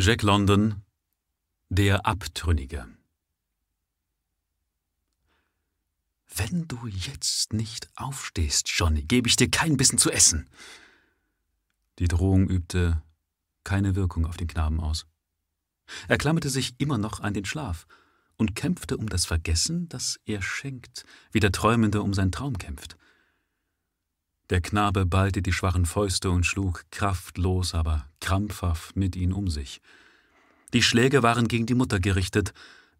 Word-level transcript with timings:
Jack 0.00 0.22
London 0.22 0.84
Der 1.70 2.06
Abtrünnige 2.06 2.86
Wenn 6.36 6.68
du 6.68 6.86
jetzt 6.86 7.52
nicht 7.52 7.90
aufstehst, 7.96 8.68
Johnny, 8.68 9.02
gebe 9.02 9.26
ich 9.26 9.34
dir 9.34 9.50
kein 9.50 9.76
Bissen 9.76 9.98
zu 9.98 10.12
essen. 10.12 10.48
Die 11.98 12.06
Drohung 12.06 12.48
übte 12.48 13.02
keine 13.64 13.96
Wirkung 13.96 14.24
auf 14.24 14.36
den 14.36 14.46
Knaben 14.46 14.78
aus. 14.78 15.04
Er 16.06 16.16
klammerte 16.16 16.48
sich 16.48 16.76
immer 16.78 16.98
noch 16.98 17.18
an 17.18 17.34
den 17.34 17.44
Schlaf 17.44 17.88
und 18.36 18.54
kämpfte 18.54 18.98
um 18.98 19.08
das 19.08 19.26
Vergessen, 19.26 19.88
das 19.88 20.20
er 20.26 20.42
schenkt, 20.42 21.06
wie 21.32 21.40
der 21.40 21.50
Träumende 21.50 22.02
um 22.02 22.14
sein 22.14 22.30
Traum 22.30 22.56
kämpft. 22.56 22.96
Der 24.50 24.62
Knabe 24.62 25.04
ballte 25.04 25.42
die 25.42 25.52
schwachen 25.52 25.84
Fäuste 25.84 26.30
und 26.30 26.44
schlug 26.44 26.84
kraftlos, 26.90 27.74
aber 27.74 28.06
krampfhaft 28.20 28.96
mit 28.96 29.14
ihnen 29.14 29.32
um 29.32 29.48
sich. 29.48 29.82
Die 30.72 30.82
Schläge 30.82 31.22
waren 31.22 31.48
gegen 31.48 31.66
die 31.66 31.74
Mutter 31.74 32.00
gerichtet, 32.00 32.54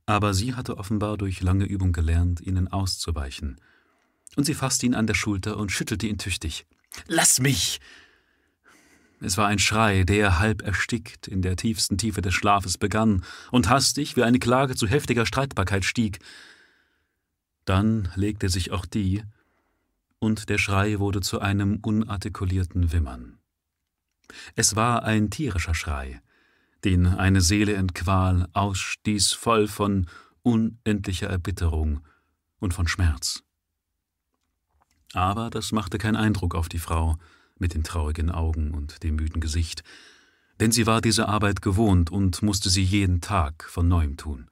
aber 0.04 0.34
sie 0.34 0.54
hatte 0.54 0.76
offenbar 0.76 1.16
durch 1.16 1.40
lange 1.40 1.64
Übung 1.64 1.92
gelernt, 1.92 2.40
ihnen 2.40 2.68
auszuweichen. 2.68 3.60
Und 4.36 4.44
sie 4.44 4.54
fasste 4.54 4.86
ihn 4.86 4.94
an 4.94 5.06
der 5.06 5.14
Schulter 5.14 5.56
und 5.56 5.72
schüttelte 5.72 6.06
ihn 6.06 6.18
tüchtig. 6.18 6.66
Lass 7.06 7.40
mich! 7.40 7.80
Es 9.20 9.36
war 9.36 9.48
ein 9.48 9.58
Schrei, 9.58 10.04
der 10.04 10.38
halb 10.38 10.62
erstickt 10.62 11.26
in 11.26 11.42
der 11.42 11.56
tiefsten 11.56 11.98
Tiefe 11.98 12.22
des 12.22 12.34
Schlafes 12.34 12.78
begann 12.78 13.24
und 13.50 13.68
hastig 13.68 14.16
wie 14.16 14.22
eine 14.22 14.38
Klage 14.38 14.76
zu 14.76 14.86
heftiger 14.86 15.26
Streitbarkeit 15.26 15.84
stieg. 15.84 16.20
Dann 17.64 18.10
legte 18.14 18.48
sich 18.48 18.70
auch 18.70 18.86
die, 18.86 19.24
und 20.20 20.48
der 20.48 20.58
Schrei 20.58 20.98
wurde 20.98 21.20
zu 21.20 21.40
einem 21.40 21.78
unartikulierten 21.82 22.92
Wimmern. 22.92 23.38
Es 24.54 24.76
war 24.76 25.04
ein 25.04 25.30
tierischer 25.30 25.74
Schrei, 25.74 26.20
den 26.84 27.06
eine 27.06 27.40
Seele 27.40 27.72
in 27.72 27.94
Qual 27.94 28.48
ausstieß, 28.52 29.32
voll 29.32 29.68
von 29.68 30.06
unendlicher 30.42 31.28
Erbitterung 31.28 32.00
und 32.58 32.74
von 32.74 32.88
Schmerz. 32.88 33.42
Aber 35.14 35.50
das 35.50 35.72
machte 35.72 35.98
keinen 35.98 36.16
Eindruck 36.16 36.54
auf 36.54 36.68
die 36.68 36.78
Frau 36.78 37.16
mit 37.58 37.74
den 37.74 37.82
traurigen 37.82 38.30
Augen 38.30 38.72
und 38.74 39.02
dem 39.02 39.16
müden 39.16 39.40
Gesicht, 39.40 39.82
denn 40.60 40.72
sie 40.72 40.86
war 40.86 41.00
diese 41.00 41.28
Arbeit 41.28 41.62
gewohnt 41.62 42.10
und 42.10 42.42
musste 42.42 42.68
sie 42.68 42.82
jeden 42.82 43.20
Tag 43.20 43.64
von 43.64 43.88
neuem 43.88 44.16
tun. 44.16 44.50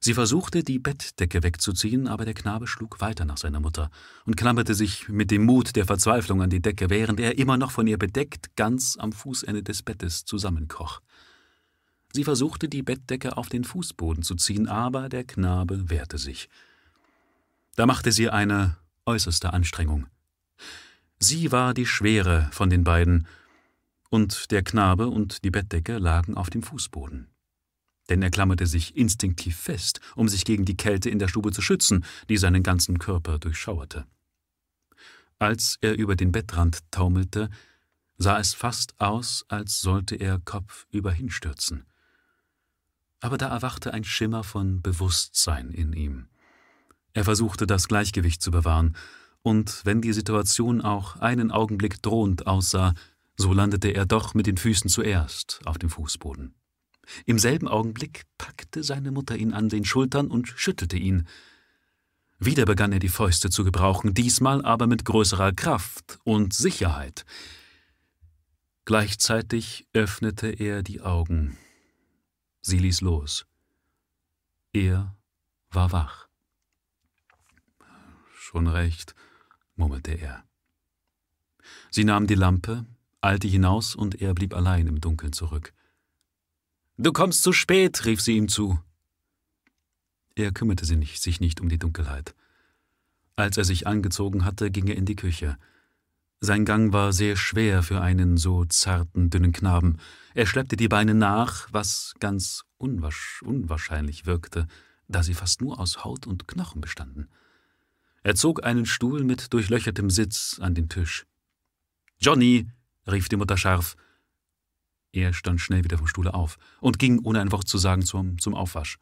Sie 0.00 0.14
versuchte, 0.14 0.62
die 0.62 0.78
Bettdecke 0.78 1.42
wegzuziehen, 1.42 2.06
aber 2.06 2.24
der 2.24 2.34
Knabe 2.34 2.68
schlug 2.68 3.00
weiter 3.00 3.24
nach 3.24 3.36
seiner 3.36 3.58
Mutter 3.58 3.90
und 4.26 4.36
klammerte 4.36 4.74
sich 4.74 5.08
mit 5.08 5.32
dem 5.32 5.44
Mut 5.44 5.74
der 5.74 5.86
Verzweiflung 5.86 6.40
an 6.40 6.50
die 6.50 6.62
Decke, 6.62 6.88
während 6.88 7.18
er 7.18 7.36
immer 7.36 7.56
noch 7.56 7.72
von 7.72 7.86
ihr 7.86 7.98
bedeckt 7.98 8.54
ganz 8.54 8.96
am 8.96 9.12
Fußende 9.12 9.62
des 9.62 9.82
Bettes 9.82 10.24
zusammenkroch. 10.24 11.00
Sie 12.12 12.22
versuchte, 12.22 12.68
die 12.68 12.82
Bettdecke 12.82 13.36
auf 13.36 13.48
den 13.48 13.64
Fußboden 13.64 14.22
zu 14.22 14.36
ziehen, 14.36 14.68
aber 14.68 15.08
der 15.08 15.24
Knabe 15.24 15.90
wehrte 15.90 16.16
sich. 16.16 16.48
Da 17.74 17.84
machte 17.84 18.12
sie 18.12 18.30
eine 18.30 18.76
äußerste 19.04 19.52
Anstrengung. 19.52 20.06
Sie 21.18 21.50
war 21.50 21.74
die 21.74 21.86
schwere 21.86 22.48
von 22.52 22.70
den 22.70 22.84
beiden, 22.84 23.26
und 24.10 24.52
der 24.52 24.62
Knabe 24.62 25.08
und 25.08 25.44
die 25.44 25.50
Bettdecke 25.50 25.98
lagen 25.98 26.34
auf 26.34 26.48
dem 26.48 26.62
Fußboden 26.62 27.28
denn 28.08 28.22
er 28.22 28.30
klammerte 28.30 28.66
sich 28.66 28.96
instinktiv 28.96 29.56
fest, 29.56 30.00
um 30.16 30.28
sich 30.28 30.44
gegen 30.44 30.64
die 30.64 30.76
Kälte 30.76 31.10
in 31.10 31.18
der 31.18 31.28
Stube 31.28 31.52
zu 31.52 31.62
schützen, 31.62 32.04
die 32.28 32.36
seinen 32.36 32.62
ganzen 32.62 32.98
Körper 32.98 33.38
durchschauerte. 33.38 34.06
Als 35.38 35.78
er 35.80 35.96
über 35.96 36.16
den 36.16 36.32
Bettrand 36.32 36.80
taumelte, 36.90 37.48
sah 38.16 38.38
es 38.38 38.54
fast 38.54 39.00
aus, 39.00 39.44
als 39.48 39.80
sollte 39.80 40.16
er 40.16 40.40
kopfüber 40.40 41.12
hinstürzen. 41.12 41.84
Aber 43.20 43.38
da 43.38 43.48
erwachte 43.48 43.94
ein 43.94 44.04
Schimmer 44.04 44.44
von 44.44 44.82
Bewusstsein 44.82 45.70
in 45.70 45.92
ihm. 45.92 46.28
Er 47.12 47.24
versuchte 47.24 47.66
das 47.66 47.88
Gleichgewicht 47.88 48.42
zu 48.42 48.50
bewahren, 48.50 48.96
und 49.42 49.82
wenn 49.84 50.02
die 50.02 50.12
Situation 50.12 50.82
auch 50.82 51.16
einen 51.16 51.50
Augenblick 51.50 52.02
drohend 52.02 52.46
aussah, 52.46 52.94
so 53.36 53.52
landete 53.52 53.88
er 53.88 54.04
doch 54.04 54.34
mit 54.34 54.46
den 54.46 54.56
Füßen 54.56 54.90
zuerst 54.90 55.60
auf 55.64 55.78
dem 55.78 55.90
Fußboden. 55.90 56.54
Im 57.26 57.38
selben 57.38 57.68
Augenblick 57.68 58.24
packte 58.36 58.82
seine 58.82 59.10
Mutter 59.10 59.36
ihn 59.36 59.52
an 59.52 59.68
den 59.68 59.84
Schultern 59.84 60.28
und 60.28 60.48
schüttelte 60.48 60.96
ihn. 60.96 61.26
Wieder 62.38 62.64
begann 62.64 62.92
er 62.92 63.00
die 63.00 63.08
Fäuste 63.08 63.50
zu 63.50 63.64
gebrauchen, 63.64 64.14
diesmal 64.14 64.64
aber 64.64 64.86
mit 64.86 65.04
größerer 65.04 65.52
Kraft 65.52 66.18
und 66.24 66.54
Sicherheit. 66.54 67.24
Gleichzeitig 68.84 69.86
öffnete 69.92 70.48
er 70.48 70.82
die 70.82 71.00
Augen. 71.00 71.58
Sie 72.60 72.78
ließ 72.78 73.00
los. 73.00 73.46
Er 74.72 75.16
war 75.70 75.92
wach. 75.92 76.28
Schon 78.32 78.66
recht, 78.66 79.14
murmelte 79.74 80.12
er. 80.12 80.44
Sie 81.90 82.04
nahm 82.04 82.26
die 82.26 82.34
Lampe, 82.34 82.86
eilte 83.20 83.48
hinaus 83.48 83.94
und 83.94 84.20
er 84.22 84.32
blieb 84.32 84.54
allein 84.54 84.86
im 84.86 85.00
Dunkeln 85.00 85.32
zurück. 85.32 85.74
Du 87.00 87.12
kommst 87.12 87.44
zu 87.44 87.52
spät, 87.52 88.04
rief 88.06 88.20
sie 88.20 88.36
ihm 88.36 88.48
zu. 88.48 88.80
Er 90.34 90.50
kümmerte 90.50 90.84
sich 90.84 91.38
nicht 91.38 91.60
um 91.60 91.68
die 91.68 91.78
Dunkelheit. 91.78 92.34
Als 93.36 93.56
er 93.56 93.62
sich 93.62 93.86
angezogen 93.86 94.44
hatte, 94.44 94.72
ging 94.72 94.88
er 94.88 94.96
in 94.96 95.04
die 95.04 95.14
Küche. 95.14 95.56
Sein 96.40 96.64
Gang 96.64 96.92
war 96.92 97.12
sehr 97.12 97.36
schwer 97.36 97.84
für 97.84 98.00
einen 98.00 98.36
so 98.36 98.64
zarten, 98.64 99.30
dünnen 99.30 99.52
Knaben. 99.52 99.98
Er 100.34 100.46
schleppte 100.46 100.76
die 100.76 100.88
Beine 100.88 101.14
nach, 101.14 101.68
was 101.70 102.14
ganz 102.18 102.64
unwasch 102.78 103.42
unwahrscheinlich 103.42 104.26
wirkte, 104.26 104.66
da 105.06 105.22
sie 105.22 105.34
fast 105.34 105.60
nur 105.60 105.78
aus 105.78 106.04
Haut 106.04 106.26
und 106.26 106.48
Knochen 106.48 106.80
bestanden. 106.80 107.28
Er 108.24 108.34
zog 108.34 108.64
einen 108.64 108.86
Stuhl 108.86 109.22
mit 109.22 109.52
durchlöchertem 109.52 110.10
Sitz 110.10 110.58
an 110.60 110.74
den 110.74 110.88
Tisch. 110.88 111.26
Johnny, 112.18 112.68
rief 113.06 113.28
die 113.28 113.36
Mutter 113.36 113.56
scharf, 113.56 113.96
er 115.12 115.32
stand 115.32 115.60
schnell 115.60 115.84
wieder 115.84 115.98
vom 115.98 116.06
Stuhle 116.06 116.34
auf 116.34 116.58
und 116.80 116.98
ging, 116.98 117.20
ohne 117.20 117.40
ein 117.40 117.52
Wort 117.52 117.68
zu 117.68 117.78
sagen, 117.78 118.02
zum, 118.02 118.38
zum 118.38 118.54
Aufwasch. 118.54 118.98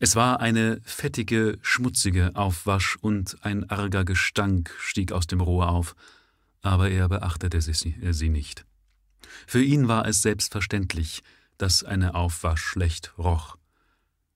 Es 0.00 0.14
war 0.14 0.40
eine 0.40 0.80
fettige, 0.84 1.58
schmutzige 1.62 2.36
Aufwasch 2.36 2.96
und 3.00 3.44
ein 3.44 3.68
arger 3.68 4.04
Gestank 4.04 4.72
stieg 4.78 5.10
aus 5.10 5.26
dem 5.26 5.40
Rohr 5.40 5.68
auf, 5.68 5.96
aber 6.62 6.90
er 6.90 7.08
beachtete 7.08 7.60
sie, 7.60 7.90
äh, 8.00 8.12
sie 8.12 8.28
nicht. 8.28 8.64
Für 9.46 9.62
ihn 9.62 9.88
war 9.88 10.06
es 10.06 10.22
selbstverständlich, 10.22 11.22
dass 11.56 11.82
eine 11.82 12.14
Aufwasch 12.14 12.62
schlecht 12.62 13.12
roch. 13.18 13.56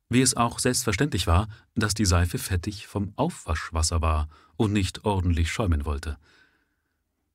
Wie 0.09 0.20
es 0.20 0.36
auch 0.36 0.59
selbstverständlich 0.59 1.26
war, 1.26 1.48
dass 1.74 1.94
die 1.94 2.04
Seife 2.04 2.38
fettig 2.38 2.86
vom 2.86 3.12
Aufwaschwasser 3.16 4.03
war 4.03 4.28
und 4.56 4.72
nicht 4.72 5.04
ordentlich 5.04 5.50
schäumen 5.50 5.84
wollte. 5.84 6.19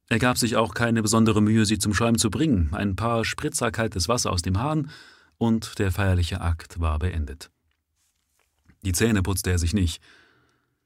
Er 0.10 0.20
gab 0.20 0.38
sich 0.38 0.56
auch 0.56 0.74
keine 0.74 1.02
besondere 1.02 1.42
Mühe, 1.42 1.66
sie 1.66 1.80
zum 1.80 1.94
Schäumen 1.94 2.18
zu 2.18 2.30
bringen. 2.30 2.74
Ein 2.74 2.96
paar 2.96 3.26
Spritzer 3.26 3.72
kaltes 3.72 4.08
Wasser 4.08 4.32
aus 4.32 4.42
dem 4.42 4.60
Hahn 4.60 4.90
und 5.38 5.80
der 5.80 5.92
feierliche 5.92 6.42
Akt 6.42 6.80
war 6.80 6.98
beendet. 7.00 7.52
Die 8.84 8.94
Zähne 8.94 9.22
putzte 9.22 9.52
er 9.52 9.60
sich 9.60 9.74
nicht. 9.74 10.02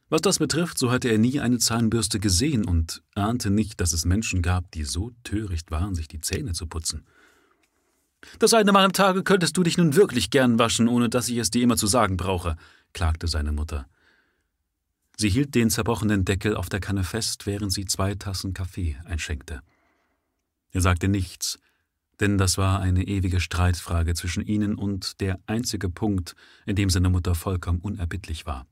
Was 0.10 0.22
das 0.22 0.40
betrifft, 0.40 0.78
so 0.78 0.92
hatte 0.92 1.08
er 1.08 1.18
nie 1.18 1.40
eine 1.40 1.60
Zahnbürste 1.60 2.20
gesehen 2.20 2.66
und 2.66 3.02
ahnte 3.16 3.50
nicht, 3.50 3.80
dass 3.80 3.94
es 3.94 4.06
Menschen 4.06 4.42
gab, 4.42 4.70
die 4.72 4.84
so 4.84 5.12
töricht 5.24 5.72
waren, 5.72 5.96
sich 5.96 6.08
die 6.08 6.20
Zähne 6.20 6.54
zu 6.54 6.68
putzen. 6.68 7.06
Das 8.40 8.54
eine 8.54 8.72
Mal 8.72 8.84
am 8.84 8.94
Tage 8.94 9.24
könntest 9.24 9.56
du 9.56 9.64
dich 9.64 9.78
nun 9.78 9.96
wirklich 9.96 10.30
gern 10.30 10.60
waschen, 10.60 10.88
ohne 10.88 11.10
dass 11.10 11.30
ich 11.30 11.38
es 11.38 11.50
dir 11.50 11.64
immer 11.64 11.78
zu 11.78 11.88
sagen 11.88 12.18
brauche, 12.18 12.58
klagte 12.94 13.28
seine 13.28 13.52
Mutter. 13.52 13.88
Sie 15.22 15.30
hielt 15.30 15.54
den 15.54 15.70
zerbrochenen 15.70 16.26
Deckel 16.26 16.56
auf 16.56 16.68
der 16.68 16.80
Kanne 16.80 17.04
fest, 17.04 17.46
während 17.46 17.72
sie 17.72 17.86
zwei 17.86 18.16
Tassen 18.16 18.56
Kaffee 18.56 18.98
einschenkte. 19.06 19.62
Er 20.72 20.82
sagte 20.82 21.08
nichts, 21.10 21.60
denn 22.20 22.40
das 22.40 22.58
war 22.58 22.80
eine 22.80 23.06
ewige 23.06 23.40
Streitfrage 23.40 24.16
zwischen 24.16 24.44
ihnen 24.44 24.74
und 24.74 25.22
der 25.22 25.40
einzige 25.46 25.90
Punkt, 25.90 26.34
in 26.66 26.76
dem 26.76 26.90
seine 26.90 27.10
Mutter 27.10 27.36
vollkommen 27.36 27.82
unerbittlich 27.82 28.48
war. 28.48 28.66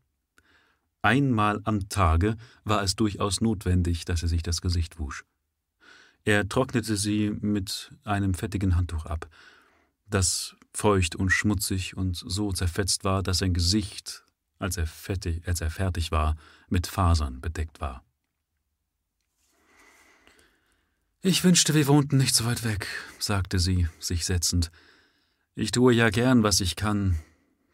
Einmal 1.03 1.61
am 1.65 1.87
Tage 1.87 2.35
war 2.63 2.81
es 2.81 2.95
durchaus 2.95 3.41
notwendig, 3.41 4.05
dass 4.05 4.23
er 4.23 4.27
sich 4.27 4.41
das 4.41 4.61
Gesicht 4.61 4.97
wusch. 4.97 5.25
Er 6.23 6.49
trocknete 6.49 6.97
sie 6.97 7.29
mit 7.29 7.91
einem 8.05 8.33
fettigen 8.33 8.75
Handtuch 8.75 9.05
ab, 9.05 9.29
das 10.07 10.55
feucht 10.73 11.15
und 11.15 11.29
schmutzig 11.29 11.95
und 11.95 12.15
so 12.15 12.51
zerfetzt 12.53 13.03
war, 13.03 13.21
dass 13.21 13.37
sein 13.37 13.53
Gesicht 13.53 14.23
als 14.59 14.77
er, 14.77 14.85
fettig, 14.85 15.47
als 15.47 15.61
er 15.61 15.71
fertig 15.71 16.11
war, 16.11 16.35
mit 16.67 16.87
Fasern 16.87 17.41
bedeckt 17.41 17.81
war. 17.81 18.03
Ich 21.21 21.43
wünschte, 21.43 21.73
wir 21.73 21.87
wohnten 21.87 22.17
nicht 22.17 22.35
so 22.35 22.45
weit 22.45 22.63
weg, 22.63 22.87
sagte 23.19 23.59
sie, 23.59 23.89
sich 23.99 24.25
setzend. 24.25 24.71
Ich 25.55 25.71
tue 25.71 25.93
ja 25.93 26.09
gern, 26.09 26.43
was 26.43 26.61
ich 26.61 26.75
kann, 26.75 27.19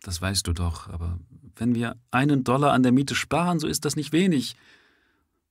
das 0.01 0.21
weißt 0.21 0.47
du 0.47 0.53
doch, 0.53 0.87
aber 0.89 1.19
wenn 1.55 1.75
wir 1.75 1.95
einen 2.11 2.43
Dollar 2.43 2.73
an 2.73 2.83
der 2.83 2.91
Miete 2.91 3.15
sparen, 3.15 3.59
so 3.59 3.67
ist 3.67 3.85
das 3.85 3.95
nicht 3.95 4.11
wenig. 4.11 4.55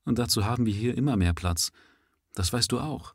Und 0.05 0.19
dazu 0.19 0.45
haben 0.45 0.67
wir 0.67 0.73
hier 0.73 0.97
immer 0.97 1.17
mehr 1.17 1.33
Platz. 1.33 1.73
Das 2.35 2.53
weißt 2.53 2.71
du 2.73 2.81
auch. 2.81 3.15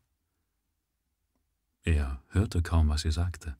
Er 1.83 2.21
hörte 2.30 2.62
kaum, 2.62 2.89
was 2.89 3.01
sie 3.01 3.12
sagte. 3.12 3.56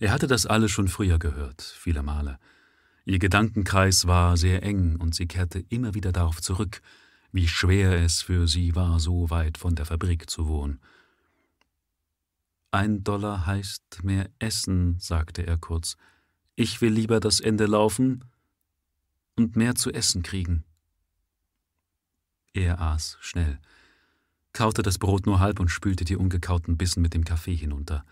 Er 0.00 0.12
hatte 0.12 0.26
das 0.26 0.46
alles 0.46 0.70
schon 0.70 0.88
früher 0.88 1.18
gehört, 1.18 1.62
viele 1.62 2.02
Male. 2.02 2.38
Ihr 3.04 3.18
Gedankenkreis 3.18 4.06
war 4.06 4.36
sehr 4.36 4.62
eng 4.62 4.96
und 4.96 5.14
sie 5.14 5.26
kehrte 5.26 5.58
immer 5.68 5.94
wieder 5.94 6.12
darauf 6.12 6.40
zurück, 6.40 6.82
wie 7.32 7.48
schwer 7.48 7.92
es 7.92 8.22
für 8.22 8.46
sie 8.46 8.76
war, 8.76 9.00
so 9.00 9.30
weit 9.30 9.58
von 9.58 9.74
der 9.74 9.86
Fabrik 9.86 10.30
zu 10.30 10.46
wohnen. 10.46 10.80
Ein 12.70 13.02
Dollar 13.02 13.44
heißt 13.44 14.04
mehr 14.04 14.30
Essen, 14.38 14.98
sagte 14.98 15.46
er 15.46 15.58
kurz. 15.58 15.96
Ich 16.54 16.80
will 16.80 16.92
lieber 16.92 17.20
das 17.20 17.40
Ende 17.40 17.66
laufen 17.66 18.24
und 19.36 19.56
mehr 19.56 19.74
zu 19.74 19.90
essen 19.90 20.22
kriegen. 20.22 20.64
Er 22.54 22.80
aß 22.80 23.18
schnell, 23.20 23.58
kaute 24.52 24.82
das 24.82 24.98
Brot 24.98 25.26
nur 25.26 25.40
halb 25.40 25.58
und 25.58 25.68
spülte 25.68 26.04
die 26.04 26.16
ungekauten 26.16 26.76
Bissen 26.76 27.02
mit 27.02 27.14
dem 27.14 27.24
Kaffee 27.24 27.56
hinunter. 27.56 28.04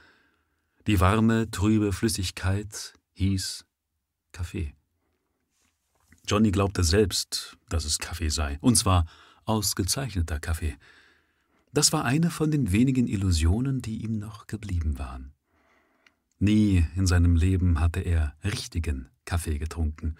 Die 0.86 0.98
warme, 0.98 1.50
trübe 1.50 1.92
Flüssigkeit 1.92 2.94
hieß 3.12 3.66
Kaffee. 4.32 4.74
Johnny 6.30 6.52
glaubte 6.52 6.84
selbst, 6.84 7.56
dass 7.70 7.84
es 7.84 7.98
Kaffee 7.98 8.28
sei, 8.28 8.56
und 8.60 8.76
zwar 8.76 9.04
ausgezeichneter 9.46 10.38
Kaffee. 10.38 10.76
Das 11.72 11.92
war 11.92 12.04
eine 12.04 12.30
von 12.30 12.52
den 12.52 12.70
wenigen 12.70 13.08
Illusionen, 13.08 13.82
die 13.82 14.04
ihm 14.04 14.20
noch 14.20 14.46
geblieben 14.46 14.96
waren. 14.96 15.32
Nie 16.38 16.86
in 16.94 17.08
seinem 17.08 17.34
Leben 17.34 17.80
hatte 17.80 17.98
er 17.98 18.36
richtigen 18.44 19.08
Kaffee 19.24 19.58
getrunken. 19.58 20.14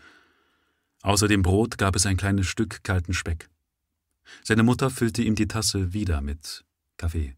Außer 1.03 1.29
dem 1.29 1.43
Brot 1.43 1.79
gab 1.79 1.95
es 1.95 2.07
ein 2.07 2.17
kleines 2.17 2.49
Stück 2.49 2.83
kalten 2.83 3.15
Speck. 3.15 3.49
Seine 4.43 4.65
Mutter 4.65 4.91
füllte 4.91 5.23
ihm 5.23 5.37
die 5.37 5.47
Tasse 5.47 5.93
wieder 5.93 6.23
mit 6.23 6.65
Kaffee. 6.97 7.37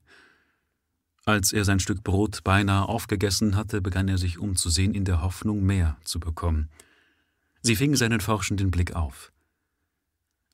Als 1.27 1.53
er 1.53 1.67
sein 1.67 1.79
Stück 1.79 2.03
Brot 2.03 2.43
beinahe 2.43 2.89
aufgegessen 2.89 3.55
hatte, 3.55 3.83
begann 3.83 4.09
er 4.09 4.17
sich 4.17 4.39
umzusehen 4.39 4.95
in 4.95 5.05
der 5.05 5.21
Hoffnung, 5.21 5.63
mehr 5.63 5.99
zu 6.05 6.21
bekommen. 6.21 6.71
Sie 7.63 7.77
fing 7.77 7.97
seinen 7.97 8.21
forschenden 8.21 8.71
Blick 8.71 8.95
auf. 8.95 9.33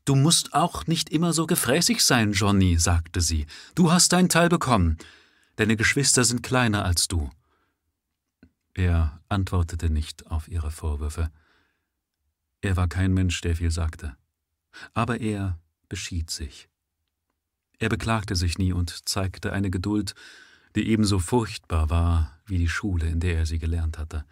Du 0.04 0.14
musst 0.14 0.54
auch 0.54 0.86
nicht 0.86 1.10
immer 1.10 1.32
so 1.32 1.46
gefräßig 1.46 2.02
sein, 2.02 2.32
Johnny, 2.32 2.78
sagte 2.78 3.20
sie. 3.20 3.46
Du 3.74 3.92
hast 3.92 4.12
deinen 4.12 4.28
Teil 4.28 4.48
bekommen. 4.48 4.96
Deine 5.56 5.76
Geschwister 5.76 6.24
sind 6.24 6.42
kleiner 6.42 6.84
als 6.84 7.08
du. 7.08 7.30
Er 8.74 9.20
antwortete 9.28 9.90
nicht 9.90 10.26
auf 10.28 10.48
ihre 10.48 10.70
Vorwürfe. 10.70 11.30
Er 12.60 12.76
war 12.76 12.88
kein 12.88 13.12
Mensch, 13.12 13.40
der 13.40 13.56
viel 13.56 13.70
sagte. 13.70 14.16
Aber 14.94 15.20
er 15.20 15.58
beschied 15.88 16.30
sich. 16.30 16.68
Er 17.78 17.88
beklagte 17.88 18.36
sich 18.36 18.58
nie 18.58 18.72
und 18.72 19.08
zeigte 19.08 19.52
eine 19.52 19.70
Geduld, 19.70 20.14
die 20.74 20.88
ebenso 20.88 21.18
furchtbar 21.18 21.90
war 21.90 22.38
wie 22.46 22.58
die 22.58 22.68
Schule, 22.68 23.08
in 23.08 23.20
der 23.20 23.36
er 23.36 23.46
sie 23.46 23.58
gelernt 23.58 23.98
hatte. 23.98 24.24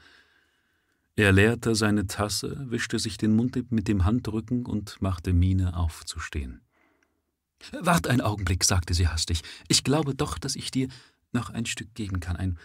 Er 1.16 1.32
leerte 1.32 1.74
seine 1.74 2.06
Tasse, 2.06 2.70
wischte 2.70 2.98
sich 2.98 3.16
den 3.16 3.34
Mund 3.34 3.72
mit 3.72 3.88
dem 3.88 4.04
Handrücken 4.04 4.66
und 4.66 5.00
machte 5.00 5.32
Miene 5.32 5.74
aufzustehen. 5.74 6.60
Wart 7.72 8.06
einen 8.06 8.20
Augenblick, 8.20 8.64
sagte 8.64 8.92
sie 8.92 9.08
hastig. 9.08 9.42
Ich 9.66 9.82
glaube 9.82 10.14
doch, 10.14 10.38
dass 10.38 10.56
ich 10.56 10.70
dir 10.70 10.88
noch 11.32 11.48
ein 11.48 11.64
Stück 11.64 11.94
geben 11.94 12.20
kann, 12.20 12.36
ein, 12.36 12.58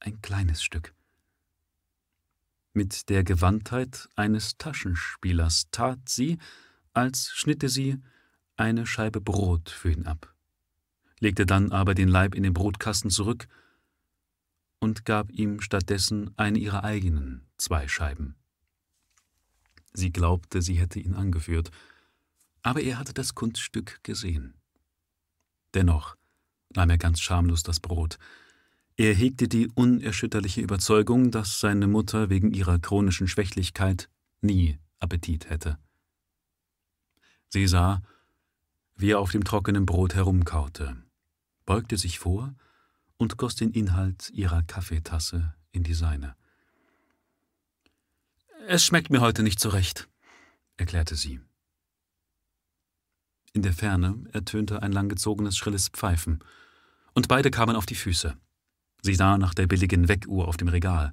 ein 0.00 0.22
kleines 0.22 0.62
Stück. 0.62 0.94
Mit 2.72 3.10
der 3.10 3.24
Gewandtheit 3.24 4.08
eines 4.16 4.56
Taschenspielers 4.56 5.68
tat 5.70 6.08
sie, 6.08 6.38
als 6.94 7.30
schnitte 7.32 7.68
sie 7.68 7.98
eine 8.56 8.86
Scheibe 8.86 9.20
Brot 9.20 9.68
für 9.68 9.92
ihn 9.92 10.06
ab, 10.06 10.34
legte 11.20 11.44
dann 11.44 11.70
aber 11.72 11.94
den 11.94 12.08
Leib 12.08 12.34
in 12.34 12.42
den 12.42 12.54
Brotkasten 12.54 13.10
zurück 13.10 13.48
und 14.82 15.04
gab 15.04 15.30
ihm 15.30 15.60
stattdessen 15.60 16.36
eine 16.36 16.58
ihrer 16.58 16.82
eigenen 16.82 17.46
zwei 17.56 17.86
Scheiben. 17.86 18.34
Sie 19.92 20.10
glaubte, 20.10 20.60
sie 20.60 20.74
hätte 20.74 20.98
ihn 20.98 21.14
angeführt, 21.14 21.70
aber 22.62 22.80
er 22.80 22.98
hatte 22.98 23.14
das 23.14 23.36
Kunststück 23.36 24.00
gesehen. 24.02 24.54
Dennoch 25.72 26.16
nahm 26.74 26.90
er 26.90 26.98
ganz 26.98 27.20
schamlos 27.20 27.62
das 27.62 27.78
Brot. 27.78 28.18
Er 28.96 29.14
hegte 29.14 29.46
die 29.46 29.68
unerschütterliche 29.72 30.60
Überzeugung, 30.60 31.30
dass 31.30 31.60
seine 31.60 31.86
Mutter 31.86 32.28
wegen 32.28 32.52
ihrer 32.52 32.80
chronischen 32.80 33.28
Schwächlichkeit 33.28 34.08
nie 34.40 34.80
Appetit 34.98 35.48
hätte. 35.48 35.78
Sie 37.48 37.68
sah, 37.68 38.02
wie 38.96 39.12
er 39.12 39.20
auf 39.20 39.30
dem 39.30 39.44
trockenen 39.44 39.86
Brot 39.86 40.16
herumkaute, 40.16 40.96
beugte 41.66 41.96
sich 41.96 42.18
vor 42.18 42.56
und 43.22 43.38
goss 43.38 43.54
den 43.54 43.70
Inhalt 43.70 44.30
ihrer 44.30 44.62
Kaffeetasse 44.64 45.54
in 45.70 45.84
die 45.84 45.94
seine. 45.94 46.34
Es 48.66 48.84
schmeckt 48.84 49.10
mir 49.10 49.20
heute 49.20 49.42
nicht 49.42 49.60
so 49.60 49.68
recht, 49.68 50.08
erklärte 50.76 51.14
sie. 51.14 51.40
In 53.52 53.62
der 53.62 53.72
Ferne 53.72 54.24
ertönte 54.32 54.82
ein 54.82 54.92
langgezogenes, 54.92 55.56
schrilles 55.56 55.88
Pfeifen, 55.88 56.40
und 57.14 57.28
beide 57.28 57.50
kamen 57.50 57.76
auf 57.76 57.86
die 57.86 57.94
Füße. 57.94 58.36
Sie 59.02 59.14
sah 59.14 59.38
nach 59.38 59.54
der 59.54 59.66
billigen 59.66 60.08
Weckuhr 60.08 60.48
auf 60.48 60.56
dem 60.56 60.68
Regal. 60.68 61.12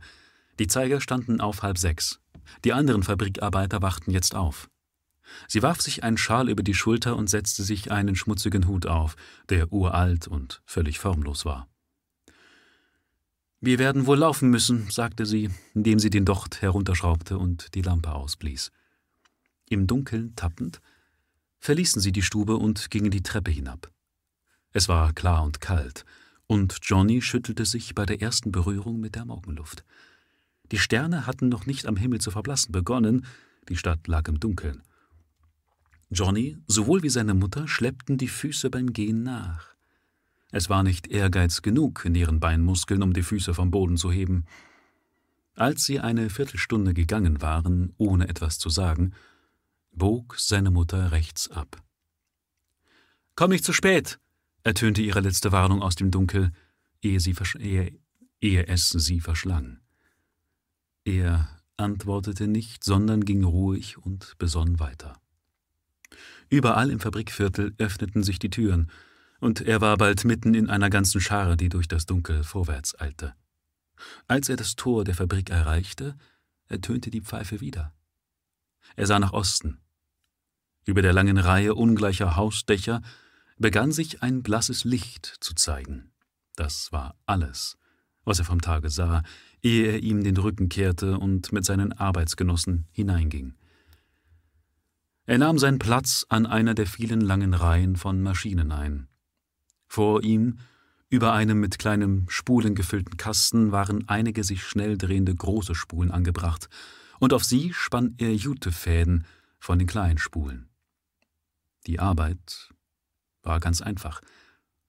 Die 0.58 0.68
Zeiger 0.68 1.02
standen 1.02 1.42
auf 1.42 1.64
halb 1.64 1.78
sechs. 1.78 2.20
Die 2.64 2.74
anderen 2.74 3.04
Fabrikarbeiter 3.04 3.82
wachten 3.82 4.12
jetzt 4.12 4.36
auf. 4.36 4.70
Sie 5.48 5.62
warf 5.62 5.82
sich 5.82 6.04
einen 6.04 6.18
Schal 6.18 6.50
über 6.50 6.64
die 6.64 6.74
Schulter 6.74 7.16
und 7.16 7.30
setzte 7.30 7.64
sich 7.64 7.92
einen 7.92 8.16
schmutzigen 8.16 8.68
Hut 8.68 8.88
auf, 8.88 9.16
der 9.50 9.72
uralt 9.72 10.28
und 10.28 10.62
völlig 10.66 10.98
formlos 10.98 11.46
war. 11.46 11.68
Wir 13.62 13.78
werden 13.78 14.06
wohl 14.06 14.18
laufen 14.18 14.50
müssen, 14.50 14.90
sagte 14.90 15.26
sie, 15.26 15.50
indem 15.74 16.00
sie 16.00 16.10
den 16.10 16.24
Docht 16.24 16.62
herunterschraubte 16.62 17.38
und 17.38 17.76
die 17.76 17.82
Lampe 17.82 18.14
ausblies. 18.14 18.72
Im 19.70 19.86
Dunkeln 19.86 20.34
tappend 20.36 20.82
verließen 21.60 22.02
sie 22.02 22.14
die 22.14 22.22
Stube 22.22 22.56
und 22.56 22.90
gingen 22.90 23.12
die 23.12 23.22
Treppe 23.22 23.52
hinab. 23.52 23.92
Es 24.72 24.88
war 24.88 25.12
klar 25.14 25.44
und 25.44 25.60
kalt, 25.60 26.06
und 26.48 26.78
Johnny 26.84 27.22
schüttelte 27.22 27.66
sich 27.66 27.96
bei 27.96 28.06
der 28.06 28.22
ersten 28.22 28.52
Berührung 28.52 29.00
mit 29.00 29.16
der 29.16 29.26
Morgenluft. 29.26 29.84
Die 30.72 30.80
Sterne 30.80 31.28
hatten 31.28 31.50
noch 31.50 31.66
nicht 31.66 31.86
am 31.86 31.98
Himmel 31.98 32.22
zu 32.22 32.32
verblassen 32.32 32.72
begonnen, 32.72 33.26
die 33.68 33.76
Stadt 33.76 34.08
lag 34.08 34.28
im 34.28 34.40
Dunkeln. 34.40 34.84
Johnny, 36.10 36.58
sowohl 36.66 37.04
wie 37.04 37.10
seine 37.10 37.34
Mutter, 37.34 37.68
schleppten 37.68 38.18
die 38.18 38.28
Füße 38.28 38.70
beim 38.70 38.94
Gehen 38.94 39.22
nach. 39.24 39.76
Es 40.52 40.70
war 40.70 40.84
nicht 40.84 41.08
Ehrgeiz 41.08 41.62
genug 41.62 42.06
in 42.06 42.16
ihren 42.16 42.40
Beinmuskeln, 42.40 43.04
um 43.04 43.14
die 43.14 43.24
Füße 43.24 43.54
vom 43.54 43.70
Boden 43.70 43.98
zu 43.98 44.12
heben. 44.12 44.46
Als 45.56 45.86
sie 45.86 46.00
eine 46.00 46.30
Viertelstunde 46.30 46.94
gegangen 46.94 47.42
waren, 47.42 47.94
ohne 47.98 48.30
etwas 48.30 48.58
zu 48.58 48.70
sagen, 48.70 49.14
bog 49.92 50.36
seine 50.40 50.72
Mutter 50.72 51.12
rechts 51.12 51.50
ab. 51.52 51.84
Komm 53.36 53.52
nicht 53.52 53.64
zu 53.64 53.74
spät, 53.74 54.20
ertönte 54.64 55.02
ihre 55.02 55.20
letzte 55.20 55.52
Warnung 55.52 55.82
aus 55.82 55.96
dem 55.96 56.12
Dunkel, 56.12 56.52
ehe, 57.02 57.20
sie 57.20 57.36
ehe, 57.60 58.00
ehe 58.42 58.68
es 58.68 58.90
sie 58.90 59.20
verschlang. 59.20 59.80
Er 61.06 61.48
antwortete 61.78 62.48
nicht, 62.48 62.84
sondern 62.84 63.24
ging 63.24 63.44
ruhig 63.44 63.98
und 63.98 64.36
besonnen 64.38 64.80
weiter. 64.80 65.20
Überall 66.50 66.90
im 66.90 67.00
Fabrikviertel 67.00 67.74
öffneten 67.78 68.24
sich 68.24 68.40
die 68.40 68.50
Türen, 68.50 68.92
und 69.40 69.62
er 69.62 69.82
war 69.82 69.98
bald 69.98 70.26
mitten 70.26 70.54
in 70.54 70.70
einer 70.70 70.90
ganzen 70.90 71.22
Schar, 71.22 71.56
die 71.56 71.70
durch 71.70 71.88
das 71.88 72.06
Dunkel 72.06 72.44
vorwärts 72.44 73.00
eilte. 73.00 73.34
Als 74.28 74.50
er 74.50 74.56
das 74.56 74.76
Tor 74.76 75.04
der 75.04 75.16
Fabrik 75.16 75.50
erreichte, 75.50 76.16
ertönte 76.68 77.10
die 77.10 77.22
Pfeife 77.22 77.62
wieder. 77.62 77.94
Er 78.96 79.08
sah 79.08 79.20
nach 79.20 79.34
Osten. 79.34 79.80
Über 80.86 81.02
der 81.02 81.14
langen 81.14 81.38
Reihe 81.38 81.76
ungleicher 81.76 82.36
Hausdächer 82.36 83.02
begann 83.58 83.92
sich 83.92 84.24
ein 84.24 84.42
blasses 84.42 84.84
Licht 84.84 85.26
zu 85.40 85.54
zeigen. 85.54 86.12
Das 86.56 86.92
war 86.92 87.16
alles, 87.26 87.78
was 88.24 88.40
er 88.40 88.46
vom 88.46 88.62
Tage 88.62 88.90
sah, 88.90 89.24
ehe 89.62 89.92
er 89.92 90.00
ihm 90.00 90.24
den 90.24 90.38
Rücken 90.38 90.70
kehrte 90.70 91.18
und 91.18 91.52
mit 91.52 91.66
seinen 91.66 91.92
Arbeitsgenossen 91.94 92.88
hineinging. 92.92 93.56
Er 95.26 95.38
nahm 95.38 95.60
seinen 95.60 95.78
Platz 95.78 96.26
an 96.30 96.46
einer 96.46 96.74
der 96.74 96.88
vielen 96.88 97.22
langen 97.22 97.54
Reihen 97.54 97.98
von 97.98 98.22
Maschinen 98.24 98.72
ein. 98.72 99.09
Vor 99.90 100.24
ihm, 100.24 100.60
über 101.10 101.34
einem 101.34 101.60
mit 101.60 101.80
kleinem 101.80 102.30
Spulen 102.30 102.76
gefüllten 102.76 103.18
Kasten, 103.18 103.72
waren 103.72 104.08
einige 104.08 104.44
sich 104.44 104.64
schnell 104.64 104.98
drehende 104.98 105.34
große 105.34 105.74
Spulen 105.74 106.12
angebracht, 106.12 106.70
und 107.20 107.34
auf 107.34 107.44
sie 107.44 107.74
spann 107.74 108.14
er 108.20 108.34
Jutefäden 108.34 109.26
von 109.60 109.80
den 109.80 109.88
kleinen 109.88 110.20
Spulen. 110.20 110.70
Die 111.88 112.00
Arbeit 112.00 112.70
war 113.42 113.60
ganz 113.60 113.82
einfach. 113.82 114.22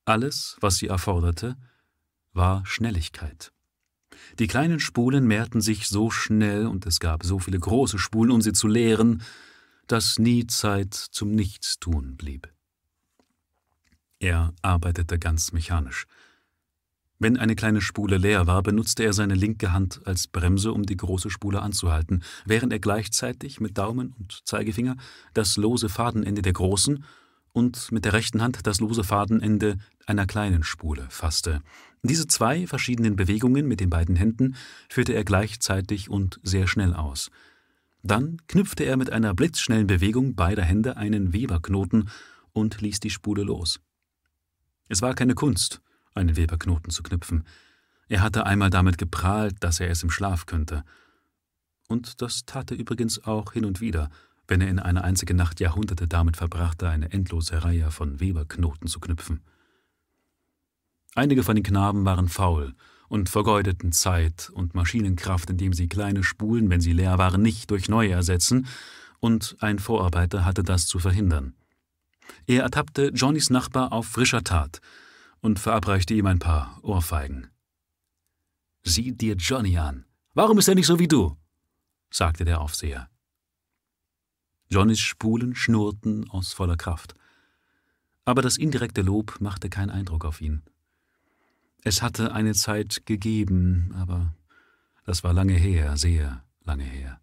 Alles, 0.04 0.58
was 0.60 0.76
sie 0.76 0.88
erforderte, 0.88 1.56
war 2.32 2.64
Schnelligkeit. 2.66 3.52
Die 4.38 4.46
kleinen 4.46 4.80
Spulen 4.80 5.26
mehrten 5.26 5.62
sich 5.62 5.88
so 5.88 6.10
schnell 6.10 6.66
und 6.66 6.84
es 6.86 7.00
gab 7.00 7.24
so 7.24 7.38
viele 7.38 7.58
große 7.58 7.98
Spulen, 7.98 8.30
um 8.30 8.42
sie 8.42 8.52
zu 8.52 8.68
leeren, 8.68 9.22
dass 9.86 10.18
nie 10.18 10.46
Zeit 10.46 10.94
zum 10.94 11.30
Nichtstun 11.32 12.16
blieb. 12.16 12.52
Er 14.20 14.52
arbeitete 14.60 15.18
ganz 15.18 15.52
mechanisch. 15.52 16.06
Wenn 17.18 17.36
eine 17.36 17.56
kleine 17.56 17.80
Spule 17.80 18.18
leer 18.18 18.46
war, 18.46 18.62
benutzte 18.62 19.02
er 19.02 19.14
seine 19.14 19.34
linke 19.34 19.72
Hand 19.72 20.02
als 20.06 20.26
Bremse, 20.26 20.72
um 20.72 20.84
die 20.84 20.96
große 20.96 21.30
Spule 21.30 21.60
anzuhalten, 21.62 22.22
während 22.44 22.72
er 22.72 22.80
gleichzeitig 22.80 23.60
mit 23.60 23.78
Daumen 23.78 24.14
und 24.18 24.40
Zeigefinger 24.44 24.96
das 25.34 25.56
lose 25.56 25.88
Fadenende 25.88 26.42
der 26.42 26.52
großen 26.52 27.04
und 27.52 27.92
mit 27.92 28.04
der 28.04 28.12
rechten 28.12 28.42
Hand 28.42 28.66
das 28.66 28.80
lose 28.80 29.04
Fadenende 29.04 29.78
einer 30.06 30.26
kleinen 30.26 30.64
Spule 30.64 31.06
fasste. 31.08 31.62
Diese 32.02 32.26
zwei 32.26 32.66
verschiedenen 32.66 33.16
Bewegungen 33.16 33.66
mit 33.66 33.80
den 33.80 33.90
beiden 33.90 34.16
Händen 34.16 34.54
führte 34.88 35.14
er 35.14 35.24
gleichzeitig 35.24 36.10
und 36.10 36.40
sehr 36.42 36.66
schnell 36.66 36.94
aus. 36.94 37.30
Dann 38.02 38.38
knüpfte 38.48 38.84
er 38.84 38.96
mit 38.96 39.10
einer 39.10 39.34
blitzschnellen 39.34 39.86
Bewegung 39.86 40.34
beider 40.34 40.62
Hände 40.62 40.96
einen 40.96 41.32
Weberknoten 41.32 42.08
und 42.52 42.80
ließ 42.80 43.00
die 43.00 43.10
Spule 43.10 43.42
los. 43.42 43.80
Es 44.90 45.02
war 45.02 45.14
keine 45.14 45.36
Kunst, 45.36 45.80
einen 46.14 46.36
Weberknoten 46.36 46.90
zu 46.90 47.04
knüpfen. 47.04 47.44
Er 48.08 48.22
hatte 48.22 48.44
einmal 48.44 48.70
damit 48.70 48.98
geprahlt, 48.98 49.54
dass 49.60 49.78
er 49.78 49.88
es 49.88 50.02
im 50.02 50.10
Schlaf 50.10 50.46
könnte. 50.46 50.82
Und 51.86 52.20
das 52.20 52.44
tat 52.44 52.72
er 52.72 52.76
übrigens 52.76 53.22
auch 53.24 53.52
hin 53.52 53.64
und 53.64 53.80
wieder, 53.80 54.10
wenn 54.48 54.60
er 54.60 54.66
in 54.66 54.80
einer 54.80 55.04
einzigen 55.04 55.36
Nacht 55.36 55.60
Jahrhunderte 55.60 56.08
damit 56.08 56.36
verbrachte, 56.36 56.88
eine 56.88 57.12
endlose 57.12 57.62
Reihe 57.62 57.92
von 57.92 58.18
Weberknoten 58.18 58.88
zu 58.88 58.98
knüpfen. 58.98 59.42
Einige 61.14 61.44
von 61.44 61.54
den 61.54 61.62
Knaben 61.62 62.04
waren 62.04 62.28
faul 62.28 62.74
und 63.08 63.28
vergeudeten 63.28 63.92
Zeit 63.92 64.50
und 64.52 64.74
Maschinenkraft, 64.74 65.50
indem 65.50 65.72
sie 65.72 65.86
kleine 65.86 66.24
Spulen, 66.24 66.68
wenn 66.68 66.80
sie 66.80 66.92
leer 66.92 67.16
waren, 67.16 67.42
nicht 67.42 67.70
durch 67.70 67.88
neue 67.88 68.10
ersetzen, 68.10 68.66
und 69.20 69.56
ein 69.60 69.78
Vorarbeiter 69.78 70.44
hatte 70.44 70.64
das 70.64 70.86
zu 70.88 70.98
verhindern. 70.98 71.54
Er 72.46 72.62
ertappte 72.62 73.10
Johnnys 73.14 73.50
Nachbar 73.50 73.92
auf 73.92 74.06
frischer 74.06 74.42
Tat, 74.42 74.80
und 75.40 75.58
verabreichte 75.58 76.14
ihm 76.14 76.26
ein 76.26 76.38
paar 76.38 76.78
Ohrfeigen. 76.82 77.48
Sieh 78.82 79.12
dir 79.12 79.34
Johnny 79.34 79.78
an. 79.78 80.04
Warum 80.34 80.58
ist 80.58 80.68
er 80.68 80.74
nicht 80.74 80.86
so 80.86 80.98
wie 80.98 81.08
du? 81.08 81.36
sagte 82.10 82.44
der 82.44 82.60
Aufseher. 82.60 83.08
Johnnys 84.68 85.00
Spulen 85.00 85.54
schnurrten 85.54 86.28
aus 86.30 86.52
voller 86.52 86.76
Kraft. 86.76 87.14
Aber 88.24 88.42
das 88.42 88.56
indirekte 88.56 89.02
Lob 89.02 89.40
machte 89.40 89.68
keinen 89.68 89.90
Eindruck 89.90 90.24
auf 90.24 90.40
ihn. 90.40 90.62
Es 91.82 92.02
hatte 92.02 92.32
eine 92.32 92.54
Zeit 92.54 93.06
gegeben, 93.06 93.92
aber 93.96 94.34
das 95.04 95.24
war 95.24 95.32
lange 95.32 95.54
her, 95.54 95.96
sehr 95.96 96.44
lange 96.62 96.84
her. 96.84 97.20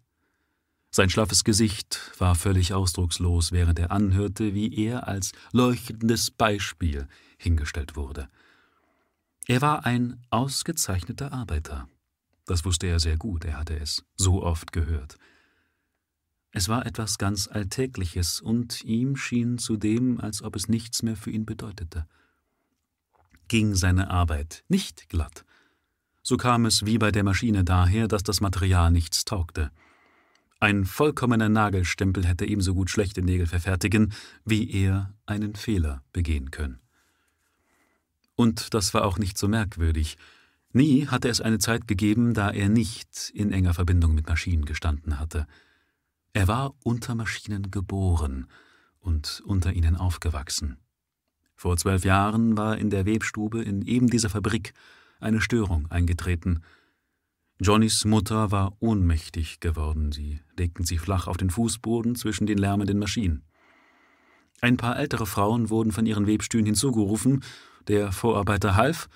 Sein 0.90 1.10
schlaffes 1.10 1.44
Gesicht 1.44 2.12
war 2.18 2.34
völlig 2.34 2.72
ausdruckslos, 2.72 3.52
während 3.52 3.78
er 3.78 3.90
anhörte, 3.90 4.54
wie 4.54 4.74
er 4.74 5.06
als 5.06 5.32
leuchtendes 5.52 6.30
Beispiel 6.30 7.06
hingestellt 7.36 7.94
wurde. 7.94 8.28
Er 9.46 9.60
war 9.60 9.86
ein 9.86 10.22
ausgezeichneter 10.30 11.32
Arbeiter. 11.32 11.88
Das 12.46 12.64
wusste 12.64 12.86
er 12.86 13.00
sehr 13.00 13.16
gut, 13.16 13.44
er 13.44 13.58
hatte 13.58 13.78
es 13.78 14.04
so 14.16 14.42
oft 14.42 14.72
gehört. 14.72 15.18
Es 16.50 16.68
war 16.68 16.86
etwas 16.86 17.18
ganz 17.18 17.46
Alltägliches, 17.46 18.40
und 18.40 18.82
ihm 18.82 19.16
schien 19.16 19.58
zudem, 19.58 20.18
als 20.18 20.42
ob 20.42 20.56
es 20.56 20.68
nichts 20.68 21.02
mehr 21.02 21.16
für 21.16 21.30
ihn 21.30 21.44
bedeutete. 21.44 22.06
Ging 23.48 23.74
seine 23.74 24.10
Arbeit 24.10 24.64
nicht 24.68 25.08
glatt, 25.10 25.44
so 26.22 26.36
kam 26.36 26.66
es 26.66 26.84
wie 26.84 26.98
bei 26.98 27.10
der 27.10 27.24
Maschine 27.24 27.64
daher, 27.64 28.08
dass 28.08 28.22
das 28.22 28.42
Material 28.42 28.90
nichts 28.90 29.24
taugte. 29.24 29.70
Ein 30.60 30.84
vollkommener 30.86 31.48
Nagelstempel 31.48 32.26
hätte 32.26 32.44
ebenso 32.44 32.74
gut 32.74 32.90
schlechte 32.90 33.22
Nägel 33.22 33.46
verfertigen, 33.46 34.12
wie 34.44 34.70
er 34.70 35.14
einen 35.24 35.54
Fehler 35.54 36.02
begehen 36.12 36.50
können. 36.50 36.80
Und 38.34 38.74
das 38.74 38.92
war 38.92 39.04
auch 39.04 39.18
nicht 39.18 39.38
so 39.38 39.46
merkwürdig. 39.46 40.16
Nie 40.72 41.06
hatte 41.06 41.28
es 41.28 41.40
eine 41.40 41.58
Zeit 41.58 41.86
gegeben, 41.86 42.34
da 42.34 42.50
er 42.50 42.68
nicht 42.68 43.30
in 43.34 43.52
enger 43.52 43.74
Verbindung 43.74 44.14
mit 44.14 44.28
Maschinen 44.28 44.64
gestanden 44.64 45.18
hatte. 45.18 45.46
Er 46.32 46.48
war 46.48 46.74
unter 46.82 47.14
Maschinen 47.14 47.70
geboren 47.70 48.48
und 49.00 49.42
unter 49.46 49.72
ihnen 49.72 49.96
aufgewachsen. 49.96 50.76
Vor 51.54 51.76
zwölf 51.76 52.04
Jahren 52.04 52.56
war 52.56 52.78
in 52.78 52.90
der 52.90 53.06
Webstube 53.06 53.62
in 53.62 53.82
eben 53.82 54.08
dieser 54.08 54.28
Fabrik 54.28 54.72
eine 55.20 55.40
Störung 55.40 55.90
eingetreten. 55.90 56.62
Johnnys 57.60 58.04
Mutter 58.04 58.52
war 58.52 58.76
ohnmächtig 58.80 59.60
geworden. 59.60 60.12
Sie 60.12 60.40
legten 60.56 60.84
sich 60.84 61.00
flach 61.00 61.26
auf 61.26 61.36
den 61.36 61.50
Fußboden 61.50 62.14
zwischen 62.14 62.46
den 62.46 62.58
lärmenden 62.58 62.98
Maschinen. 62.98 63.42
Ein 64.60 64.76
paar 64.76 64.98
ältere 64.98 65.26
Frauen 65.26 65.70
wurden 65.70 65.92
von 65.92 66.06
ihren 66.06 66.26
Webstühlen 66.26 66.66
hinzugerufen 66.66 67.42
der 67.88 68.12
Vorarbeiter 68.12 68.76
half, 68.76 69.08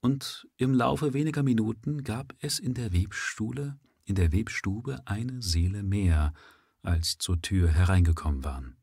und 0.00 0.46
im 0.58 0.74
Laufe 0.74 1.14
weniger 1.14 1.42
Minuten 1.42 2.04
gab 2.04 2.34
es 2.40 2.58
in 2.58 2.74
der 2.74 2.92
Webstube, 2.92 3.78
in 4.04 4.14
der 4.14 4.32
Webstube 4.32 5.00
eine 5.06 5.40
Seele 5.40 5.82
mehr, 5.82 6.34
als 6.82 7.16
zur 7.16 7.40
Tür 7.40 7.70
hereingekommen 7.70 8.44
waren. 8.44 8.76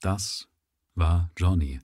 Das 0.00 0.48
war 0.94 1.30
Johnny, 1.38 1.80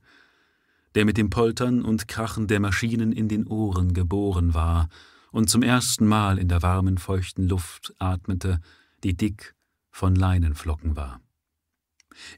der 0.94 1.06
mit 1.06 1.16
dem 1.16 1.30
Poltern 1.30 1.82
und 1.82 2.06
Krachen 2.06 2.48
der 2.48 2.60
Maschinen 2.60 3.12
in 3.12 3.28
den 3.28 3.46
Ohren 3.46 3.94
geboren 3.94 4.52
war 4.52 4.90
und 5.30 5.50
zum 5.50 5.62
ersten 5.62 6.06
Mal 6.06 6.38
in 6.38 6.48
der 6.48 6.62
warmen, 6.62 6.98
feuchten 6.98 7.48
Luft 7.48 7.94
atmete, 7.98 8.60
die 9.04 9.16
dick 9.16 9.54
von 9.90 10.14
Leinenflocken 10.14 10.96
war. 10.96 11.20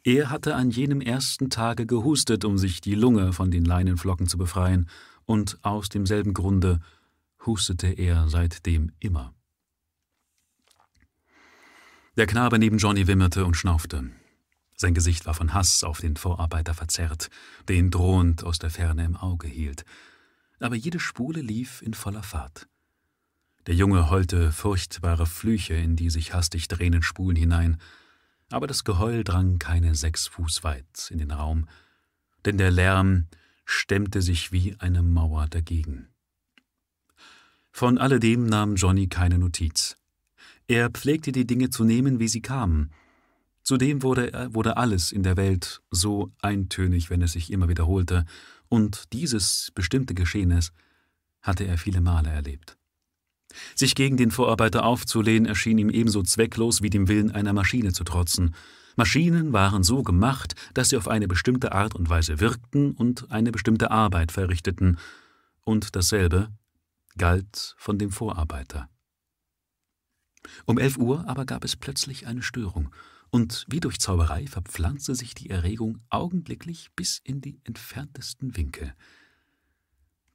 Er 0.05 0.31
hatte 0.31 0.55
an 0.55 0.71
jenem 0.71 1.01
ersten 1.01 1.51
Tage 1.51 1.87
gehustet, 1.87 2.45
um 2.45 2.59
sich 2.59 2.81
die 2.81 2.95
Lunge 2.95 3.33
von 3.33 3.51
den 3.51 3.65
Leinenflocken 3.65 4.27
zu 4.27 4.39
befreien, 4.39 4.89
und 5.25 5.59
aus 5.63 5.89
demselben 5.89 6.35
Grunde 6.35 6.81
hustete 7.47 7.87
er 7.87 8.29
seitdem 8.29 8.93
immer. 8.99 9.33
Der 12.17 12.27
Knabe 12.27 12.59
neben 12.59 12.79
Johnny 12.79 13.07
wimmerte 13.07 13.45
und 13.45 13.57
schnaufte. 13.57 14.11
Sein 14.77 14.95
Gesicht 14.95 15.27
war 15.27 15.35
von 15.35 15.55
Hass 15.55 15.85
auf 15.85 16.01
den 16.01 16.17
Vorarbeiter 16.17 16.75
verzerrt, 16.75 17.29
der 17.69 17.77
ihn 17.77 17.91
drohend 17.91 18.45
aus 18.45 18.59
der 18.59 18.71
Ferne 18.71 19.05
im 19.05 19.17
Auge 19.17 19.47
hielt. 19.47 19.85
Aber 20.59 20.75
jede 20.75 20.99
Spule 21.01 21.41
lief 21.41 21.83
in 21.83 21.95
voller 21.95 22.23
Fahrt. 22.23 22.70
Der 23.67 23.75
Junge 23.75 24.09
heulte 24.09 24.53
furchtbare 24.53 25.27
Flüche 25.27 25.75
in 25.75 25.95
die 25.95 26.09
sich 26.09 26.33
hastig 26.33 26.69
drehenden 26.69 27.03
Spulen 27.03 27.37
hinein, 27.37 27.79
aber 28.51 28.67
das 28.67 28.85
Geheul 28.85 29.23
drang 29.23 29.59
keine 29.59 29.95
sechs 29.95 30.27
Fuß 30.27 30.65
weit 30.65 31.11
in 31.11 31.19
den 31.19 31.31
Raum, 31.31 31.69
denn 32.45 32.57
der 32.57 32.71
Lärm 32.71 33.27
stemmte 33.65 34.23
sich 34.23 34.51
wie 34.51 34.75
eine 34.79 35.03
Mauer 35.03 35.47
dagegen. 35.47 36.09
Von 37.71 37.99
alledem 37.99 38.47
nahm 38.47 38.77
Johnny 38.77 39.09
keine 39.09 39.39
Notiz. 39.39 39.97
Er 40.67 40.91
pflegte 40.91 41.31
die 41.31 41.47
Dinge 41.47 41.71
zu 41.71 41.85
nehmen, 41.85 42.19
wie 42.19 42.29
sie 42.29 42.43
kamen. 42.43 42.91
Zudem 43.63 44.03
wurde, 44.03 44.49
wurde 44.53 44.79
alles 44.79 45.13
in 45.13 45.23
der 45.23 45.37
Welt 45.37 45.83
so 45.91 46.33
eintönig, 46.41 47.11
wenn 47.11 47.23
es 47.23 47.33
sich 47.33 47.53
immer 47.53 47.69
wiederholte, 47.69 48.25
und 48.69 49.13
dieses 49.13 49.71
bestimmte 49.75 50.15
Geschehnis 50.15 50.73
hatte 51.43 51.65
er 51.65 51.77
viele 51.77 52.01
Male 52.01 52.31
erlebt. 52.31 52.80
Sich 53.75 53.95
gegen 53.95 54.17
den 54.17 54.31
Vorarbeiter 54.31 54.85
aufzulehnen 54.85 55.47
erschien 55.47 55.79
ihm 55.79 55.91
ebenso 55.91 56.23
zwecklos 56.23 56.83
wie 56.83 56.91
dem 56.91 57.09
Willen 57.09 57.31
einer 57.31 57.53
Maschine 57.53 57.93
zu 57.93 58.05
trotzen. 58.05 58.55
Maschinen 58.97 59.53
waren 59.53 59.83
so 59.83 60.03
gemacht, 60.03 60.55
dass 60.75 60.91
sie 60.91 60.97
auf 60.97 61.09
eine 61.09 61.29
bestimmte 61.29 61.73
Art 61.73 61.95
und 61.95 62.09
Weise 62.09 62.41
wirkten 62.41 62.93
und 62.93 63.31
eine 63.31 63.53
bestimmte 63.53 63.91
Arbeit 63.91 64.33
verrichteten, 64.33 64.99
und 65.63 65.95
dasselbe 65.95 66.49
galt 67.17 67.75
von 67.79 67.99
dem 67.99 68.11
Vorarbeiter. 68.11 68.89
Um 70.65 70.79
elf 70.79 70.97
Uhr 70.97 71.29
aber 71.29 71.45
gab 71.45 71.65
es 71.65 71.77
plötzlich 71.77 72.27
eine 72.27 72.43
Störung, 72.43 72.91
und 73.31 73.65
wie 73.69 73.81
durch 73.81 74.01
Zauberei 74.01 74.47
verpflanzte 74.47 75.15
sich 75.15 75.35
die 75.35 75.51
Erregung 75.51 76.01
augenblicklich 76.09 76.91
bis 76.97 77.21
in 77.23 77.41
die 77.41 77.61
entferntesten 77.65 78.57
Winkel. 78.57 78.95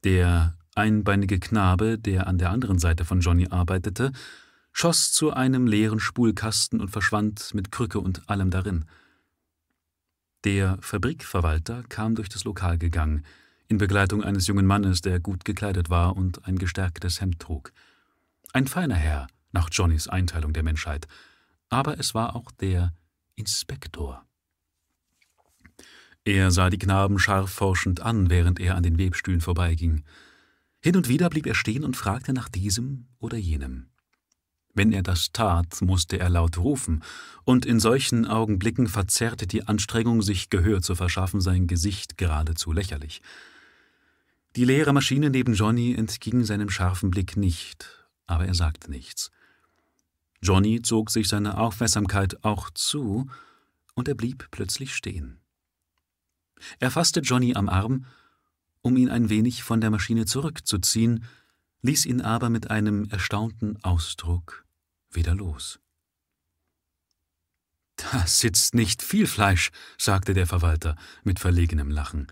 Der 0.04 0.55
einbeinige 0.76 1.38
Knabe, 1.40 1.98
der 1.98 2.26
an 2.26 2.38
der 2.38 2.50
anderen 2.50 2.78
Seite 2.78 3.04
von 3.04 3.20
Johnny 3.20 3.48
arbeitete, 3.50 4.12
schoss 4.72 5.12
zu 5.12 5.32
einem 5.32 5.66
leeren 5.66 6.00
Spulkasten 6.00 6.80
und 6.80 6.90
verschwand 6.90 7.54
mit 7.54 7.72
Krücke 7.72 7.98
und 7.98 8.28
allem 8.28 8.50
darin. 8.50 8.84
Der 10.44 10.78
Fabrikverwalter 10.80 11.82
kam 11.88 12.14
durch 12.14 12.28
das 12.28 12.44
Lokal 12.44 12.78
gegangen, 12.78 13.24
in 13.68 13.78
Begleitung 13.78 14.22
eines 14.22 14.46
jungen 14.46 14.66
Mannes, 14.66 15.00
der 15.00 15.18
gut 15.18 15.44
gekleidet 15.44 15.90
war 15.90 16.16
und 16.16 16.46
ein 16.46 16.58
gestärktes 16.58 17.20
Hemd 17.20 17.40
trug. 17.40 17.72
Ein 18.52 18.68
feiner 18.68 18.94
Herr, 18.94 19.26
nach 19.52 19.68
Johnnys 19.72 20.08
Einteilung 20.08 20.52
der 20.52 20.62
Menschheit, 20.62 21.08
aber 21.68 21.98
es 21.98 22.14
war 22.14 22.36
auch 22.36 22.50
der 22.52 22.92
Inspektor. 23.34 24.24
Er 26.24 26.50
sah 26.50 26.70
die 26.70 26.78
Knaben 26.78 27.18
scharf 27.18 27.50
forschend 27.50 28.00
an, 28.00 28.30
während 28.30 28.60
er 28.60 28.74
an 28.74 28.82
den 28.82 28.98
Webstühlen 28.98 29.40
vorbeiging. 29.40 30.04
Hin 30.86 30.94
und 30.94 31.08
wieder 31.08 31.28
blieb 31.30 31.46
er 31.46 31.56
stehen 31.56 31.82
und 31.82 31.96
fragte 31.96 32.32
nach 32.32 32.48
diesem 32.48 33.08
oder 33.18 33.36
jenem. 33.36 33.88
Wenn 34.72 34.92
er 34.92 35.02
das 35.02 35.32
tat, 35.32 35.82
musste 35.82 36.20
er 36.20 36.28
laut 36.28 36.58
rufen, 36.58 37.02
und 37.42 37.66
in 37.66 37.80
solchen 37.80 38.24
Augenblicken 38.24 38.86
verzerrte 38.86 39.48
die 39.48 39.66
Anstrengung, 39.66 40.22
sich 40.22 40.48
Gehör 40.48 40.82
zu 40.82 40.94
verschaffen, 40.94 41.40
sein 41.40 41.66
Gesicht 41.66 42.18
geradezu 42.18 42.70
lächerlich. 42.70 43.20
Die 44.54 44.64
leere 44.64 44.92
Maschine 44.92 45.28
neben 45.30 45.54
Johnny 45.54 45.92
entging 45.92 46.44
seinem 46.44 46.70
scharfen 46.70 47.10
Blick 47.10 47.36
nicht, 47.36 48.06
aber 48.28 48.46
er 48.46 48.54
sagte 48.54 48.88
nichts. 48.88 49.32
Johnny 50.40 50.82
zog 50.82 51.10
sich 51.10 51.26
seine 51.26 51.58
Aufmerksamkeit 51.58 52.44
auch 52.44 52.70
zu, 52.70 53.28
und 53.94 54.06
er 54.06 54.14
blieb 54.14 54.46
plötzlich 54.52 54.94
stehen. 54.94 55.40
Er 56.78 56.92
fasste 56.92 57.22
Johnny 57.22 57.56
am 57.56 57.68
Arm, 57.68 58.06
um 58.86 58.96
ihn 58.96 59.10
ein 59.10 59.28
wenig 59.28 59.64
von 59.64 59.80
der 59.80 59.90
Maschine 59.90 60.26
zurückzuziehen, 60.26 61.24
ließ 61.82 62.06
ihn 62.06 62.20
aber 62.20 62.50
mit 62.50 62.70
einem 62.70 63.08
erstaunten 63.10 63.82
Ausdruck 63.82 64.64
wieder 65.10 65.34
los. 65.34 65.80
Da 67.96 68.24
sitzt 68.28 68.76
nicht 68.76 69.02
viel 69.02 69.26
Fleisch, 69.26 69.72
sagte 69.98 70.34
der 70.34 70.46
Verwalter 70.46 70.94
mit 71.24 71.40
verlegenem 71.40 71.90
Lachen. 71.90 72.28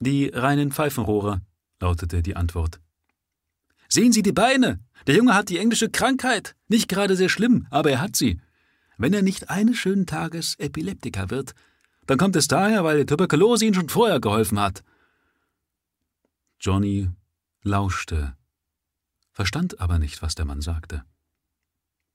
Die 0.00 0.26
reinen 0.26 0.72
Pfeifenrohre, 0.72 1.40
lautete 1.78 2.20
die 2.20 2.34
Antwort. 2.34 2.80
Sehen 3.88 4.12
Sie 4.12 4.22
die 4.22 4.32
Beine! 4.32 4.80
Der 5.06 5.14
Junge 5.14 5.34
hat 5.34 5.50
die 5.50 5.58
englische 5.58 5.88
Krankheit. 5.88 6.56
Nicht 6.66 6.88
gerade 6.88 7.14
sehr 7.14 7.28
schlimm, 7.28 7.68
aber 7.70 7.92
er 7.92 8.00
hat 8.00 8.16
sie. 8.16 8.40
Wenn 8.98 9.14
er 9.14 9.22
nicht 9.22 9.50
eines 9.50 9.76
schönen 9.76 10.06
Tages 10.06 10.56
Epileptiker 10.58 11.30
wird, 11.30 11.54
dann 12.10 12.18
kommt 12.18 12.34
es 12.34 12.48
daher, 12.48 12.82
weil 12.82 12.98
die 12.98 13.06
Tuberkulose 13.06 13.64
ihm 13.64 13.74
schon 13.74 13.88
vorher 13.88 14.18
geholfen 14.18 14.58
hat. 14.58 14.82
Johnny 16.58 17.08
lauschte, 17.62 18.36
verstand 19.30 19.78
aber 19.78 20.00
nicht, 20.00 20.20
was 20.20 20.34
der 20.34 20.44
Mann 20.44 20.60
sagte. 20.60 21.04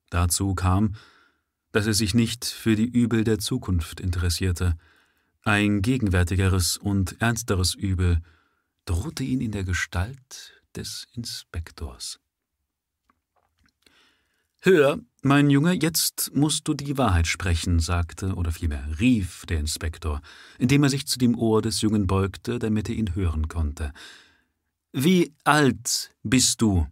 Dazu 0.10 0.54
kam, 0.54 0.96
dass 1.72 1.88
er 1.88 1.94
sich 1.94 2.14
nicht 2.14 2.44
für 2.44 2.76
die 2.76 2.90
Übel 2.90 3.24
der 3.24 3.40
Zukunft 3.40 4.02
interessierte. 4.02 4.76
Ein 5.44 5.82
gegenwärtigeres 5.82 6.76
und 6.76 7.22
ernsteres 7.22 7.74
Übel 7.74 8.22
drohte 8.84 9.24
ihn 9.24 9.40
in 9.40 9.54
der 9.54 9.64
Gestalt 9.64 10.62
des 10.76 11.08
Inspektors. 11.14 12.20
Hör, 14.68 14.98
mein 15.22 15.52
Junge, 15.52 15.74
jetzt 15.74 16.32
musst 16.34 16.68
du 16.68 16.74
die 16.74 16.98
Wahrheit 16.98 17.28
sprechen, 17.28 17.80
sagte 17.80 18.34
oder 18.34 18.52
vielmehr 18.52 18.84
rief 19.00 19.46
der 19.46 19.60
Inspektor, 19.60 20.22
indem 20.58 20.82
er 20.82 20.90
sich 20.90 21.06
zu 21.06 21.20
dem 21.20 21.38
Ohr 21.38 21.62
des 21.62 21.82
Jungen 21.82 22.08
beugte, 22.08 22.58
damit 22.58 22.90
er 22.90 22.96
ihn 22.96 23.14
hören 23.14 23.48
konnte. 23.48 23.94
Wie 24.92 25.36
alt 25.44 26.16
bist 26.24 26.64
du? 26.64 26.88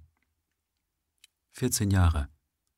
Vierzehn 1.52 1.90
Jahre, 1.90 2.28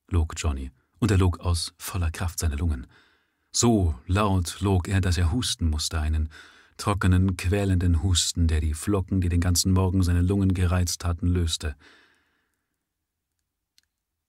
log 0.08 0.34
Johnny, 0.38 0.72
und 1.00 1.12
er 1.12 1.18
log 1.18 1.42
aus 1.42 1.74
voller 1.78 2.12
Kraft 2.12 2.40
seine 2.40 2.56
Lungen. 2.56 2.88
So 3.52 3.96
laut 4.08 4.62
log 4.62 4.88
er, 4.88 5.02
dass 5.02 5.18
er 5.18 5.34
husten 5.34 5.70
musste, 5.70 6.00
einen 6.00 6.30
trockenen, 6.78 7.36
quälenden 7.36 8.02
Husten, 8.02 8.48
der 8.48 8.62
die 8.62 8.74
Flocken, 8.74 9.20
die 9.20 9.28
den 9.28 9.42
ganzen 9.42 9.74
Morgen 9.74 10.04
seine 10.04 10.22
Lungen 10.22 10.54
gereizt 10.54 11.04
hatten, 11.04 11.28
löste. 11.28 11.76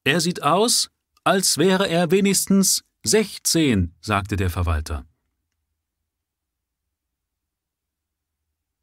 Er 0.07 0.21
sieht 0.21 0.45
aus, 0.45 0.89
als 1.25 1.59
wäre 1.59 1.89
er 1.89 2.13
wenigstens 2.13 2.85
sechzehn, 3.03 3.93
sagte 4.01 4.37
der 4.37 4.51
Verwalter. 4.51 5.05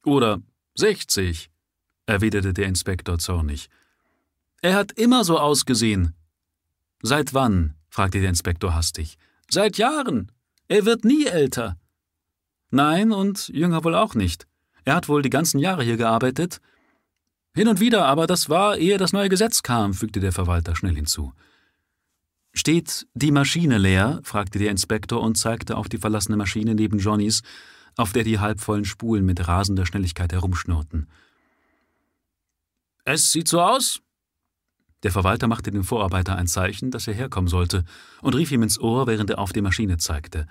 Oder 0.05 0.41
sechzig, 0.75 1.49
erwiderte 2.07 2.51
der 2.51 2.65
Inspektor 2.65 3.19
zornig. 3.19 3.69
Er 4.61 4.75
hat 4.75 4.91
immer 4.91 5.23
so 5.23 5.39
ausgesehen. 5.39 6.13
Seit 7.01 7.33
wann? 7.33 7.75
fragte 7.87 8.19
der 8.19 8.27
Inspektor 8.27 8.73
hastig. 8.73 9.17
Seit 9.49 9.77
Jahren. 9.77 10.29
Er 10.67 10.83
wird 10.83 11.05
nie 11.05 11.25
älter. 11.27 11.77
Nein, 12.69 13.13
und 13.13 13.47
jünger 13.47 13.85
wohl 13.85 13.95
auch 13.95 14.13
nicht. 14.13 14.45
Er 14.83 14.95
hat 14.95 15.07
wohl 15.07 15.21
die 15.21 15.29
ganzen 15.29 15.59
Jahre 15.59 15.85
hier 15.85 15.95
gearbeitet. 15.95 16.59
Hin 17.55 17.67
und 17.67 17.79
wieder, 17.79 18.05
aber 18.05 18.25
das 18.25 18.49
war, 18.49 18.77
ehe 18.77 18.97
das 18.97 19.13
neue 19.13 19.29
Gesetz 19.29 19.61
kam, 19.61 19.93
fügte 19.93 20.19
der 20.19 20.31
Verwalter 20.31 20.75
schnell 20.75 20.95
hinzu. 20.95 21.33
Steht 22.51 23.07
die 23.13 23.31
Maschine 23.31 23.77
leer? 23.77 24.21
fragte 24.23 24.57
der 24.57 24.71
Inspektor 24.71 25.21
und 25.21 25.37
zeigte 25.37 25.77
auf 25.77 25.87
die 25.87 25.97
verlassene 25.99 26.37
Maschine 26.37 26.73
neben 26.73 26.97
Johnnys, 26.97 27.41
auf 27.95 28.11
der 28.11 28.23
die 28.23 28.39
halbvollen 28.39 28.85
Spulen 28.85 29.25
mit 29.25 29.47
rasender 29.47 29.85
Schnelligkeit 29.85 30.33
herumschnurrten. 30.33 31.07
Es 33.05 33.31
sieht 33.31 33.47
so 33.47 33.61
aus. 33.61 34.01
Der 35.03 35.11
Verwalter 35.11 35.47
machte 35.47 35.69
dem 35.69 35.83
Vorarbeiter 35.83 36.35
ein 36.37 36.47
Zeichen, 36.47 36.89
dass 36.89 37.07
er 37.07 37.13
herkommen 37.13 37.49
sollte, 37.49 37.83
und 38.21 38.35
rief 38.35 38.51
ihm 38.51 38.63
ins 38.63 38.79
Ohr, 38.79 39.05
während 39.05 39.29
er 39.29 39.39
auf 39.39 39.51
die 39.51 39.61
Maschine 39.61 39.97
zeigte. 39.97 40.47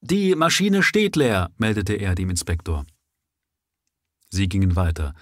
Die 0.00 0.34
Maschine 0.34 0.82
steht 0.82 1.14
leer, 1.14 1.50
meldete 1.58 1.94
er 1.94 2.14
dem 2.14 2.30
Inspektor. 2.30 2.86
Sie 4.30 4.48
gingen 4.48 4.76
weiter, 4.76 5.14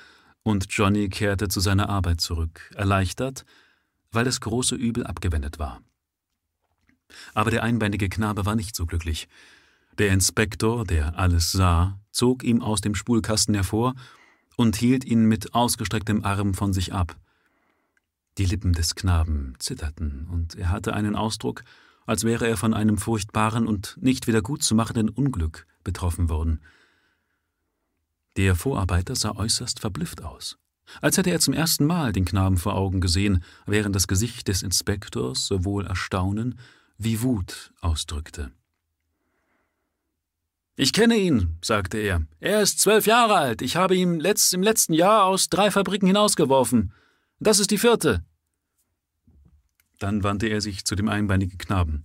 und 0.47 0.67
Johnny 0.71 1.09
kehrte 1.09 1.49
zu 1.49 1.59
seiner 1.59 1.89
Arbeit 1.89 2.21
zurück, 2.21 2.71
erleichtert, 2.77 3.45
weil 4.13 4.25
das 4.25 4.41
große 4.41 4.77
Übel 4.77 5.05
abgewendet 5.05 5.59
war. 5.59 5.81
Aber 7.35 7.51
der 7.51 7.65
einbeinige 7.65 8.09
Knabe 8.09 8.47
war 8.47 8.55
nicht 8.55 8.77
so 8.77 8.87
glücklich. 8.87 9.27
Der 9.99 10.13
Inspektor, 10.13 10.85
der 10.85 11.19
alles 11.19 11.51
sah, 11.51 11.99
zog 12.13 12.45
ihm 12.45 12.63
aus 12.63 12.81
dem 12.81 12.95
Spulkasten 12.95 13.55
hervor 13.55 13.95
und 14.57 14.77
hielt 14.77 15.05
ihn 15.05 15.25
mit 15.25 15.53
ausgestrecktem 15.53 16.25
Arm 16.25 16.55
von 16.55 16.73
sich 16.73 16.93
ab. 16.93 17.17
Die 18.39 18.45
Lippen 18.45 18.73
des 18.73 18.95
Knaben 18.95 19.55
zitterten, 19.59 20.29
und 20.31 20.55
er 20.55 20.71
hatte 20.71 20.95
einen 20.95 21.17
Ausdruck, 21.17 21.65
als 22.07 22.23
wäre 22.23 22.47
er 22.47 22.57
von 22.57 22.73
einem 22.73 22.99
furchtbaren 22.99 23.67
und 23.67 23.99
nicht 24.01 24.29
wieder 24.29 24.43
gut 24.43 24.63
zu 24.63 24.77
machenden 24.77 25.09
Unglück 25.09 25.67
betroffen 25.83 26.29
worden. 26.29 26.61
Der 28.37 28.55
Vorarbeiter 28.55 29.17
sah 29.17 29.35
äußerst 29.35 29.81
verblüfft 29.81 30.23
aus, 30.23 30.59
als 31.01 31.17
hätte 31.17 31.31
er 31.31 31.41
zum 31.41 31.55
ersten 31.55 31.87
Mal 31.87 32.13
den 32.13 32.27
Knaben 32.27 32.59
vor 32.59 32.75
Augen 32.75 33.01
gesehen, 33.01 33.43
während 33.67 33.97
das 33.97 34.09
Gesicht 34.09 34.49
des 34.49 34.63
Inspektors 34.63 35.47
sowohl 35.47 35.87
Erstaunen 35.87 36.59
wie 36.99 37.23
Wut 37.23 37.73
ausdrückte. 37.81 38.53
Ich 40.79 40.93
kenne 40.93 41.17
ihn, 41.17 41.57
sagte 41.63 41.97
er. 41.97 42.27
Er 42.39 42.61
ist 42.61 42.81
zwölf 42.81 43.07
Jahre 43.07 43.37
alt. 43.37 43.63
Ich 43.63 43.77
habe 43.77 43.97
ihn 43.97 44.21
letzt, 44.21 44.53
im 44.53 44.63
letzten 44.63 44.93
Jahr 44.93 45.25
aus 45.25 45.49
drei 45.49 45.71
Fabriken 45.71 46.07
hinausgeworfen. 46.07 46.93
Das 47.41 47.59
ist 47.59 47.71
die 47.71 47.79
vierte. 47.79 48.23
Dann 49.99 50.23
wandte 50.23 50.49
er 50.49 50.61
sich 50.61 50.85
zu 50.85 50.95
dem 50.95 51.09
einbeinigen 51.09 51.57
Knaben. 51.57 52.05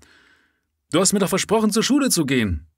Du 0.92 1.02
hast 1.02 1.12
mir 1.12 1.20
doch 1.20 1.28
versprochen, 1.28 1.72
zur 1.72 1.84
Schule 1.84 2.10
zu 2.10 2.26
gehen. 2.26 2.71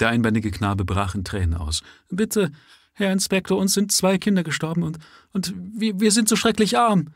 Der 0.00 0.08
einbeinige 0.08 0.50
Knabe 0.50 0.84
brach 0.84 1.14
in 1.14 1.24
Tränen 1.24 1.54
aus. 1.54 1.82
Bitte, 2.10 2.50
Herr 2.92 3.12
Inspektor, 3.12 3.58
uns 3.58 3.74
sind 3.74 3.92
zwei 3.92 4.18
Kinder 4.18 4.42
gestorben 4.42 4.82
und, 4.82 4.98
und 5.32 5.54
wir, 5.56 5.98
wir 6.00 6.12
sind 6.12 6.28
so 6.28 6.36
schrecklich 6.36 6.78
arm. 6.78 7.12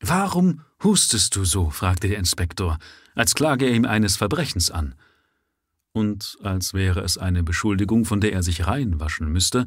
Warum 0.00 0.62
hustest 0.82 1.36
du 1.36 1.44
so? 1.44 1.70
fragte 1.70 2.08
der 2.08 2.18
Inspektor, 2.18 2.78
als 3.14 3.34
klage 3.34 3.66
er 3.66 3.74
ihm 3.74 3.84
eines 3.84 4.16
Verbrechens 4.16 4.70
an. 4.70 4.94
Und 5.92 6.38
als 6.42 6.72
wäre 6.72 7.00
es 7.00 7.18
eine 7.18 7.42
Beschuldigung, 7.42 8.04
von 8.04 8.20
der 8.20 8.32
er 8.32 8.42
sich 8.42 8.66
reinwaschen 8.66 9.30
müsste, 9.30 9.66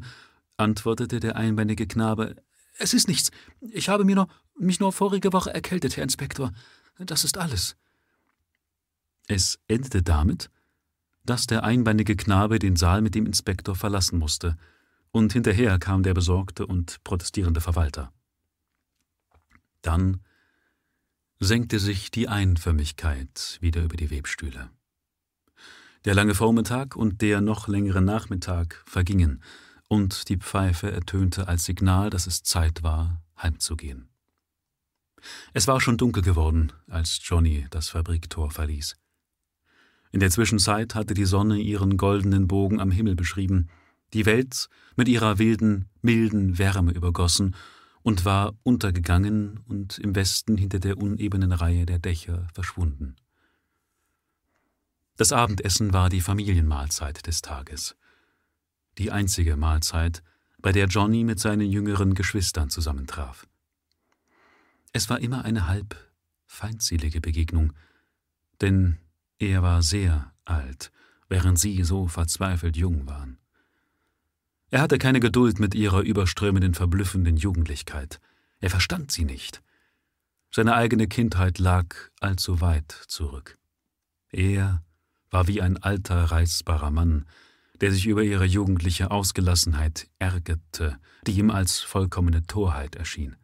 antwortete 0.56 1.20
der 1.20 1.36
einbeinige 1.36 1.86
Knabe 1.86 2.36
Es 2.78 2.94
ist 2.94 3.08
nichts. 3.08 3.30
Ich 3.60 3.88
habe 3.88 4.04
mir 4.04 4.16
nur 4.16 4.28
mich 4.58 4.80
nur 4.80 4.92
vorige 4.92 5.32
Woche 5.32 5.52
erkältet, 5.52 5.96
Herr 5.96 6.04
Inspektor. 6.04 6.52
Das 6.98 7.24
ist 7.24 7.38
alles. 7.38 7.76
Es 9.26 9.58
endete 9.68 10.02
damit, 10.02 10.50
dass 11.24 11.46
der 11.46 11.64
einbeinige 11.64 12.16
Knabe 12.16 12.58
den 12.58 12.76
Saal 12.76 13.02
mit 13.02 13.14
dem 13.14 13.26
Inspektor 13.26 13.74
verlassen 13.74 14.18
musste, 14.18 14.56
und 15.10 15.32
hinterher 15.32 15.78
kam 15.78 16.02
der 16.02 16.14
besorgte 16.14 16.66
und 16.66 17.02
protestierende 17.04 17.60
Verwalter. 17.60 18.12
Dann 19.82 20.20
senkte 21.40 21.78
sich 21.78 22.10
die 22.10 22.28
Einförmigkeit 22.28 23.58
wieder 23.60 23.82
über 23.82 23.96
die 23.96 24.10
Webstühle. 24.10 24.70
Der 26.04 26.14
lange 26.14 26.34
Vormittag 26.34 26.96
und 26.96 27.22
der 27.22 27.40
noch 27.40 27.68
längere 27.68 28.02
Nachmittag 28.02 28.82
vergingen, 28.86 29.42
und 29.88 30.28
die 30.28 30.38
Pfeife 30.38 30.90
ertönte 30.90 31.46
als 31.46 31.64
Signal, 31.64 32.10
dass 32.10 32.26
es 32.26 32.42
Zeit 32.42 32.82
war, 32.82 33.22
heimzugehen. 33.40 34.08
Es 35.52 35.66
war 35.68 35.80
schon 35.80 35.96
dunkel 35.96 36.22
geworden, 36.22 36.72
als 36.88 37.20
Johnny 37.22 37.66
das 37.70 37.90
Fabriktor 37.90 38.50
verließ. 38.50 38.96
In 40.14 40.20
der 40.20 40.30
Zwischenzeit 40.30 40.94
hatte 40.94 41.12
die 41.12 41.24
Sonne 41.24 41.58
ihren 41.58 41.96
goldenen 41.96 42.46
Bogen 42.46 42.78
am 42.78 42.92
Himmel 42.92 43.16
beschrieben, 43.16 43.68
die 44.12 44.26
Welt 44.26 44.68
mit 44.94 45.08
ihrer 45.08 45.40
wilden, 45.40 45.88
milden 46.02 46.56
Wärme 46.56 46.92
übergossen 46.92 47.56
und 48.04 48.24
war 48.24 48.54
untergegangen 48.62 49.58
und 49.66 49.98
im 49.98 50.14
Westen 50.14 50.56
hinter 50.56 50.78
der 50.78 50.98
unebenen 50.98 51.50
Reihe 51.50 51.84
der 51.84 51.98
Dächer 51.98 52.46
verschwunden. 52.54 53.16
Das 55.16 55.32
Abendessen 55.32 55.92
war 55.92 56.10
die 56.10 56.20
Familienmahlzeit 56.20 57.26
des 57.26 57.42
Tages. 57.42 57.96
Die 58.98 59.10
einzige 59.10 59.56
Mahlzeit, 59.56 60.22
bei 60.58 60.70
der 60.70 60.86
Johnny 60.86 61.24
mit 61.24 61.40
seinen 61.40 61.68
jüngeren 61.68 62.14
Geschwistern 62.14 62.70
zusammentraf. 62.70 63.48
Es 64.92 65.10
war 65.10 65.18
immer 65.18 65.44
eine 65.44 65.66
halb 65.66 65.96
feindselige 66.46 67.20
Begegnung, 67.20 67.72
denn 68.60 69.00
er 69.48 69.62
war 69.62 69.82
sehr 69.82 70.32
alt, 70.44 70.90
während 71.28 71.58
sie 71.58 71.82
so 71.84 72.08
verzweifelt 72.08 72.76
jung 72.76 73.06
waren. 73.06 73.38
Er 74.70 74.80
hatte 74.80 74.98
keine 74.98 75.20
Geduld 75.20 75.60
mit 75.60 75.74
ihrer 75.74 76.00
überströmenden, 76.00 76.74
verblüffenden 76.74 77.36
Jugendlichkeit. 77.36 78.20
Er 78.60 78.70
verstand 78.70 79.12
sie 79.12 79.24
nicht. 79.24 79.62
Seine 80.50 80.74
eigene 80.74 81.06
Kindheit 81.06 81.58
lag 81.58 81.94
allzu 82.20 82.60
weit 82.60 82.90
zurück. 83.08 83.58
Er 84.30 84.82
war 85.30 85.46
wie 85.48 85.60
ein 85.60 85.76
alter, 85.82 86.24
reizbarer 86.24 86.90
Mann, 86.90 87.26
der 87.80 87.92
sich 87.92 88.06
über 88.06 88.22
ihre 88.22 88.44
jugendliche 88.44 89.10
Ausgelassenheit 89.10 90.08
ärgerte, 90.18 90.98
die 91.26 91.38
ihm 91.38 91.50
als 91.50 91.80
vollkommene 91.80 92.46
Torheit 92.46 92.96
erschien. 92.96 93.36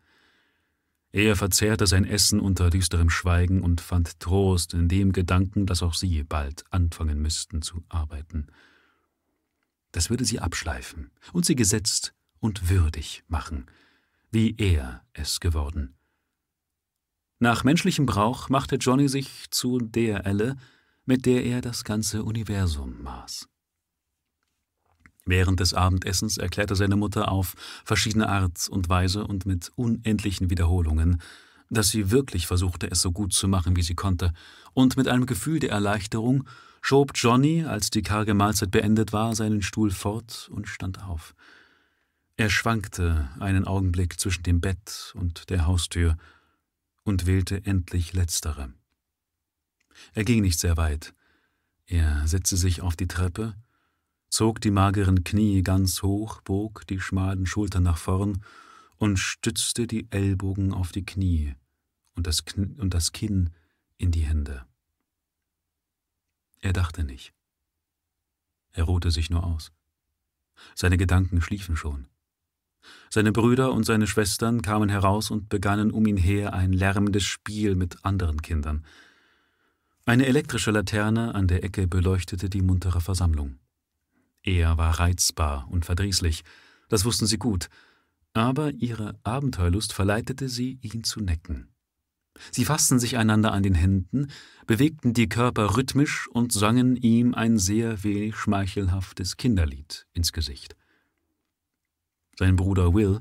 Er 1.12 1.34
verzehrte 1.34 1.86
sein 1.86 2.04
Essen 2.04 2.38
unter 2.38 2.70
düsterem 2.70 3.10
Schweigen 3.10 3.62
und 3.62 3.80
fand 3.80 4.20
Trost 4.20 4.74
in 4.74 4.88
dem 4.88 5.12
Gedanken, 5.12 5.66
dass 5.66 5.82
auch 5.82 5.94
sie 5.94 6.22
bald 6.22 6.64
anfangen 6.70 7.20
müssten 7.20 7.62
zu 7.62 7.84
arbeiten. 7.88 8.46
Das 9.90 10.08
würde 10.08 10.24
sie 10.24 10.38
abschleifen 10.38 11.10
und 11.32 11.44
sie 11.44 11.56
gesetzt 11.56 12.14
und 12.38 12.68
würdig 12.68 13.24
machen, 13.26 13.66
wie 14.30 14.54
er 14.56 15.02
es 15.12 15.40
geworden. 15.40 15.96
Nach 17.40 17.64
menschlichem 17.64 18.06
Brauch 18.06 18.48
machte 18.48 18.76
Johnny 18.76 19.08
sich 19.08 19.50
zu 19.50 19.78
der 19.80 20.26
Elle, 20.26 20.56
mit 21.06 21.26
der 21.26 21.44
er 21.44 21.60
das 21.60 21.82
ganze 21.82 22.22
Universum 22.22 23.02
maß. 23.02 23.49
Während 25.26 25.60
des 25.60 25.74
Abendessens 25.74 26.38
erklärte 26.38 26.74
seine 26.76 26.96
Mutter 26.96 27.30
auf 27.30 27.54
verschiedene 27.84 28.28
Art 28.28 28.68
und 28.68 28.88
Weise 28.88 29.26
und 29.26 29.46
mit 29.46 29.70
unendlichen 29.76 30.50
Wiederholungen, 30.50 31.20
dass 31.68 31.90
sie 31.90 32.10
wirklich 32.10 32.46
versuchte, 32.46 32.90
es 32.90 33.00
so 33.00 33.12
gut 33.12 33.32
zu 33.32 33.46
machen, 33.46 33.76
wie 33.76 33.82
sie 33.82 33.94
konnte, 33.94 34.32
und 34.72 34.96
mit 34.96 35.08
einem 35.08 35.26
Gefühl 35.26 35.60
der 35.60 35.70
Erleichterung 35.70 36.44
schob 36.82 37.12
Johnny, 37.14 37.64
als 37.64 37.90
die 37.90 38.02
karge 38.02 38.34
Mahlzeit 38.34 38.70
beendet 38.70 39.12
war, 39.12 39.34
seinen 39.36 39.62
Stuhl 39.62 39.90
fort 39.90 40.50
und 40.52 40.68
stand 40.68 41.04
auf. 41.04 41.34
Er 42.36 42.48
schwankte 42.48 43.28
einen 43.38 43.66
Augenblick 43.66 44.18
zwischen 44.18 44.42
dem 44.44 44.60
Bett 44.60 45.12
und 45.14 45.50
der 45.50 45.66
Haustür 45.66 46.16
und 47.04 47.26
wählte 47.26 47.64
endlich 47.66 48.14
letztere. 48.14 48.72
Er 50.14 50.24
ging 50.24 50.40
nicht 50.40 50.58
sehr 50.58 50.76
weit. 50.76 51.12
Er 51.86 52.26
setzte 52.26 52.56
sich 52.56 52.80
auf 52.80 52.96
die 52.96 53.08
Treppe, 53.08 53.54
zog 54.30 54.60
die 54.60 54.70
mageren 54.70 55.24
Knie 55.24 55.62
ganz 55.62 56.02
hoch, 56.02 56.40
bog 56.42 56.86
die 56.86 57.00
schmalen 57.00 57.46
Schultern 57.46 57.82
nach 57.82 57.98
vorn 57.98 58.42
und 58.96 59.18
stützte 59.18 59.86
die 59.86 60.06
Ellbogen 60.10 60.72
auf 60.72 60.92
die 60.92 61.04
Knie 61.04 61.54
und 62.14 62.26
das, 62.26 62.44
Kn 62.44 62.76
und 62.78 62.94
das 62.94 63.12
Kinn 63.12 63.50
in 63.98 64.12
die 64.12 64.22
Hände. 64.22 64.64
Er 66.60 66.72
dachte 66.72 67.04
nicht. 67.04 67.32
Er 68.72 68.84
ruhte 68.84 69.10
sich 69.10 69.30
nur 69.30 69.44
aus. 69.44 69.72
Seine 70.74 70.96
Gedanken 70.96 71.40
schliefen 71.40 71.76
schon. 71.76 72.06
Seine 73.10 73.32
Brüder 73.32 73.72
und 73.72 73.84
seine 73.84 74.06
Schwestern 74.06 74.62
kamen 74.62 74.88
heraus 74.88 75.30
und 75.30 75.48
begannen 75.48 75.90
um 75.90 76.06
ihn 76.06 76.16
her 76.16 76.54
ein 76.54 76.72
lärmendes 76.72 77.24
Spiel 77.24 77.74
mit 77.74 78.04
anderen 78.04 78.42
Kindern. 78.42 78.84
Eine 80.06 80.26
elektrische 80.26 80.70
Laterne 80.70 81.34
an 81.34 81.46
der 81.46 81.64
Ecke 81.64 81.86
beleuchtete 81.86 82.48
die 82.48 82.62
muntere 82.62 83.00
Versammlung. 83.00 83.58
Er 84.42 84.78
war 84.78 84.98
reizbar 84.98 85.68
und 85.70 85.84
verdrießlich, 85.84 86.42
das 86.88 87.04
wussten 87.04 87.26
sie 87.26 87.38
gut, 87.38 87.68
aber 88.32 88.70
ihre 88.72 89.18
Abenteuerlust 89.22 89.92
verleitete 89.92 90.48
sie, 90.48 90.78
ihn 90.82 91.04
zu 91.04 91.20
necken. 91.20 91.68
Sie 92.50 92.64
fassten 92.64 92.98
sich 92.98 93.16
einander 93.18 93.52
an 93.52 93.62
den 93.62 93.74
Händen, 93.74 94.28
bewegten 94.66 95.12
die 95.12 95.28
Körper 95.28 95.76
rhythmisch 95.76 96.28
und 96.28 96.52
sangen 96.52 96.96
ihm 96.96 97.34
ein 97.34 97.58
sehr 97.58 98.02
wenig 98.02 98.36
schmeichelhaftes 98.36 99.36
Kinderlied 99.36 100.06
ins 100.14 100.32
Gesicht. 100.32 100.76
Sein 102.38 102.56
Bruder 102.56 102.94
Will, 102.94 103.20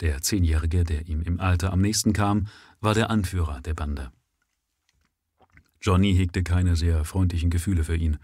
der 0.00 0.22
Zehnjährige, 0.22 0.84
der 0.84 1.08
ihm 1.08 1.22
im 1.22 1.40
Alter 1.40 1.72
am 1.72 1.80
nächsten 1.80 2.12
kam, 2.12 2.46
war 2.80 2.94
der 2.94 3.10
Anführer 3.10 3.60
der 3.60 3.74
Bande. 3.74 4.12
Johnny 5.80 6.14
hegte 6.14 6.44
keine 6.44 6.76
sehr 6.76 7.04
freundlichen 7.04 7.50
Gefühle 7.50 7.82
für 7.82 7.96
ihn. 7.96 8.18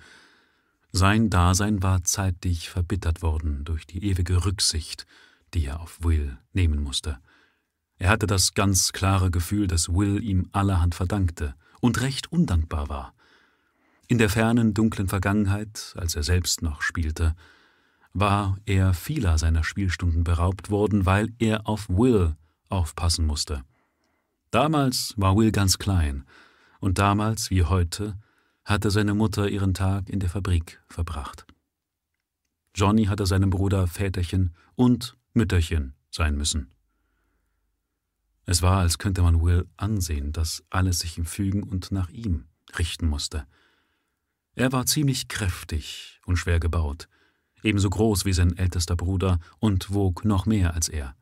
Sein 0.99 1.31
Dasein 1.31 1.81
war 1.81 2.03
zeitig 2.03 2.71
verbittert 2.71 3.23
worden 3.23 3.63
durch 3.65 3.87
die 3.87 4.05
ewige 4.05 4.45
Rücksicht, 4.45 5.07
die 5.55 5.67
er 5.67 5.79
auf 5.79 6.03
Will 6.03 6.37
nehmen 6.53 6.83
musste. 6.83 7.19
Er 7.99 8.11
hatte 8.11 8.27
das 8.27 8.53
ganz 8.53 8.93
klare 8.93 9.31
Gefühl, 9.31 9.69
dass 9.69 9.95
Will 9.95 10.21
ihm 10.21 10.49
allerhand 10.51 10.97
verdankte 10.97 11.55
und 11.81 12.01
recht 12.01 12.33
undankbar 12.33 12.89
war. 12.89 13.15
In 14.09 14.19
der 14.19 14.29
fernen, 14.29 14.75
dunklen 14.75 15.07
Vergangenheit, 15.07 15.95
als 15.97 16.17
er 16.17 16.25
selbst 16.25 16.63
noch 16.63 16.83
spielte, 16.83 17.37
war 18.13 18.59
er 18.67 18.93
vieler 18.93 19.39
seiner 19.39 19.63
Spielstunden 19.63 20.25
beraubt 20.25 20.69
worden, 20.69 21.07
weil 21.07 21.29
er 21.39 21.69
auf 21.69 21.89
Will 21.89 22.35
aufpassen 22.71 23.25
musste. 23.25 23.63
Damals 24.51 25.15
war 25.17 25.37
Will 25.37 25.53
ganz 25.53 25.79
klein, 25.79 26.25
und 26.81 26.99
damals 26.99 27.51
wie 27.51 27.63
heute 27.63 28.19
hatte 28.69 28.91
seine 28.91 29.15
Mutter 29.15 29.49
ihren 29.49 29.73
Tag 29.73 30.11
in 30.11 30.21
der 30.21 30.29
Fabrik 30.29 30.83
verbracht. 30.89 31.47
Johnny 32.75 33.07
hatte 33.07 33.25
seinem 33.25 33.49
Bruder 33.49 33.87
Väterchen 33.87 34.55
und 34.75 35.17
Mütterchen 35.33 35.95
sein 36.11 36.37
müssen. 36.37 36.71
Es 38.45 38.61
war, 38.61 38.81
als 38.81 38.99
könnte 38.99 39.23
man 39.23 39.43
Will 39.43 39.67
ansehen, 39.79 40.33
dass 40.33 40.65
alles 40.69 41.01
sich 41.01 41.17
ihm 41.17 41.25
fügen 41.25 41.63
und 41.63 41.93
nach 41.93 42.11
ihm 42.11 42.45
richten 42.79 43.07
musste. 43.07 43.47
Er 44.55 44.71
war 44.71 44.85
ziemlich 44.85 45.29
kräftig 45.29 46.21
und 46.27 46.37
schwer 46.37 46.61
gebaut, 46.61 47.09
ebenso 47.63 47.89
groß 47.89 48.27
wie 48.27 48.35
sein 48.35 48.55
ältester 48.57 48.97
Bruder 48.97 49.41
und 49.61 49.95
wog 49.95 50.27
noch 50.27 50.45
mehr 50.45 50.75
als 50.75 50.91
er. 50.91 51.17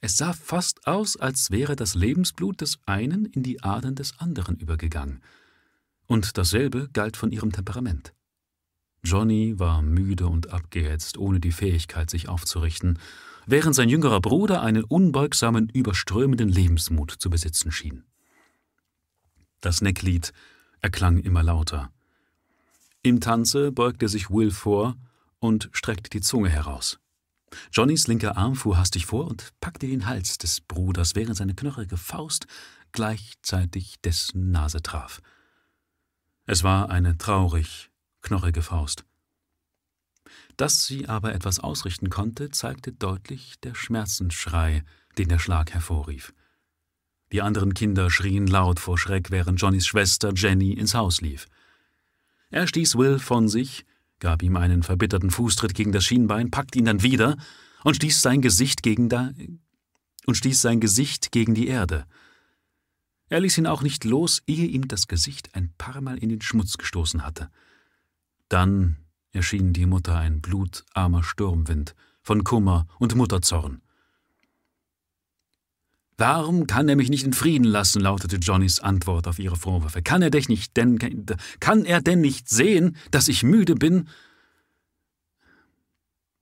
Es 0.00 0.16
sah 0.16 0.32
fast 0.32 0.88
aus, 0.88 1.16
als 1.16 1.52
wäre 1.52 1.76
das 1.76 1.94
Lebensblut 1.94 2.62
des 2.62 2.80
einen 2.84 3.26
in 3.26 3.44
die 3.44 3.62
Adern 3.62 3.94
des 3.94 4.18
anderen 4.18 4.56
übergegangen, 4.56 5.22
und 6.06 6.38
dasselbe 6.38 6.88
galt 6.92 7.16
von 7.16 7.32
ihrem 7.32 7.52
Temperament. 7.52 8.14
Johnny 9.04 9.58
war 9.58 9.82
müde 9.82 10.26
und 10.26 10.50
abgehetzt, 10.50 11.16
ohne 11.18 11.38
die 11.38 11.52
Fähigkeit, 11.52 12.10
sich 12.10 12.28
aufzurichten, 12.28 12.98
während 13.46 13.74
sein 13.74 13.88
jüngerer 13.88 14.20
Bruder 14.20 14.62
einen 14.62 14.84
unbeugsamen, 14.84 15.68
überströmenden 15.68 16.48
Lebensmut 16.48 17.12
zu 17.12 17.30
besitzen 17.30 17.70
schien. 17.70 18.04
Das 19.60 19.80
Necklied 19.80 20.32
erklang 20.80 21.18
immer 21.18 21.42
lauter. 21.42 21.90
Im 23.02 23.20
Tanze 23.20 23.70
beugte 23.70 24.08
sich 24.08 24.30
Will 24.30 24.50
vor 24.50 24.96
und 25.38 25.68
streckte 25.72 26.10
die 26.10 26.20
Zunge 26.20 26.48
heraus. 26.48 26.98
Johnnys 27.72 28.08
linker 28.08 28.36
Arm 28.36 28.56
fuhr 28.56 28.76
hastig 28.76 29.06
vor 29.06 29.28
und 29.28 29.52
packte 29.60 29.86
den 29.86 30.06
Hals 30.06 30.38
des 30.38 30.60
Bruders, 30.60 31.14
während 31.14 31.36
seine 31.36 31.54
knochige 31.54 31.96
Faust 31.96 32.46
gleichzeitig 32.92 34.00
dessen 34.02 34.50
Nase 34.50 34.82
traf. 34.82 35.20
Es 36.46 36.62
war 36.62 36.90
eine 36.90 37.18
traurig 37.18 37.90
knochige 38.22 38.62
Faust. 38.62 39.04
Dass 40.56 40.86
sie 40.86 41.08
aber 41.08 41.34
etwas 41.34 41.58
ausrichten 41.58 42.08
konnte, 42.08 42.50
zeigte 42.50 42.92
deutlich 42.92 43.60
der 43.62 43.74
Schmerzensschrei, 43.74 44.84
den 45.18 45.28
der 45.28 45.40
Schlag 45.40 45.72
hervorrief. 45.72 46.32
Die 47.32 47.42
anderen 47.42 47.74
Kinder 47.74 48.10
schrien 48.10 48.46
laut 48.46 48.78
vor 48.78 48.96
Schreck, 48.96 49.32
während 49.32 49.60
Johnnys 49.60 49.86
Schwester 49.86 50.32
Jenny 50.34 50.72
ins 50.72 50.94
Haus 50.94 51.20
lief. 51.20 51.46
Er 52.50 52.68
stieß 52.68 52.96
Will 52.96 53.18
von 53.18 53.48
sich, 53.48 53.84
gab 54.20 54.42
ihm 54.42 54.56
einen 54.56 54.84
verbitterten 54.84 55.32
Fußtritt 55.32 55.74
gegen 55.74 55.90
das 55.90 56.04
Schienbein, 56.04 56.52
packte 56.52 56.78
ihn 56.78 56.84
dann 56.84 57.02
wieder 57.02 57.36
und 57.82 57.96
stieß 57.96 58.22
sein 58.22 58.40
Gesicht 58.40 58.84
gegen 58.84 59.08
da 59.08 59.30
und 60.26 60.36
stieß 60.36 60.62
sein 60.62 60.80
Gesicht 60.80 61.32
gegen 61.32 61.54
die 61.54 61.66
Erde. 61.66 62.06
Er 63.28 63.40
ließ 63.40 63.58
ihn 63.58 63.66
auch 63.66 63.82
nicht 63.82 64.04
los, 64.04 64.42
ehe 64.46 64.66
ihm 64.66 64.86
das 64.88 65.08
Gesicht 65.08 65.54
ein 65.54 65.72
paar 65.78 66.00
Mal 66.00 66.18
in 66.18 66.28
den 66.28 66.42
Schmutz 66.42 66.78
gestoßen 66.78 67.24
hatte. 67.24 67.50
Dann 68.48 68.96
erschien 69.32 69.72
die 69.72 69.86
Mutter 69.86 70.16
ein 70.16 70.40
blutarmer 70.40 71.22
Sturmwind 71.22 71.94
von 72.22 72.44
Kummer 72.44 72.86
und 72.98 73.14
Mutterzorn. 73.14 73.82
Warum 76.18 76.66
kann 76.66 76.88
er 76.88 76.96
mich 76.96 77.10
nicht 77.10 77.24
in 77.24 77.34
Frieden 77.34 77.64
lassen? 77.64 78.00
lautete 78.00 78.36
Johnnys 78.36 78.80
Antwort 78.80 79.28
auf 79.28 79.38
ihre 79.38 79.56
Vorwürfe. 79.56 80.02
Kann 80.02 80.22
er 80.22 80.30
dich 80.30 80.48
nicht 80.48 80.76
denn, 80.76 80.98
kann 81.60 81.84
er 81.84 82.00
denn 82.00 82.22
nicht 82.22 82.48
sehen, 82.48 82.96
dass 83.10 83.28
ich 83.28 83.42
müde 83.42 83.74
bin? 83.74 84.08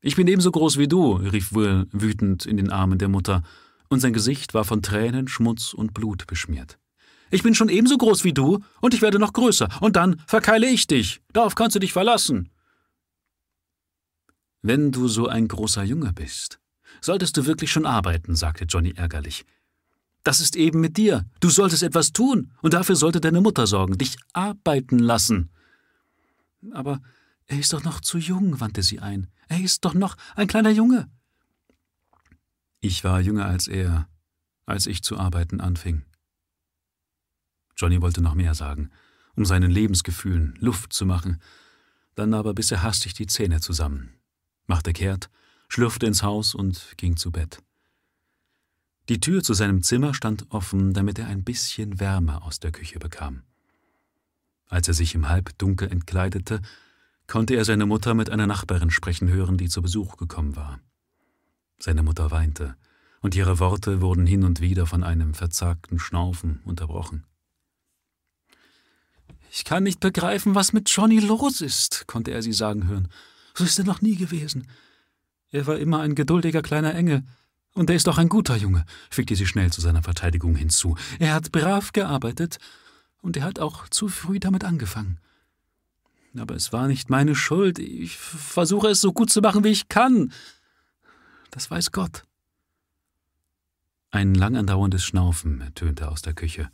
Ich 0.01 0.17
bin 0.17 0.29
ebenso 0.29 0.53
groß 0.53 0.79
wie 0.79 0.87
du, 0.87 1.15
rief 1.15 1.55
Will 1.55 1.89
wütend 1.91 2.47
in 2.47 2.57
den 2.57 2.71
Armen 2.71 2.99
der 2.99 3.09
Mutter, 3.09 3.43
und 3.89 4.01
sein 4.01 4.13
Gesicht 4.13 4.55
war 4.55 4.65
von 4.65 4.83
Tränen, 4.83 5.29
Schmutz 5.29 5.75
und 5.75 5.95
Blut 5.95 6.27
beschmiert. 6.27 6.79
Ich 7.31 7.43
bin 7.43 7.55
schon 7.55 7.69
ebenso 7.69 7.97
groß 7.97 8.25
wie 8.25 8.33
du, 8.33 8.61
und 8.81 8.95
ich 8.95 9.03
werde 9.03 9.19
noch 9.19 9.33
größer, 9.33 9.69
und 9.81 9.97
dann 9.97 10.21
verkeile 10.27 10.69
ich 10.69 10.87
dich. 10.87 11.21
Darauf 11.33 11.55
kannst 11.55 11.75
du 11.75 11.81
dich 11.81 11.93
verlassen. 11.93 12.51
Wenn 14.63 14.93
du 14.93 15.09
so 15.09 15.27
ein 15.27 15.49
großer 15.49 15.83
Junge 15.83 16.13
bist, 16.13 16.59
solltest 17.01 17.37
du 17.37 17.47
wirklich 17.47 17.71
schon 17.73 17.87
arbeiten, 17.87 18.35
sagte 18.37 18.65
Johnny 18.65 18.93
ärgerlich. 18.97 19.45
Das 20.23 20.41
ist 20.41 20.57
eben 20.57 20.81
mit 20.81 20.97
dir. 20.97 21.27
Du 21.41 21.51
solltest 21.51 21.83
etwas 21.83 22.13
tun, 22.13 22.53
und 22.63 22.73
dafür 22.73 22.97
sollte 22.97 23.21
deine 23.21 23.41
Mutter 23.41 23.67
sorgen, 23.67 23.99
dich 23.99 24.17
arbeiten 24.33 24.99
lassen. 24.99 25.51
Aber 26.73 27.01
Er 27.47 27.59
ist 27.59 27.73
doch 27.73 27.85
noch 27.85 28.01
zu 28.01 28.19
jung, 28.19 28.61
wandte 28.61 28.83
sie 28.83 29.01
ein. 29.01 29.29
Er 29.49 29.61
ist 29.61 29.85
doch 29.85 29.95
noch 29.95 30.17
ein 30.35 30.47
kleiner 30.47 30.71
Junge. 30.71 31.11
Ich 32.85 33.03
war 33.03 33.19
jünger 33.19 33.47
als 33.47 33.67
er, 33.67 34.11
als 34.67 34.87
ich 34.87 35.03
zu 35.03 35.17
arbeiten 35.17 35.63
anfing. 35.63 36.03
Johnny 37.79 38.03
wollte 38.03 38.21
noch 38.21 38.35
mehr 38.35 38.53
sagen, 38.53 38.91
um 39.35 39.47
seinen 39.47 39.71
Lebensgefühlen 39.71 40.55
Luft 40.61 40.93
zu 40.93 41.07
machen, 41.07 41.41
dann 42.15 42.35
aber 42.35 42.53
biss 42.53 42.71
er 42.73 42.83
hastig 42.83 43.15
die 43.15 43.27
Zähne 43.27 43.63
zusammen, 43.63 44.13
machte 44.67 44.93
kehrt, 44.93 45.31
schlürfte 45.69 46.05
ins 46.05 46.23
Haus 46.23 46.55
und 46.55 46.93
ging 46.99 47.17
zu 47.17 47.33
Bett. 47.33 47.63
Die 49.09 49.19
Tür 49.19 49.43
zu 49.43 49.55
seinem 49.55 49.83
Zimmer 49.83 50.13
stand 50.13 50.51
offen, 50.51 50.93
damit 50.93 51.19
er 51.19 51.29
ein 51.29 51.43
bisschen 51.43 52.01
Wärme 52.01 52.43
aus 52.43 52.61
der 52.61 52.71
Küche 52.71 52.99
bekam. 52.99 53.45
Als 54.69 54.89
er 54.89 54.95
sich 54.95 55.15
im 55.15 55.31
Halbdunkel 55.31 55.91
entkleidete, 55.91 56.61
konnte 57.29 57.55
er 57.55 57.65
seine 57.65 57.87
Mutter 57.87 58.13
mit 58.13 58.29
einer 58.29 58.47
Nachbarin 58.47 58.91
sprechen 58.91 59.31
hören, 59.31 59.57
die 59.57 59.71
zu 59.71 59.81
Besuch 59.81 60.19
gekommen 60.19 60.55
war. 60.55 60.81
Seine 61.79 62.03
Mutter 62.03 62.31
weinte, 62.31 62.77
und 63.21 63.35
ihre 63.35 63.59
Worte 63.59 64.01
wurden 64.01 64.27
hin 64.27 64.45
und 64.45 64.61
wieder 64.61 64.87
von 64.87 65.03
einem 65.03 65.35
verzagten 65.35 65.99
Schnaufen 65.99 66.61
unterbrochen. 66.65 67.25
Ich 69.51 69.65
kann 69.65 69.85
nicht 69.85 70.01
begreifen, 70.01 70.55
was 70.55 70.73
mit 70.73 70.91
Johnny 70.91 71.21
los 71.21 71.61
ist, 71.61 72.07
konnte 72.07 72.33
er 72.33 72.43
sie 72.43 72.53
sagen 72.53 72.89
hören. 72.89 73.09
So 73.55 73.65
ist 73.65 73.79
er 73.79 73.85
noch 73.85 74.03
nie 74.03 74.17
gewesen. 74.17 74.67
Er 75.51 75.67
war 75.67 75.79
immer 75.79 76.01
ein 76.01 76.15
geduldiger 76.15 76.63
kleiner 76.63 76.95
Engel, 76.95 77.23
und 77.75 77.91
er 77.91 77.97
ist 77.97 78.09
auch 78.09 78.19
ein 78.19 78.29
guter 78.29 78.57
Junge, 78.57 78.85
fügte 79.11 79.37
sie 79.37 79.47
schnell 79.47 79.73
zu 79.73 79.81
seiner 79.81 80.03
Verteidigung 80.03 80.55
hinzu. 80.57 80.97
Er 81.19 81.35
hat 81.35 81.53
brav 81.53 81.93
gearbeitet, 81.93 82.59
und 83.23 83.37
er 83.37 83.45
hat 83.45 83.59
auch 83.59 83.89
zu 83.89 84.09
früh 84.09 84.39
damit 84.39 84.65
angefangen. 84.65 85.19
Aber 86.37 86.55
es 86.57 86.73
war 86.73 86.89
nicht 86.89 87.11
meine 87.11 87.35
Schuld. 87.35 87.79
Ich 87.79 88.17
versuche 88.17 88.89
es 88.89 89.01
so 89.01 89.13
gut 89.13 89.31
zu 89.31 89.41
machen, 89.41 89.65
wie 89.65 89.69
ich 89.69 89.89
kann. 89.89 90.33
Das 91.55 91.71
weiß 91.71 91.93
Gott. 91.93 92.25
Ein 94.11 94.35
lang 94.35 94.57
andauerndes 94.57 95.05
Schnaufen 95.05 95.61
ertönte 95.61 96.11
aus 96.11 96.21
der 96.21 96.35
Küche, 96.35 96.69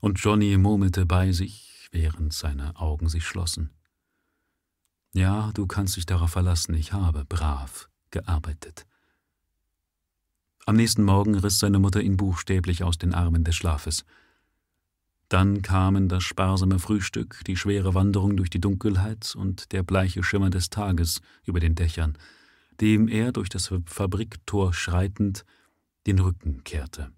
und 0.00 0.18
Johnny 0.18 0.56
murmelte 0.56 1.04
bei 1.04 1.32
sich, 1.32 1.90
während 1.92 2.32
seine 2.32 2.76
Augen 2.76 3.10
sich 3.10 3.26
schlossen. 3.26 3.74
Ja, 5.12 5.50
du 5.52 5.66
kannst 5.66 5.98
dich 5.98 6.06
darauf 6.06 6.30
verlassen, 6.30 6.72
ich 6.72 6.94
habe 6.94 7.26
brav 7.26 7.90
gearbeitet. 8.10 8.86
Am 10.64 10.76
nächsten 10.76 11.04
Morgen 11.04 11.34
riss 11.34 11.58
seine 11.58 11.78
Mutter 11.78 12.00
ihn 12.00 12.16
buchstäblich 12.16 12.84
aus 12.84 12.96
den 12.96 13.12
Armen 13.12 13.44
des 13.44 13.54
Schlafes. 13.54 14.06
Dann 15.28 15.60
kamen 15.60 16.08
das 16.08 16.24
sparsame 16.24 16.78
Frühstück, 16.78 17.42
die 17.46 17.58
schwere 17.58 17.92
Wanderung 17.92 18.38
durch 18.38 18.48
die 18.48 18.62
Dunkelheit 18.62 19.34
und 19.36 19.72
der 19.72 19.82
bleiche 19.82 20.22
Schimmer 20.22 20.48
des 20.48 20.70
Tages 20.70 21.20
über 21.44 21.60
den 21.60 21.74
Dächern, 21.74 22.16
dem 22.80 23.08
er 23.08 23.32
durch 23.32 23.48
das 23.48 23.72
Fabriktor 23.86 24.72
schreitend 24.72 25.44
den 26.06 26.18
Rücken 26.18 26.64
kehrte. 26.64 27.10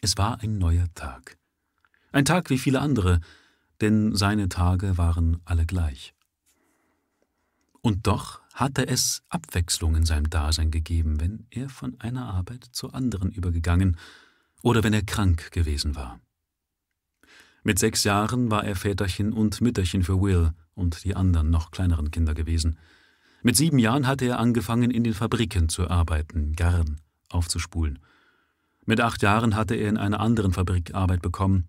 Es 0.00 0.16
war 0.18 0.40
ein 0.40 0.58
neuer 0.58 0.86
Tag. 0.94 1.36
Ein 2.12 2.24
Tag 2.24 2.50
wie 2.50 2.58
viele 2.58 2.80
andere, 2.80 3.20
denn 3.80 4.14
seine 4.14 4.48
Tage 4.48 4.98
waren 4.98 5.40
alle 5.44 5.66
gleich. 5.66 6.14
Und 7.80 8.06
doch 8.06 8.40
hatte 8.54 8.86
es 8.86 9.22
Abwechslung 9.28 9.96
in 9.96 10.04
seinem 10.04 10.30
Dasein 10.30 10.70
gegeben, 10.70 11.20
wenn 11.20 11.46
er 11.50 11.68
von 11.68 11.98
einer 12.00 12.26
Arbeit 12.26 12.64
zur 12.72 12.94
anderen 12.94 13.30
übergegangen 13.30 13.96
oder 14.62 14.84
wenn 14.84 14.92
er 14.92 15.02
krank 15.02 15.50
gewesen 15.50 15.96
war. 15.96 16.20
Mit 17.64 17.78
sechs 17.78 18.04
Jahren 18.04 18.50
war 18.50 18.64
er 18.64 18.76
Väterchen 18.76 19.32
und 19.32 19.60
Mütterchen 19.60 20.02
für 20.02 20.20
Will 20.20 20.52
und 20.74 21.04
die 21.04 21.14
anderen 21.14 21.50
noch 21.50 21.70
kleineren 21.70 22.10
Kinder 22.10 22.34
gewesen. 22.34 22.78
Mit 23.42 23.56
sieben 23.56 23.78
Jahren 23.78 24.06
hatte 24.06 24.24
er 24.24 24.38
angefangen, 24.38 24.90
in 24.90 25.02
den 25.02 25.14
Fabriken 25.14 25.68
zu 25.68 25.90
arbeiten, 25.90 26.54
Garn 26.54 27.00
aufzuspulen. 27.28 27.98
Mit 28.84 29.00
acht 29.00 29.22
Jahren 29.22 29.56
hatte 29.56 29.74
er 29.74 29.88
in 29.88 29.96
einer 29.96 30.20
anderen 30.20 30.52
Fabrik 30.52 30.94
Arbeit 30.94 31.22
bekommen. 31.22 31.68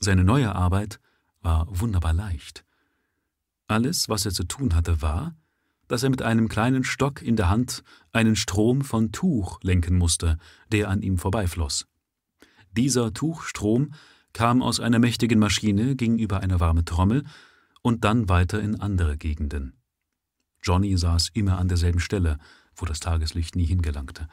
Seine 0.00 0.24
neue 0.24 0.54
Arbeit 0.54 1.00
war 1.40 1.66
wunderbar 1.70 2.12
leicht. 2.12 2.64
Alles, 3.66 4.08
was 4.08 4.26
er 4.26 4.32
zu 4.32 4.44
tun 4.44 4.74
hatte, 4.74 5.02
war, 5.02 5.34
dass 5.88 6.02
er 6.02 6.10
mit 6.10 6.22
einem 6.22 6.48
kleinen 6.48 6.84
Stock 6.84 7.22
in 7.22 7.36
der 7.36 7.48
Hand 7.48 7.82
einen 8.12 8.36
Strom 8.36 8.82
von 8.82 9.10
Tuch 9.10 9.58
lenken 9.62 9.96
musste, 9.96 10.38
der 10.70 10.88
an 10.88 11.02
ihm 11.02 11.18
vorbeifloss. 11.18 11.86
Dieser 12.72 13.12
Tuchstrom 13.12 13.92
kam 14.32 14.62
aus 14.62 14.78
einer 14.78 14.98
mächtigen 14.98 15.38
Maschine, 15.38 15.96
ging 15.96 16.18
über 16.18 16.40
eine 16.40 16.60
warme 16.60 16.84
Trommel 16.84 17.24
und 17.82 18.04
dann 18.04 18.28
weiter 18.28 18.60
in 18.60 18.78
andere 18.80 19.16
Gegenden. 19.16 19.77
Johnny 20.62 20.96
saß 20.96 21.30
immer 21.34 21.58
an 21.58 21.68
derselben 21.68 22.00
Stelle, 22.00 22.38
wo 22.76 22.86
das 22.86 23.00
Tageslicht 23.00 23.56
nie 23.56 23.66
hingelangte. 23.66 24.28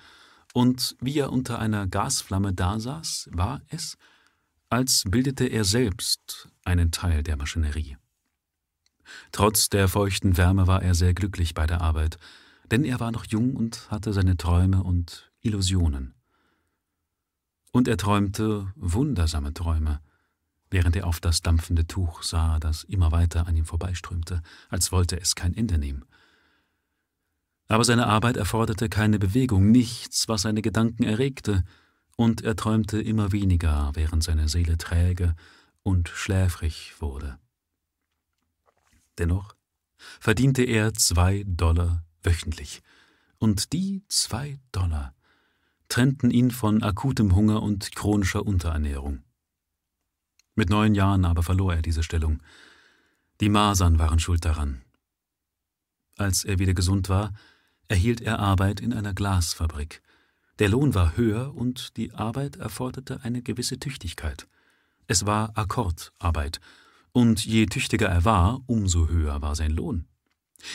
Und 0.53 0.95
wie 1.01 1.19
er 1.19 1.31
unter 1.31 1.59
einer 1.59 1.87
Gasflamme 1.87 2.53
dasaß, 2.53 3.29
war 3.31 3.61
es, 3.69 3.97
als 4.69 5.03
bildete 5.07 5.45
er 5.45 5.65
selbst 5.65 6.47
einen 6.63 6.91
Teil 6.91 7.23
der 7.23 7.37
Maschinerie. 7.37 7.97
Trotz 9.31 9.69
der 9.69 9.87
feuchten 9.87 10.37
Wärme 10.37 10.67
war 10.67 10.81
er 10.81 10.95
sehr 10.95 11.13
glücklich 11.13 11.53
bei 11.53 11.67
der 11.67 11.81
Arbeit, 11.81 12.17
denn 12.71 12.83
er 12.83 12.99
war 12.99 13.11
noch 13.11 13.25
jung 13.25 13.55
und 13.55 13.89
hatte 13.91 14.13
seine 14.13 14.37
Träume 14.37 14.83
und 14.83 15.31
Illusionen. 15.41 16.13
Und 17.71 17.87
er 17.87 17.97
träumte 17.97 18.71
wundersame 18.75 19.53
Träume, 19.53 19.99
während 20.71 20.95
er 20.95 21.05
auf 21.07 21.19
das 21.19 21.41
dampfende 21.41 21.85
Tuch 21.85 22.23
sah, 22.23 22.59
das 22.59 22.83
immer 22.85 23.11
weiter 23.11 23.47
an 23.47 23.55
ihm 23.55 23.65
vorbeiströmte, 23.65 24.41
als 24.69 24.91
wollte 24.91 25.19
es 25.19 25.35
kein 25.35 25.53
Ende 25.53 25.77
nehmen. 25.77 26.05
Aber 27.67 27.83
seine 27.83 28.07
Arbeit 28.07 28.37
erforderte 28.37 28.89
keine 28.89 29.19
Bewegung, 29.19 29.71
nichts, 29.71 30.27
was 30.27 30.43
seine 30.43 30.61
Gedanken 30.61 31.03
erregte, 31.03 31.63
und 32.15 32.43
er 32.43 32.55
träumte 32.55 33.01
immer 33.01 33.31
weniger, 33.31 33.91
während 33.93 34.23
seine 34.23 34.47
Seele 34.47 34.77
träge 34.77 35.35
und 35.83 36.07
schläfrig 36.09 36.93
wurde. 36.99 37.37
Dennoch 39.17 39.55
verdiente 40.19 40.63
er 40.63 40.93
zwei 40.93 41.43
Dollar 41.47 42.03
wöchentlich, 42.23 42.81
und 43.37 43.73
die 43.73 44.03
zwei 44.07 44.59
Dollar 44.71 45.13
trennten 45.89 46.31
ihn 46.31 46.51
von 46.51 46.83
akutem 46.83 47.35
Hunger 47.35 47.61
und 47.61 47.95
chronischer 47.95 48.45
Unterernährung. 48.45 49.23
Mit 50.55 50.69
neun 50.69 50.95
Jahren 50.95 51.25
aber 51.25 51.43
verlor 51.43 51.75
er 51.75 51.81
diese 51.81 52.01
Stellung. 52.01 52.41
Die 53.41 53.49
Masern 53.49 53.99
waren 53.99 54.19
schuld 54.19 54.45
daran. 54.45 54.81
Als 56.17 56.45
er 56.45 56.59
wieder 56.59 56.73
gesund 56.73 57.09
war, 57.09 57.33
erhielt 57.87 58.21
er 58.21 58.39
Arbeit 58.39 58.79
in 58.79 58.93
einer 58.93 59.13
Glasfabrik. 59.13 60.01
Der 60.59 60.69
Lohn 60.69 60.93
war 60.93 61.17
höher 61.17 61.53
und 61.55 61.97
die 61.97 62.13
Arbeit 62.13 62.55
erforderte 62.55 63.19
eine 63.23 63.41
gewisse 63.41 63.79
Tüchtigkeit. 63.79 64.47
Es 65.07 65.25
war 65.25 65.51
Akkordarbeit, 65.55 66.59
und 67.11 67.45
je 67.45 67.65
tüchtiger 67.65 68.07
er 68.07 68.25
war, 68.25 68.61
umso 68.65 69.07
höher 69.07 69.41
war 69.41 69.55
sein 69.55 69.71
Lohn. 69.71 70.05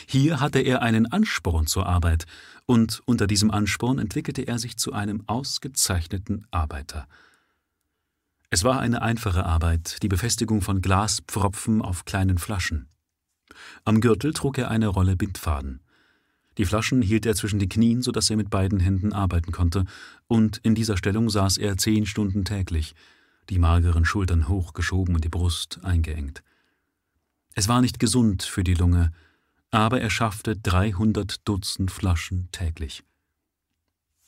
Hier 0.06 0.40
hatte 0.40 0.60
er 0.60 0.82
einen 0.82 1.10
Ansporn 1.10 1.66
zur 1.66 1.86
Arbeit, 1.86 2.26
und 2.66 3.02
unter 3.06 3.26
diesem 3.26 3.50
Ansporn 3.50 3.98
entwickelte 3.98 4.42
er 4.42 4.58
sich 4.58 4.76
zu 4.76 4.92
einem 4.92 5.24
ausgezeichneten 5.26 6.46
Arbeiter. 6.50 7.08
Es 8.50 8.64
war 8.64 8.80
eine 8.80 9.02
einfache 9.02 9.44
Arbeit, 9.44 10.02
die 10.02 10.08
Befestigung 10.08 10.60
von 10.60 10.82
Glaspfropfen 10.82 11.82
auf 11.82 12.04
kleinen 12.04 12.38
Flaschen. 12.38 12.88
Am 13.84 14.00
Gürtel 14.00 14.32
trug 14.32 14.58
er 14.58 14.70
eine 14.70 14.88
Rolle 14.88 15.16
Bindfaden. 15.16 15.80
Die 16.60 16.66
Flaschen 16.66 17.00
hielt 17.00 17.24
er 17.24 17.34
zwischen 17.34 17.58
die 17.58 17.70
Knien, 17.70 18.02
so 18.02 18.12
dass 18.12 18.28
er 18.28 18.36
mit 18.36 18.50
beiden 18.50 18.80
Händen 18.80 19.14
arbeiten 19.14 19.50
konnte, 19.50 19.86
und 20.26 20.58
in 20.58 20.74
dieser 20.74 20.98
Stellung 20.98 21.30
saß 21.30 21.56
er 21.56 21.78
zehn 21.78 22.04
Stunden 22.04 22.44
täglich, 22.44 22.94
die 23.48 23.58
mageren 23.58 24.04
Schultern 24.04 24.46
hochgeschoben 24.46 25.14
und 25.14 25.24
die 25.24 25.30
Brust 25.30 25.80
eingeengt. 25.84 26.42
Es 27.54 27.66
war 27.68 27.80
nicht 27.80 27.98
gesund 27.98 28.42
für 28.42 28.62
die 28.62 28.74
Lunge, 28.74 29.10
aber 29.70 30.02
er 30.02 30.10
schaffte 30.10 30.54
300 30.54 31.48
Dutzend 31.48 31.90
Flaschen 31.90 32.50
täglich. 32.52 33.04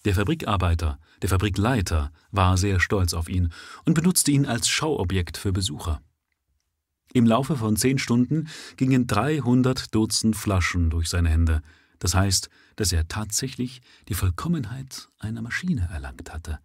Der 0.06 0.14
Fabrikarbeiter, 0.14 0.98
der 1.20 1.28
Fabrikleiter, 1.28 2.12
war 2.30 2.56
sehr 2.56 2.80
stolz 2.80 3.12
auf 3.12 3.28
ihn 3.28 3.52
und 3.84 3.92
benutzte 3.92 4.30
ihn 4.30 4.46
als 4.46 4.70
Schauobjekt 4.70 5.36
für 5.36 5.52
Besucher. 5.52 6.00
Im 7.12 7.26
Laufe 7.26 7.56
von 7.56 7.76
zehn 7.76 7.98
Stunden 7.98 8.48
gingen 8.78 9.06
300 9.06 9.94
Dutzend 9.94 10.34
Flaschen 10.34 10.88
durch 10.88 11.10
seine 11.10 11.28
Hände, 11.28 11.60
das 12.02 12.16
heißt, 12.16 12.50
dass 12.74 12.92
er 12.92 13.06
tatsächlich 13.06 13.80
die 14.08 14.14
Vollkommenheit 14.14 15.08
einer 15.20 15.40
Maschine 15.40 15.88
erlangt 15.92 16.32
hatte. 16.32 16.58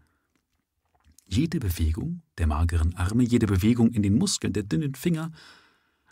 Jede 1.27 1.59
Bewegung 1.59 2.23
der 2.39 2.47
mageren 2.47 2.95
Arme, 2.95 3.21
jede 3.21 3.45
Bewegung 3.45 3.91
in 3.91 4.01
den 4.01 4.17
Muskeln 4.17 4.51
der 4.51 4.63
dünnen 4.63 4.95
Finger 4.95 5.31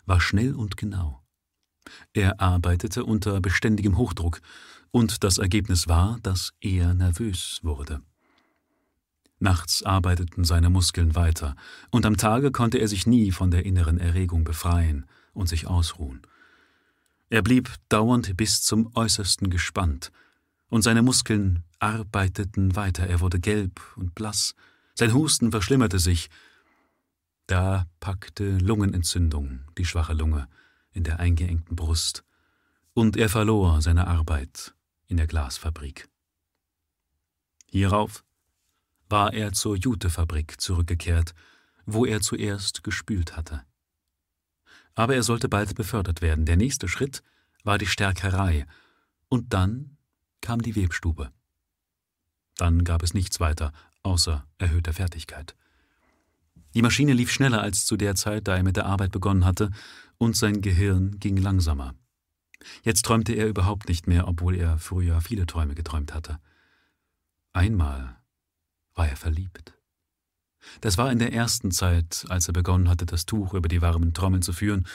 war 0.04 0.20
schnell 0.20 0.54
und 0.54 0.76
genau. 0.76 1.24
Er 2.12 2.40
arbeitete 2.40 3.04
unter 3.04 3.40
beständigem 3.40 3.96
Hochdruck, 3.96 4.40
und 4.92 5.24
das 5.24 5.38
Ergebnis 5.38 5.88
war, 5.88 6.20
dass 6.22 6.52
er 6.60 6.94
nervös 6.94 7.58
wurde. 7.64 8.02
Nachts 9.40 9.82
arbeiteten 9.82 10.44
seine 10.44 10.70
Muskeln 10.70 11.16
weiter, 11.16 11.56
und 11.90 12.06
am 12.06 12.16
Tage 12.16 12.52
konnte 12.52 12.78
er 12.78 12.86
sich 12.86 13.08
nie 13.08 13.32
von 13.32 13.50
der 13.50 13.66
inneren 13.66 13.98
Erregung 13.98 14.44
befreien 14.44 15.04
und 15.32 15.48
sich 15.48 15.66
ausruhen. 15.66 16.22
Er 17.28 17.42
blieb 17.42 17.74
dauernd 17.88 18.36
bis 18.36 18.62
zum 18.62 18.94
äußersten 18.94 19.50
gespannt, 19.50 20.12
und 20.68 20.82
seine 20.82 21.02
Muskeln 21.02 21.64
arbeiteten 21.78 22.76
weiter, 22.76 23.06
er 23.06 23.20
wurde 23.20 23.40
gelb 23.40 23.80
und 23.96 24.14
blass, 24.14 24.54
sein 24.94 25.12
Husten 25.12 25.50
verschlimmerte 25.50 25.98
sich, 25.98 26.28
da 27.46 27.86
packte 28.00 28.58
Lungenentzündung 28.58 29.60
die 29.76 29.84
schwache 29.84 30.14
Lunge 30.14 30.48
in 30.92 31.04
der 31.04 31.20
eingeengten 31.20 31.76
Brust, 31.76 32.24
und 32.94 33.16
er 33.16 33.28
verlor 33.28 33.82
seine 33.82 34.06
Arbeit 34.06 34.74
in 35.06 35.16
der 35.16 35.26
Glasfabrik. 35.26 36.08
Hierauf 37.70 38.24
war 39.08 39.32
er 39.32 39.52
zur 39.52 39.76
Jutefabrik 39.76 40.60
zurückgekehrt, 40.60 41.34
wo 41.84 42.06
er 42.06 42.20
zuerst 42.20 42.82
gespült 42.82 43.36
hatte. 43.36 43.64
Aber 44.96 45.14
er 45.14 45.22
sollte 45.22 45.48
bald 45.48 45.76
befördert 45.76 46.22
werden. 46.22 46.46
Der 46.46 46.56
nächste 46.56 46.88
Schritt 46.88 47.22
war 47.62 47.78
die 47.78 47.86
Stärkerei, 47.86 48.66
und 49.28 49.52
dann 49.52 49.96
kam 50.40 50.62
die 50.62 50.74
Webstube. 50.74 51.30
Dann 52.56 52.84
gab 52.84 53.02
es 53.02 53.14
nichts 53.14 53.38
weiter, 53.38 53.72
außer 54.02 54.46
erhöhter 54.58 54.92
Fertigkeit. 54.92 55.54
Die 56.74 56.82
Maschine 56.82 57.12
lief 57.12 57.30
schneller 57.30 57.60
als 57.60 57.84
zu 57.84 57.96
der 57.96 58.14
Zeit, 58.14 58.48
da 58.48 58.56
er 58.56 58.62
mit 58.62 58.76
der 58.76 58.86
Arbeit 58.86 59.12
begonnen 59.12 59.44
hatte, 59.44 59.70
und 60.18 60.36
sein 60.36 60.62
Gehirn 60.62 61.18
ging 61.18 61.36
langsamer. 61.36 61.94
Jetzt 62.82 63.04
träumte 63.04 63.34
er 63.34 63.48
überhaupt 63.48 63.88
nicht 63.88 64.06
mehr, 64.06 64.26
obwohl 64.26 64.56
er 64.56 64.78
früher 64.78 65.20
viele 65.20 65.46
Träume 65.46 65.74
geträumt 65.74 66.14
hatte. 66.14 66.38
Einmal 67.52 68.16
war 68.94 69.08
er 69.08 69.16
verliebt. 69.16 69.75
Das 70.80 70.98
war 70.98 71.10
in 71.10 71.18
der 71.18 71.32
ersten 71.32 71.70
Zeit, 71.70 72.26
als 72.28 72.48
er 72.48 72.52
begonnen 72.52 72.88
hatte, 72.88 73.06
das 73.06 73.26
Tuch 73.26 73.54
über 73.54 73.68
die 73.68 73.82
warmen 73.82 74.12
Trommeln 74.14 74.42
zu 74.42 74.52
führen, 74.52 74.86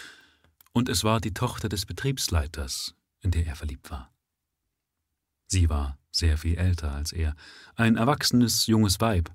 und 0.74 0.90
es 0.90 1.04
war 1.04 1.20
die 1.20 1.34
Tochter 1.34 1.70
des 1.70 1.86
Betriebsleiters, 1.86 2.96
in 3.20 3.32
der 3.32 3.46
er 3.46 3.56
verliebt 3.56 3.92
war. 3.92 4.14
Sie 5.48 5.70
war 5.70 5.98
sehr 6.12 6.38
viel 6.38 6.58
älter 6.58 6.94
als 6.94 7.12
er, 7.12 7.36
ein 7.76 7.98
erwachsenes 7.98 8.68
junges 8.68 9.00
Weib, 9.02 9.32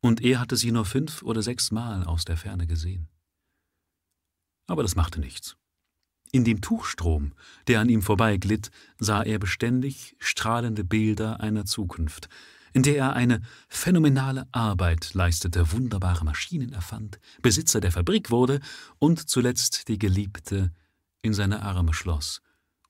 und 0.00 0.20
er 0.22 0.40
hatte 0.40 0.56
sie 0.56 0.72
nur 0.72 0.84
fünf 0.84 1.22
oder 1.22 1.42
sechs 1.42 1.70
Mal 1.70 2.04
aus 2.04 2.24
der 2.24 2.36
Ferne 2.36 2.66
gesehen. 2.66 3.08
Aber 4.66 4.82
das 4.82 4.96
machte 4.96 5.20
nichts. 5.20 5.56
In 6.32 6.44
dem 6.44 6.60
Tuchstrom, 6.60 7.32
der 7.68 7.80
an 7.80 7.88
ihm 7.88 8.02
vorbeiglitt, 8.02 8.70
sah 8.98 9.22
er 9.22 9.38
beständig 9.38 10.16
strahlende 10.18 10.84
Bilder 10.84 11.40
einer 11.40 11.64
Zukunft, 11.64 12.28
in 12.76 12.82
der 12.82 12.96
er 12.98 13.12
eine 13.14 13.40
phänomenale 13.70 14.46
Arbeit 14.52 15.14
leistete, 15.14 15.72
wunderbare 15.72 16.26
Maschinen 16.26 16.74
erfand, 16.74 17.18
Besitzer 17.40 17.80
der 17.80 17.90
Fabrik 17.90 18.30
wurde 18.30 18.60
und 18.98 19.30
zuletzt 19.30 19.88
die 19.88 19.98
Geliebte 19.98 20.70
in 21.22 21.32
seine 21.32 21.62
Arme 21.62 21.94
schloss 21.94 22.42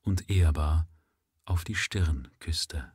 und 0.02 0.28
ehrbar 0.28 0.88
auf 1.44 1.62
die 1.62 1.76
Stirn 1.76 2.26
küsste. 2.40 2.90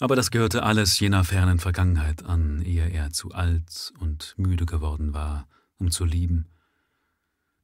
Aber 0.00 0.16
das 0.16 0.30
gehörte 0.30 0.62
alles 0.62 0.98
jener 0.98 1.22
fernen 1.24 1.58
Vergangenheit 1.58 2.24
an, 2.24 2.62
ehe 2.62 2.88
er 2.88 3.10
zu 3.10 3.32
alt 3.32 3.92
und 3.98 4.32
müde 4.38 4.64
geworden 4.64 5.12
war, 5.12 5.46
um 5.76 5.90
zu 5.90 6.06
lieben. 6.06 6.46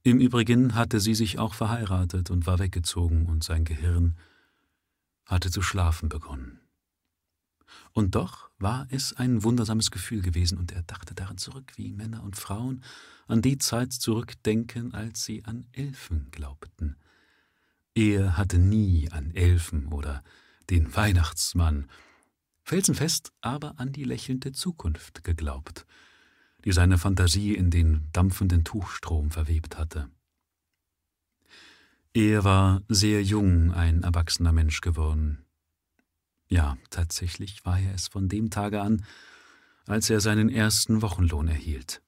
Im 0.03 0.19
Übrigen 0.19 0.75
hatte 0.75 0.99
sie 0.99 1.15
sich 1.15 1.39
auch 1.39 1.55
verheiratet 1.55 2.29
und 2.29 2.45
war 2.45 2.59
weggezogen, 2.59 3.25
und 3.25 3.43
sein 3.43 3.65
Gehirn 3.65 4.15
hatte 5.25 5.51
zu 5.51 5.61
schlafen 5.61 6.09
begonnen. 6.09 6.59
Und 7.93 8.15
doch 8.15 8.49
war 8.57 8.87
es 8.89 9.13
ein 9.13 9.43
wundersames 9.43 9.91
Gefühl 9.91 10.21
gewesen, 10.21 10.57
und 10.57 10.71
er 10.71 10.83
dachte 10.83 11.13
daran 11.13 11.37
zurück, 11.37 11.73
wie 11.75 11.91
Männer 11.91 12.23
und 12.23 12.35
Frauen 12.35 12.83
an 13.27 13.41
die 13.41 13.57
Zeit 13.57 13.93
zurückdenken, 13.93 14.93
als 14.93 15.23
sie 15.23 15.45
an 15.45 15.65
Elfen 15.71 16.29
glaubten. 16.31 16.97
Er 17.95 18.37
hatte 18.37 18.57
nie 18.57 19.11
an 19.11 19.31
Elfen 19.31 19.87
oder 19.87 20.23
den 20.69 20.95
Weihnachtsmann, 20.95 21.87
felsenfest 22.63 23.31
aber 23.41 23.79
an 23.79 23.91
die 23.91 24.03
lächelnde 24.03 24.51
Zukunft 24.51 25.23
geglaubt, 25.23 25.85
die 26.65 26.71
seine 26.71 26.97
Fantasie 26.97 27.53
in 27.53 27.69
den 27.69 28.09
dampfenden 28.13 28.63
Tuchstrom 28.63 29.29
verwebt 29.29 29.77
hatte. 29.77 30.09
Er 32.15 32.43
war 32.43 32.83
sehr 32.89 33.23
jung 33.23 33.71
ein 33.71 34.03
erwachsener 34.03 34.51
Mensch 34.51 34.81
geworden. 34.81 35.45
Ja, 36.47 36.77
tatsächlich 36.91 37.65
war 37.65 37.79
er 37.79 37.95
es 37.95 38.07
von 38.07 38.29
dem 38.29 38.51
Tage 38.51 38.81
an, 38.81 39.03
als 39.87 40.11
er 40.11 40.19
seinen 40.19 40.49
ersten 40.49 41.01
Wochenlohn 41.01 41.47
erhielt. 41.47 42.03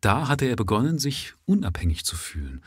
Da 0.00 0.28
hatte 0.28 0.46
er 0.46 0.56
begonnen, 0.56 0.98
sich 0.98 1.34
unabhängig 1.44 2.06
zu 2.06 2.16
fühlen, 2.16 2.62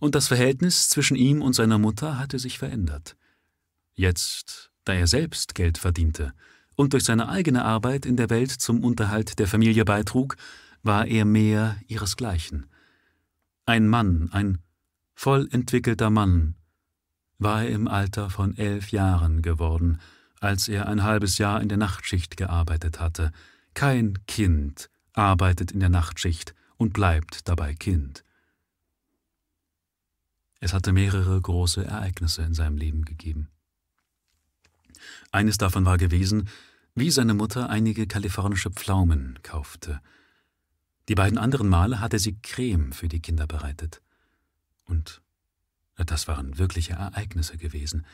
und 0.00 0.16
das 0.16 0.26
Verhältnis 0.26 0.88
zwischen 0.88 1.16
ihm 1.16 1.40
und 1.40 1.54
seiner 1.54 1.78
Mutter 1.78 2.18
hatte 2.18 2.40
sich 2.40 2.58
verändert. 2.58 3.16
Jetzt, 3.94 4.72
da 4.84 4.92
er 4.92 5.06
selbst 5.06 5.54
Geld 5.54 5.78
verdiente 5.78 6.32
und 6.74 6.94
durch 6.94 7.04
seine 7.04 7.28
eigene 7.28 7.64
Arbeit 7.64 8.06
in 8.06 8.16
der 8.16 8.28
Welt 8.28 8.50
zum 8.50 8.82
Unterhalt 8.82 9.38
der 9.38 9.46
Familie 9.46 9.84
beitrug, 9.84 10.36
war 10.82 11.06
er 11.06 11.24
mehr 11.24 11.76
ihresgleichen. 11.86 12.66
Ein 13.64 13.88
Mann, 13.88 14.28
ein 14.32 14.58
voll 15.16 15.48
entwickelter 15.50 16.10
Mann, 16.10 16.54
war 17.38 17.64
er 17.64 17.70
im 17.70 17.88
Alter 17.88 18.30
von 18.30 18.56
elf 18.56 18.92
Jahren 18.92 19.42
geworden, 19.42 20.00
als 20.40 20.68
er 20.68 20.86
ein 20.86 21.02
halbes 21.02 21.38
Jahr 21.38 21.60
in 21.60 21.68
der 21.68 21.78
Nachtschicht 21.78 22.36
gearbeitet 22.36 23.00
hatte. 23.00 23.32
Kein 23.74 24.24
Kind 24.26 24.90
arbeitet 25.14 25.72
in 25.72 25.80
der 25.80 25.88
Nachtschicht 25.88 26.54
und 26.76 26.92
bleibt 26.92 27.48
dabei 27.48 27.74
Kind. 27.74 28.22
Es 30.60 30.72
hatte 30.72 30.92
mehrere 30.92 31.40
große 31.40 31.84
Ereignisse 31.84 32.42
in 32.42 32.54
seinem 32.54 32.76
Leben 32.76 33.04
gegeben. 33.04 33.48
Eines 35.32 35.58
davon 35.58 35.84
war 35.84 35.98
gewesen, 35.98 36.48
wie 36.94 37.10
seine 37.10 37.34
Mutter 37.34 37.68
einige 37.68 38.06
kalifornische 38.06 38.70
Pflaumen 38.70 39.38
kaufte. 39.42 40.00
Die 41.08 41.14
beiden 41.14 41.38
anderen 41.38 41.68
Male 41.68 42.00
hatte 42.00 42.18
sie 42.18 42.38
Creme 42.40 42.92
für 42.92 43.08
die 43.08 43.20
Kinder 43.20 43.46
bereitet. 43.46 44.00
Und 44.86 45.22
das 45.96 46.28
waren 46.28 46.58
wirkliche 46.58 46.94
Ereignisse 46.94 47.56
gewesen. 47.56 48.06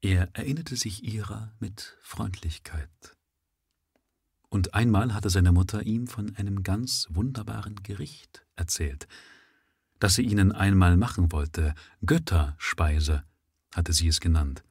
Er 0.00 0.34
erinnerte 0.34 0.76
sich 0.76 1.04
ihrer 1.04 1.52
mit 1.60 1.96
Freundlichkeit. 2.02 3.16
Und 4.48 4.74
einmal 4.74 5.14
hatte 5.14 5.30
seine 5.30 5.52
Mutter 5.52 5.84
ihm 5.84 6.06
von 6.06 6.34
einem 6.36 6.62
ganz 6.62 7.06
wunderbaren 7.10 7.82
Gericht 7.82 8.44
erzählt, 8.56 9.06
das 10.00 10.14
sie 10.14 10.22
ihnen 10.22 10.50
einmal 10.52 10.96
machen 10.96 11.30
wollte, 11.30 11.74
Götterspeise, 12.04 13.22
hatte 13.74 13.92
sie 13.92 14.08
es 14.08 14.20
genannt. 14.20 14.64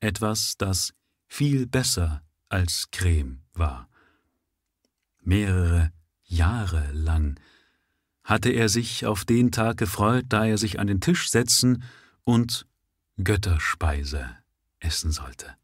Etwas, 0.00 0.56
das 0.56 0.94
viel 1.28 1.66
besser 1.66 2.22
als 2.48 2.90
Creme 2.90 3.42
war. 3.52 3.88
Mehrere 5.20 5.92
Jahre 6.24 6.90
lang 6.92 7.38
hatte 8.24 8.48
er 8.48 8.70
sich 8.70 9.04
auf 9.06 9.24
den 9.24 9.52
Tag 9.52 9.76
gefreut, 9.76 10.24
da 10.30 10.46
er 10.46 10.58
sich 10.58 10.80
an 10.80 10.86
den 10.86 11.00
Tisch 11.00 11.30
setzen 11.30 11.84
und 12.24 12.66
Götterspeise 13.22 14.30
essen 14.80 15.12
sollte. 15.12 15.54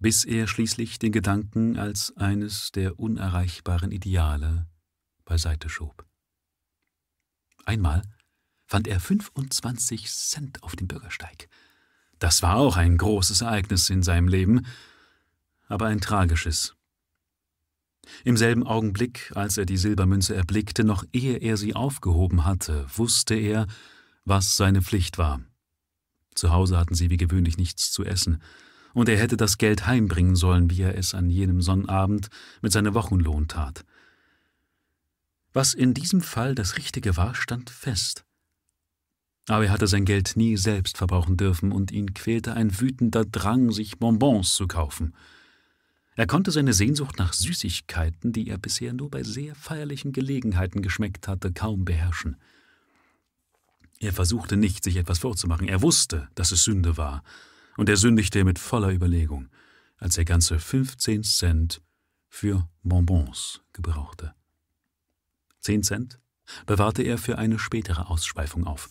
Bis 0.00 0.24
er 0.24 0.46
schließlich 0.46 0.98
den 0.98 1.12
Gedanken 1.12 1.78
als 1.78 2.16
eines 2.16 2.72
der 2.72 2.98
unerreichbaren 2.98 3.90
Ideale 3.90 4.66
beiseite 5.24 5.68
schob. 5.68 6.04
Einmal 7.64 8.02
fand 8.66 8.86
er 8.86 9.00
25 9.00 10.10
Cent 10.10 10.62
auf 10.62 10.76
dem 10.76 10.88
Bürgersteig. 10.88 11.48
Das 12.18 12.42
war 12.42 12.56
auch 12.56 12.76
ein 12.76 12.96
großes 12.96 13.40
Ereignis 13.42 13.90
in 13.90 14.02
seinem 14.02 14.28
Leben, 14.28 14.66
aber 15.68 15.86
ein 15.86 16.00
tragisches. 16.00 16.74
Im 18.24 18.36
selben 18.36 18.66
Augenblick, 18.66 19.32
als 19.34 19.58
er 19.58 19.66
die 19.66 19.76
Silbermünze 19.76 20.34
erblickte, 20.34 20.84
noch 20.84 21.04
ehe 21.12 21.36
er 21.36 21.56
sie 21.56 21.74
aufgehoben 21.74 22.44
hatte, 22.44 22.86
wusste 22.94 23.34
er, 23.34 23.66
was 24.24 24.56
seine 24.56 24.82
Pflicht 24.82 25.18
war. 25.18 25.40
Zu 26.34 26.50
Hause 26.50 26.78
hatten 26.78 26.94
sie 26.94 27.10
wie 27.10 27.16
gewöhnlich 27.16 27.56
nichts 27.56 27.90
zu 27.90 28.04
essen, 28.04 28.42
und 28.94 29.08
er 29.08 29.18
hätte 29.18 29.36
das 29.36 29.58
Geld 29.58 29.86
heimbringen 29.86 30.34
sollen, 30.34 30.70
wie 30.70 30.82
er 30.82 30.96
es 30.96 31.14
an 31.14 31.30
jenem 31.30 31.60
Sonnabend 31.60 32.28
mit 32.62 32.72
seinem 32.72 32.94
Wochenlohn 32.94 33.48
tat. 33.48 33.84
Was 35.52 35.74
in 35.74 35.94
diesem 35.94 36.20
Fall 36.20 36.54
das 36.54 36.76
Richtige 36.76 37.16
war, 37.16 37.34
stand 37.34 37.70
fest. 37.70 38.24
Aber 39.46 39.64
er 39.64 39.70
hatte 39.70 39.86
sein 39.86 40.04
Geld 40.04 40.32
nie 40.36 40.56
selbst 40.56 40.98
verbrauchen 40.98 41.36
dürfen, 41.36 41.72
und 41.72 41.90
ihn 41.90 42.14
quälte 42.14 42.54
ein 42.54 42.80
wütender 42.80 43.24
Drang, 43.24 43.70
sich 43.70 43.98
Bonbons 43.98 44.54
zu 44.54 44.66
kaufen– 44.66 45.14
er 46.18 46.26
konnte 46.26 46.50
seine 46.50 46.72
Sehnsucht 46.72 47.16
nach 47.20 47.32
Süßigkeiten, 47.32 48.32
die 48.32 48.48
er 48.48 48.58
bisher 48.58 48.92
nur 48.92 49.08
bei 49.08 49.22
sehr 49.22 49.54
feierlichen 49.54 50.10
Gelegenheiten 50.10 50.82
geschmeckt 50.82 51.28
hatte, 51.28 51.52
kaum 51.52 51.84
beherrschen. 51.84 52.36
Er 54.00 54.12
versuchte 54.12 54.56
nicht, 54.56 54.82
sich 54.82 54.96
etwas 54.96 55.20
vorzumachen. 55.20 55.68
Er 55.68 55.80
wusste, 55.80 56.28
dass 56.34 56.50
es 56.50 56.64
Sünde 56.64 56.96
war, 56.96 57.22
und 57.76 57.88
er 57.88 57.96
sündigte 57.96 58.42
mit 58.42 58.58
voller 58.58 58.92
Überlegung, 58.92 59.48
als 59.96 60.18
er 60.18 60.24
ganze 60.24 60.58
15 60.58 61.22
Cent 61.22 61.82
für 62.28 62.68
Bonbons 62.82 63.60
gebrauchte. 63.72 64.34
Zehn 65.60 65.84
Cent 65.84 66.18
bewahrte 66.66 67.04
er 67.04 67.18
für 67.18 67.38
eine 67.38 67.60
spätere 67.60 68.10
Ausschweifung 68.10 68.66
auf. 68.66 68.88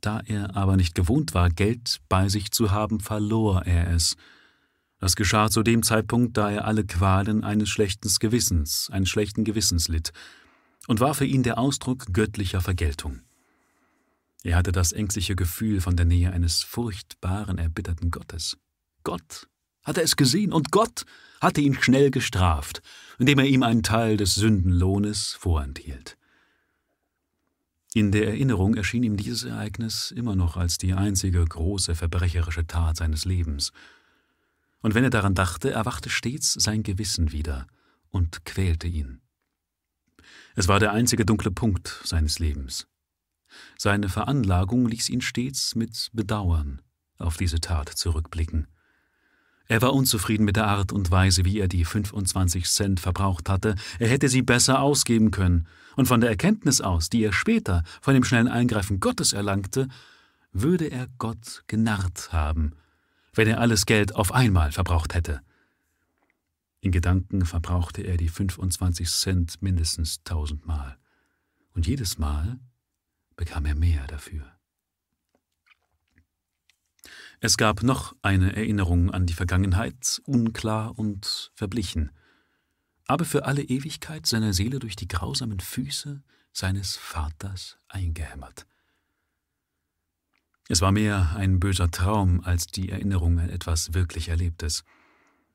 Da 0.00 0.20
er 0.20 0.56
aber 0.56 0.78
nicht 0.78 0.94
gewohnt 0.94 1.34
war, 1.34 1.50
Geld 1.50 2.00
bei 2.08 2.30
sich 2.30 2.52
zu 2.52 2.70
haben, 2.70 3.00
verlor 3.00 3.66
er 3.66 3.90
es. 3.90 4.16
Das 5.02 5.16
geschah 5.16 5.50
zu 5.50 5.64
dem 5.64 5.82
Zeitpunkt, 5.82 6.36
da 6.36 6.48
er 6.48 6.64
alle 6.64 6.84
Qualen 6.84 7.42
eines 7.42 7.68
schlechten 7.68 8.08
Gewissens, 8.20 8.88
eines 8.92 9.08
schlechten 9.08 9.42
Gewissens 9.42 9.88
litt, 9.88 10.12
und 10.86 11.00
war 11.00 11.14
für 11.14 11.24
ihn 11.24 11.42
der 11.42 11.58
Ausdruck 11.58 12.12
göttlicher 12.12 12.60
Vergeltung. 12.60 13.22
Er 14.44 14.54
hatte 14.54 14.70
das 14.70 14.92
ängstliche 14.92 15.34
Gefühl 15.34 15.80
von 15.80 15.96
der 15.96 16.06
Nähe 16.06 16.32
eines 16.32 16.62
furchtbaren, 16.62 17.58
erbitterten 17.58 18.12
Gottes. 18.12 18.58
Gott 19.02 19.48
hatte 19.82 20.02
es 20.02 20.14
gesehen 20.14 20.52
und 20.52 20.70
Gott 20.70 21.04
hatte 21.40 21.60
ihn 21.62 21.74
schnell 21.74 22.12
gestraft, 22.12 22.80
indem 23.18 23.40
er 23.40 23.46
ihm 23.46 23.64
einen 23.64 23.82
Teil 23.82 24.16
des 24.16 24.36
Sündenlohnes 24.36 25.32
vorenthielt. 25.32 26.16
In 27.92 28.12
der 28.12 28.28
Erinnerung 28.28 28.76
erschien 28.76 29.02
ihm 29.02 29.16
dieses 29.16 29.42
Ereignis 29.42 30.12
immer 30.12 30.36
noch 30.36 30.56
als 30.56 30.78
die 30.78 30.94
einzige 30.94 31.44
große 31.44 31.96
verbrecherische 31.96 32.68
Tat 32.68 32.98
seines 32.98 33.24
Lebens. 33.24 33.72
Und 34.82 34.94
wenn 34.94 35.04
er 35.04 35.10
daran 35.10 35.34
dachte, 35.34 35.70
erwachte 35.70 36.10
stets 36.10 36.52
sein 36.52 36.82
Gewissen 36.82 37.32
wieder 37.32 37.66
und 38.10 38.44
quälte 38.44 38.88
ihn. 38.88 39.20
Es 40.54 40.68
war 40.68 40.80
der 40.80 40.92
einzige 40.92 41.24
dunkle 41.24 41.50
Punkt 41.50 42.00
seines 42.04 42.38
Lebens. 42.38 42.86
Seine 43.78 44.08
Veranlagung 44.08 44.86
ließ 44.86 45.08
ihn 45.08 45.20
stets 45.20 45.74
mit 45.74 46.10
Bedauern 46.12 46.82
auf 47.18 47.36
diese 47.36 47.60
Tat 47.60 47.88
zurückblicken. 47.88 48.66
Er 49.68 49.80
war 49.80 49.94
unzufrieden 49.94 50.44
mit 50.44 50.56
der 50.56 50.66
Art 50.66 50.92
und 50.92 51.10
Weise, 51.10 51.44
wie 51.44 51.58
er 51.58 51.68
die 51.68 51.84
25 51.84 52.66
Cent 52.66 53.00
verbraucht 53.00 53.48
hatte. 53.48 53.76
Er 53.98 54.08
hätte 54.08 54.28
sie 54.28 54.42
besser 54.42 54.80
ausgeben 54.80 55.30
können. 55.30 55.66
Und 55.96 56.06
von 56.06 56.20
der 56.20 56.30
Erkenntnis 56.30 56.80
aus, 56.80 57.08
die 57.08 57.22
er 57.22 57.32
später 57.32 57.84
von 58.00 58.14
dem 58.14 58.24
schnellen 58.24 58.48
Eingreifen 58.48 58.98
Gottes 58.98 59.32
erlangte, 59.32 59.88
würde 60.52 60.86
er 60.86 61.06
Gott 61.18 61.62
genarrt 61.68 62.32
haben, 62.32 62.74
wenn 63.34 63.48
er 63.48 63.60
alles 63.60 63.86
Geld 63.86 64.14
auf 64.14 64.32
einmal 64.32 64.72
verbraucht 64.72 65.14
hätte. 65.14 65.40
In 66.80 66.92
Gedanken 66.92 67.46
verbrauchte 67.46 68.02
er 68.02 68.16
die 68.16 68.28
25 68.28 69.08
Cent 69.08 69.62
mindestens 69.62 70.22
tausendmal. 70.24 70.98
Und 71.74 71.86
jedes 71.86 72.18
Mal 72.18 72.58
bekam 73.36 73.64
er 73.66 73.74
mehr 73.74 74.06
dafür. 74.08 74.44
Es 77.40 77.56
gab 77.56 77.82
noch 77.82 78.14
eine 78.22 78.54
Erinnerung 78.54 79.10
an 79.10 79.26
die 79.26 79.34
Vergangenheit, 79.34 80.20
unklar 80.26 80.98
und 80.98 81.50
verblichen, 81.54 82.10
aber 83.06 83.24
für 83.24 83.46
alle 83.46 83.62
Ewigkeit 83.62 84.26
seiner 84.26 84.52
Seele 84.52 84.78
durch 84.78 84.94
die 84.94 85.08
grausamen 85.08 85.58
Füße 85.58 86.22
seines 86.52 86.96
Vaters 86.96 87.78
eingehämmert. 87.88 88.66
Es 90.72 90.80
war 90.80 90.90
mehr 90.90 91.36
ein 91.36 91.60
böser 91.60 91.90
Traum 91.90 92.40
als 92.40 92.66
die 92.66 92.88
Erinnerung 92.88 93.38
an 93.38 93.50
etwas 93.50 93.92
wirklich 93.92 94.30
Erlebtes, 94.30 94.84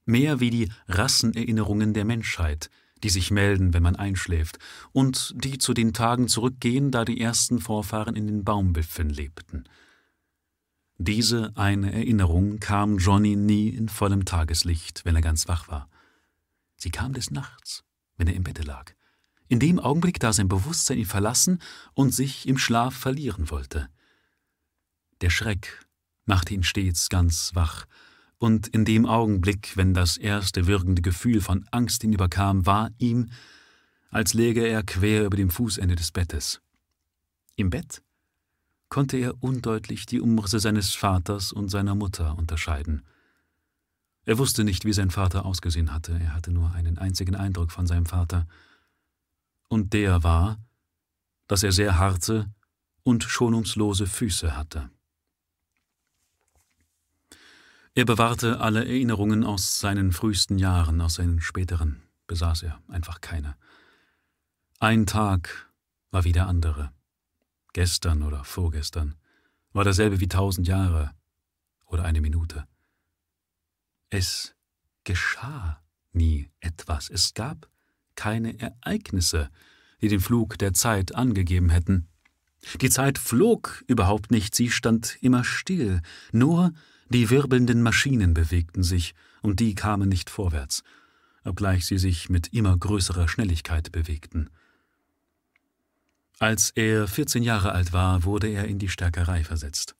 mehr 0.05 0.39
wie 0.39 0.51
die 0.51 0.71
Rassenerinnerungen 0.87 1.95
der 1.95 2.05
Menschheit, 2.05 2.69
die 3.03 3.09
sich 3.09 3.31
melden, 3.31 3.73
wenn 3.73 3.81
man 3.81 3.95
einschläft, 3.95 4.59
und 4.91 5.33
die 5.43 5.57
zu 5.57 5.73
den 5.73 5.93
Tagen 5.93 6.27
zurückgehen, 6.27 6.91
da 6.91 7.03
die 7.03 7.19
ersten 7.19 7.57
Vorfahren 7.57 8.15
in 8.15 8.27
den 8.27 8.43
Baumwipfeln 8.43 9.09
lebten– 9.09 9.63
diese 10.99 11.51
eine 11.55 11.93
Erinnerung 11.93 12.59
kam 12.59 12.97
Johnny 12.97 13.35
nie 13.35 13.69
in 13.69 13.87
vollem 13.87 14.25
Tageslicht, 14.25 15.05
wenn 15.05 15.15
er 15.15 15.21
ganz 15.21 15.47
wach 15.47 15.67
war. 15.67 15.89
Sie 16.75 16.89
kam 16.89 17.13
des 17.13 17.29
Nachts, 17.29 17.83
wenn 18.17 18.27
er 18.27 18.33
im 18.33 18.43
Bette 18.43 18.63
lag. 18.63 18.93
In 19.47 19.59
dem 19.59 19.79
Augenblick, 19.79 20.19
da 20.19 20.33
sein 20.33 20.47
Bewusstsein 20.47 20.97
ihn 20.97 21.05
verlassen 21.05 21.61
und 21.93 22.15
sich 22.15 22.47
im 22.47 22.57
Schlaf 22.57 22.95
verlieren 22.95 23.51
wollte. 23.51 23.89
Der 25.21 25.29
Schreck 25.29 25.85
machte 26.25 26.53
ihn 26.53 26.63
stets 26.63 27.09
ganz 27.09 27.51
wach, 27.53 27.85
und 28.39 28.67
in 28.67 28.85
dem 28.85 29.07
Augenblick, 29.07 29.75
wenn 29.75 29.95
das 29.95 30.15
erste 30.17 30.67
wirkende 30.67 31.01
Gefühl 31.01 31.41
von 31.41 31.67
Angst 31.71 32.03
ihn 32.03 32.13
überkam, 32.13 32.67
war 32.67 32.91
ihm, 32.99 33.31
als 34.11 34.33
läge 34.33 34.65
er 34.65 34.83
quer 34.83 35.25
über 35.25 35.37
dem 35.37 35.49
Fußende 35.49 35.95
des 35.95 36.11
Bettes. 36.11 36.61
Im 37.55 37.71
Bett 37.71 38.03
konnte 38.89 39.17
er 39.17 39.41
undeutlich 39.41 40.05
die 40.05 40.21
Umrisse 40.21 40.59
seines 40.59 40.93
Vaters 40.93 41.51
und 41.51 41.69
seiner 41.69 41.95
Mutter 41.95 42.37
unterscheiden. 42.37 43.03
Er 44.23 44.37
wusste 44.37 44.63
nicht, 44.63 44.85
wie 44.85 44.93
sein 44.93 45.09
Vater 45.09 45.45
ausgesehen 45.45 45.93
hatte, 45.93 46.13
er 46.13 46.33
hatte 46.33 46.51
nur 46.51 46.71
einen 46.73 46.97
einzigen 46.97 47.35
Eindruck 47.35 47.71
von 47.71 47.87
seinem 47.87 48.05
Vater, 48.05 48.47
und 49.67 49.93
der 49.93 50.23
war, 50.23 50.59
dass 51.47 51.63
er 51.63 51.71
sehr 51.71 51.97
harte 51.97 52.53
und 53.03 53.23
schonungslose 53.23 54.05
Füße 54.05 54.55
hatte. 54.55 54.89
Er 57.97 58.05
bewahrte 58.05 58.59
alle 58.59 58.85
Erinnerungen 58.85 59.43
aus 59.43 59.79
seinen 59.79 60.11
frühesten 60.11 60.59
Jahren, 60.59 61.01
aus 61.01 61.15
seinen 61.15 61.41
späteren 61.41 62.03
besaß 62.27 62.61
er 62.61 62.79
einfach 62.87 63.21
keine. 63.21 63.55
Ein 64.79 65.07
Tag 65.07 65.71
war 66.11 66.23
wie 66.23 66.31
der 66.31 66.45
andere 66.45 66.91
gestern 67.73 68.21
oder 68.21 68.43
vorgestern, 68.43 69.15
war 69.73 69.83
dasselbe 69.83 70.19
wie 70.19 70.27
tausend 70.27 70.67
Jahre 70.67 71.09
oder 71.87 72.03
eine 72.03 72.21
Minute. 72.21 72.67
Es 74.11 74.53
geschah 75.03 75.81
nie 76.11 76.51
etwas, 76.59 77.09
es 77.09 77.33
gab 77.33 77.67
keine 78.13 78.59
Ereignisse, 78.59 79.49
die 80.01 80.09
den 80.09 80.19
Flug 80.19 80.59
der 80.59 80.73
Zeit 80.73 81.15
angegeben 81.15 81.71
hätten. 81.71 82.09
Die 82.79 82.91
Zeit 82.91 83.17
flog 83.17 83.83
überhaupt 83.87 84.29
nicht, 84.29 84.53
sie 84.53 84.69
stand 84.69 85.17
immer 85.23 85.43
still, 85.43 86.03
nur 86.31 86.73
die 87.09 87.29
wirbelnden 87.29 87.81
Maschinen 87.81 88.33
bewegten 88.33 88.83
sich, 88.83 89.13
und 89.41 89.59
die 89.59 89.75
kamen 89.75 90.09
nicht 90.09 90.29
vorwärts, 90.29 90.83
obgleich 91.43 91.85
sie 91.85 91.97
sich 91.97 92.29
mit 92.29 92.53
immer 92.53 92.77
größerer 92.77 93.27
Schnelligkeit 93.27 93.91
bewegten. 93.91 94.49
Als 96.39 96.71
er 96.71 97.07
14 97.07 97.43
Jahre 97.43 97.71
alt 97.71 97.93
war, 97.93 98.23
wurde 98.23 98.47
er 98.47 98.65
in 98.65 98.77
die 98.77 98.89
Stärkerei 98.89 99.43
versetzt. 99.43 99.95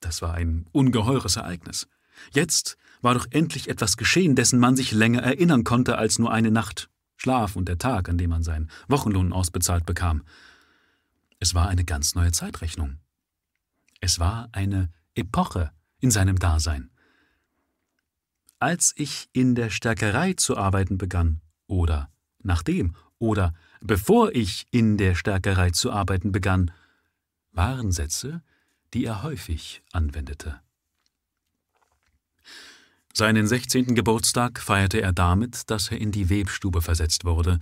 Das 0.00 0.22
war 0.22 0.34
ein 0.34 0.66
ungeheures 0.72 1.36
Ereignis. 1.36 1.88
Jetzt 2.32 2.76
war 3.00 3.14
doch 3.14 3.26
endlich 3.30 3.68
etwas 3.68 3.96
geschehen, 3.96 4.36
dessen 4.36 4.58
man 4.58 4.76
sich 4.76 4.92
länger 4.92 5.22
erinnern 5.22 5.64
konnte 5.64 5.98
als 5.98 6.18
nur 6.18 6.32
eine 6.32 6.50
Nacht 6.50 6.90
Schlaf 7.16 7.56
und 7.56 7.68
der 7.68 7.78
Tag, 7.78 8.08
an 8.08 8.18
dem 8.18 8.30
man 8.30 8.42
seinen 8.42 8.70
Wochenlohn 8.88 9.32
ausbezahlt 9.32 9.86
bekam. 9.86 10.22
Es 11.40 11.54
war 11.54 11.68
eine 11.68 11.84
ganz 11.84 12.14
neue 12.14 12.32
Zeitrechnung. 12.32 12.98
Es 14.00 14.18
war 14.18 14.48
eine 14.52 14.90
Epoche 15.14 15.72
in 16.00 16.10
seinem 16.10 16.38
Dasein. 16.38 16.90
Als 18.58 18.94
ich 18.96 19.28
in 19.32 19.54
der 19.54 19.70
Stärkerei 19.70 20.34
zu 20.34 20.56
arbeiten 20.56 20.98
begann, 20.98 21.40
oder 21.66 22.10
nachdem, 22.42 22.94
oder 23.18 23.54
bevor 23.80 24.34
ich 24.34 24.66
in 24.70 24.96
der 24.96 25.14
Stärkerei 25.14 25.70
zu 25.70 25.92
arbeiten 25.92 26.32
begann, 26.32 26.70
waren 27.52 27.92
Sätze, 27.92 28.42
die 28.92 29.04
er 29.04 29.22
häufig 29.22 29.82
anwendete. 29.92 30.60
Seinen 33.12 33.46
16. 33.46 33.94
Geburtstag 33.94 34.58
feierte 34.58 35.00
er 35.00 35.12
damit, 35.12 35.70
dass 35.70 35.90
er 35.90 36.00
in 36.00 36.10
die 36.10 36.30
Webstube 36.30 36.82
versetzt 36.82 37.24
wurde, 37.24 37.60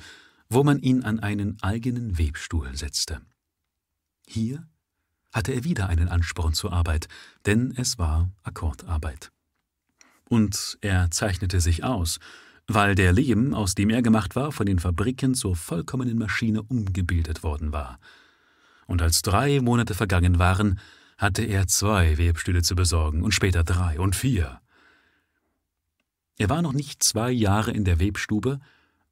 wo 0.48 0.64
man 0.64 0.78
ihn 0.78 1.02
an 1.02 1.20
einen 1.20 1.62
eigenen 1.62 2.16
Webstuhl 2.18 2.74
setzte. 2.74 3.20
Hier 4.26 4.66
hatte 5.32 5.52
er 5.52 5.64
wieder 5.64 5.88
einen 5.88 6.08
Ansporn 6.08 6.52
zur 6.52 6.72
Arbeit, 6.72 7.08
denn 7.46 7.72
es 7.76 7.98
war 7.98 8.30
Akkordarbeit. 8.42 9.32
Und 10.28 10.78
er 10.80 11.10
zeichnete 11.10 11.60
sich 11.60 11.84
aus, 11.84 12.18
weil 12.66 12.94
der 12.94 13.12
Lehm, 13.12 13.54
aus 13.54 13.74
dem 13.74 13.90
er 13.90 14.02
gemacht 14.02 14.36
war, 14.36 14.52
von 14.52 14.66
den 14.66 14.78
Fabriken 14.78 15.34
zur 15.34 15.56
vollkommenen 15.56 16.18
Maschine 16.18 16.62
umgebildet 16.62 17.42
worden 17.42 17.72
war. 17.72 17.98
Und 18.86 19.02
als 19.02 19.22
drei 19.22 19.60
Monate 19.60 19.94
vergangen 19.94 20.38
waren, 20.38 20.78
hatte 21.18 21.42
er 21.42 21.66
zwei 21.66 22.18
Webstühle 22.18 22.62
zu 22.62 22.74
besorgen 22.74 23.22
und 23.22 23.32
später 23.32 23.64
drei 23.64 23.98
und 23.98 24.16
vier. 24.16 24.60
Er 26.38 26.48
war 26.48 26.62
noch 26.62 26.72
nicht 26.72 27.02
zwei 27.02 27.30
Jahre 27.30 27.70
in 27.70 27.84
der 27.84 28.00
Webstube, 28.00 28.58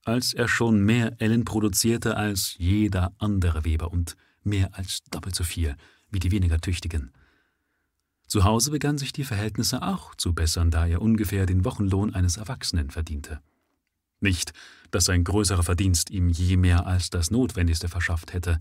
als 0.05 0.33
er 0.33 0.49
schon 0.49 0.83
mehr 0.83 1.21
Ellen 1.21 1.45
produzierte 1.45 2.16
als 2.16 2.55
jeder 2.59 3.12
andere 3.18 3.64
Weber 3.64 3.93
und 3.93 4.16
mehr 4.43 4.71
als 4.77 5.03
doppelt 5.11 5.35
so 5.35 5.45
viel 5.45 5.77
wie 6.11 6.19
die 6.19 6.31
weniger 6.31 6.61
tüchtigen. 6.61 7.13
Zu 8.27 8.45
Hause 8.45 8.71
begannen 8.71 8.99
sich 8.99 9.13
die 9.13 9.25
Verhältnisse 9.25 9.83
auch 9.83 10.15
zu 10.15 10.35
bessern, 10.35 10.71
da 10.71 10.87
er 10.87 11.03
ungefähr 11.03 11.47
den 11.47 11.65
Wochenlohn 11.65 12.15
eines 12.15 12.37
Erwachsenen 12.37 12.91
verdiente. 12.91 13.41
Nicht, 14.21 14.53
dass 14.91 15.09
ein 15.09 15.25
größerer 15.25 15.63
Verdienst 15.63 16.11
ihm 16.11 16.29
je 16.29 16.57
mehr 16.57 16.87
als 16.87 17.11
das 17.11 17.31
Notwendigste 17.31 17.89
verschafft 17.89 18.33
hätte. 18.33 18.61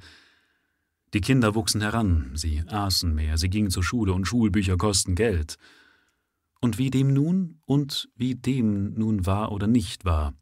Die 1.14 1.22
Kinder 1.22 1.56
wuchsen 1.56 1.82
heran, 1.82 2.32
sie 2.36 2.64
aßen 2.68 3.14
mehr, 3.14 3.38
sie 3.38 3.50
gingen 3.50 3.72
zur 3.72 3.84
Schule 3.84 4.14
und 4.14 4.26
Schulbücher 4.26 4.78
kosten 4.78 5.16
Geld. 5.16 5.58
Und 6.62 6.78
wie 6.78 6.90
dem 6.90 7.14
nun 7.14 7.62
und 7.66 8.10
wie 8.16 8.36
dem 8.36 8.94
nun 8.94 9.26
war 9.26 9.52
oder 9.52 9.68
nicht 9.68 10.06
war, 10.06 10.34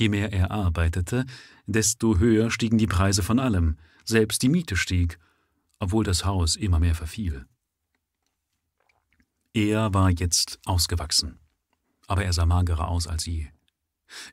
Je 0.00 0.08
mehr 0.08 0.32
er 0.32 0.50
arbeitete, 0.50 1.26
desto 1.66 2.18
höher 2.18 2.50
stiegen 2.50 2.78
die 2.78 2.86
Preise 2.86 3.22
von 3.22 3.38
allem, 3.38 3.76
selbst 4.04 4.42
die 4.42 4.48
Miete 4.48 4.76
stieg, 4.76 5.18
obwohl 5.80 6.04
das 6.04 6.24
Haus 6.24 6.54
immer 6.54 6.78
mehr 6.78 6.94
verfiel. 6.94 7.46
Er 9.52 9.92
war 9.92 10.10
jetzt 10.10 10.60
ausgewachsen, 10.64 11.40
aber 12.06 12.24
er 12.24 12.32
sah 12.32 12.46
magerer 12.46 12.88
aus 12.88 13.08
als 13.08 13.26
je. 13.26 13.48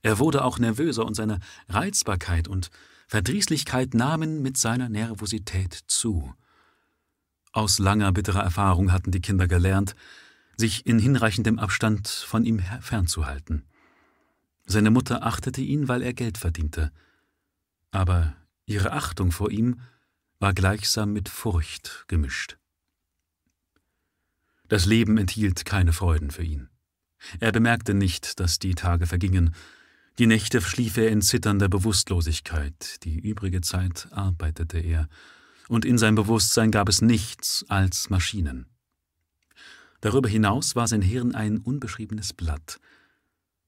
Er 0.04 0.20
wurde 0.20 0.44
auch 0.44 0.60
nervöser 0.60 1.06
und 1.06 1.16
seine 1.16 1.40
Reizbarkeit 1.70 2.48
und 2.48 2.70
Verdrießlichkeit 3.08 3.94
nahmen 3.94 4.42
mit 4.42 4.58
seiner 4.58 4.90
Nervosität 4.90 5.74
zu. 5.88 6.34
Aus 7.54 7.80
langer 7.80 8.12
bitterer 8.12 8.44
Erfahrung 8.44 8.92
hatten 8.92 9.12
die 9.12 9.22
Kinder 9.22 9.48
gelernt, 9.48 9.96
sich 10.58 10.86
in 10.86 11.00
hinreichendem 11.00 11.58
Abstand 11.58 12.08
von 12.08 12.44
ihm 12.44 12.60
fernzuhalten. 12.82 13.64
Seine 14.66 14.92
Mutter 14.92 15.26
achtete 15.26 15.62
ihn, 15.62 15.88
weil 15.88 16.02
er 16.02 16.14
Geld 16.14 16.38
verdiente. 16.38 16.92
Aber 17.92 18.36
ihre 18.66 18.92
Achtung 18.92 19.32
vor 19.32 19.50
ihm 19.50 19.80
war 20.40 20.54
gleichsam 20.54 21.14
mit 21.14 21.30
Furcht 21.30 22.06
gemischt. 22.08 22.58
Das 24.68 24.86
Leben 24.86 25.18
enthielt 25.18 25.66
keine 25.66 25.94
Freuden 25.94 26.32
für 26.32 26.44
ihn. 26.44 26.70
Er 27.40 27.52
bemerkte 27.52 27.94
nicht, 27.94 28.40
dass 28.40 28.60
die 28.60 28.76
Tage 28.76 29.08
vergingen. 29.08 29.56
Die 30.20 30.28
Nächte 30.28 30.62
schlief 30.62 30.98
er 30.98 31.10
in 31.10 31.22
zitternder 31.22 31.70
Bewusstlosigkeit, 31.70 33.04
die 33.04 33.20
übrige 33.20 33.62
Zeit 33.62 34.08
arbeitete 34.12 34.80
er, 34.80 35.08
und 35.68 35.86
in 35.86 35.98
sein 35.98 36.16
Bewusstsein 36.16 36.72
gab 36.72 36.90
es 36.90 37.02
nichts 37.02 37.66
als 37.68 38.10
Maschinen. 38.10 38.68
Darüber 40.02 40.30
hinaus 40.30 40.76
war 40.76 40.88
sein 40.88 41.02
Hirn 41.02 41.34
ein 41.36 41.58
unbeschriebenes 41.58 42.34
Blatt. 42.34 42.80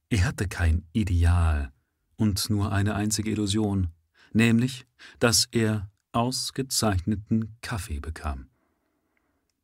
Er 0.10 0.26
hatte 0.26 0.48
kein 0.48 0.86
Ideal 0.94 1.72
und 2.16 2.50
nur 2.50 2.72
eine 2.72 2.96
einzige 2.96 3.32
Illusion, 3.32 3.90
nämlich, 4.34 4.86
dass 5.20 5.48
er 5.52 5.90
ausgezeichneten 6.12 7.58
Kaffee 7.62 8.00
bekam. 8.00 8.50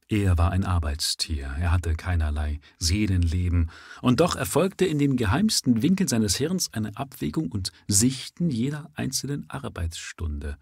Er 0.07 0.37
war 0.37 0.51
ein 0.51 0.63
Arbeitstier, 0.63 1.55
er 1.59 1.71
hatte 1.71 1.95
keinerlei 1.95 2.59
Seelenleben, 2.77 3.71
und 4.03 4.19
doch 4.19 4.35
erfolgte 4.35 4.85
in 4.85 4.99
den 4.99 5.17
geheimsten 5.17 5.81
Winkeln 5.81 6.07
seines 6.07 6.35
Hirns 6.35 6.71
eine 6.73 6.95
Abwägung 6.95 7.51
und 7.51 7.71
Sichten 7.87 8.51
jeder 8.51 8.91
einzelnen 8.93 9.49
Arbeitsstunde, 9.49 10.57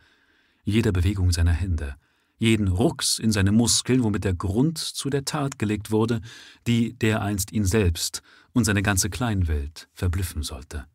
jeder 0.64 0.94
Bewegung 0.94 1.34
seiner 1.34 1.52
Hände, 1.52 1.98
jeden 2.38 2.70
Rucks 2.70 3.20
in 3.20 3.34
seine 3.34 3.52
Muskeln, 3.52 4.04
womit 4.04 4.24
der 4.24 4.34
Grund 4.34 4.78
zu 4.78 5.10
der 5.10 5.26
Tat 5.26 5.60
gelegt 5.60 5.92
wurde, 5.92 6.22
die 6.66 6.94
dereinst 6.94 7.52
ihn 7.52 7.66
selbst 7.66 8.22
und 8.54 8.64
seine 8.64 8.82
ganze 8.82 9.10
Kleinwelt 9.10 9.90
verblüffen 9.94 10.44
sollte. 10.44 10.86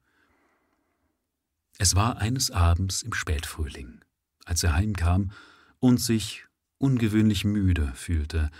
Es 1.76 1.94
war 1.94 2.16
eines 2.16 2.50
Abends 2.50 3.02
im 3.02 3.12
Spätfrühling, 3.12 4.00
als 4.48 4.62
er 4.62 4.72
heimkam 4.72 5.30
und 5.78 5.98
sich 5.98 6.46
ungewöhnlich 6.78 7.44
müde 7.44 7.92
fühlte. 7.94 8.50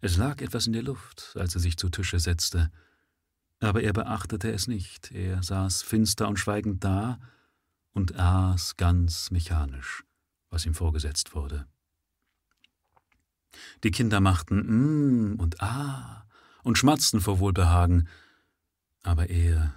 Es 0.00 0.16
lag 0.16 0.40
etwas 0.40 0.66
in 0.66 0.72
der 0.72 0.82
Luft, 0.82 1.36
als 1.38 1.54
er 1.54 1.60
sich 1.60 1.76
zu 1.76 1.90
Tische 1.90 2.18
setzte. 2.18 2.70
Aber 3.60 3.82
er 3.82 3.92
beachtete 3.92 4.50
es 4.50 4.66
nicht. 4.66 5.12
Er 5.12 5.42
saß 5.42 5.82
finster 5.82 6.26
und 6.26 6.38
schweigend 6.38 6.82
da 6.82 7.20
und 7.92 8.16
aß 8.16 8.76
ganz 8.78 9.30
mechanisch, 9.30 10.04
was 10.48 10.64
ihm 10.64 10.74
vorgesetzt 10.74 11.34
wurde. 11.34 11.66
Die 13.84 13.90
Kinder 13.90 14.20
machten 14.20 15.32
mm 15.32 15.40
und 15.40 15.60
ah 15.60 16.26
und 16.62 16.78
schmatzten 16.78 17.20
vor 17.20 17.40
Wohlbehagen, 17.40 18.08
aber 19.02 19.28
er 19.28 19.74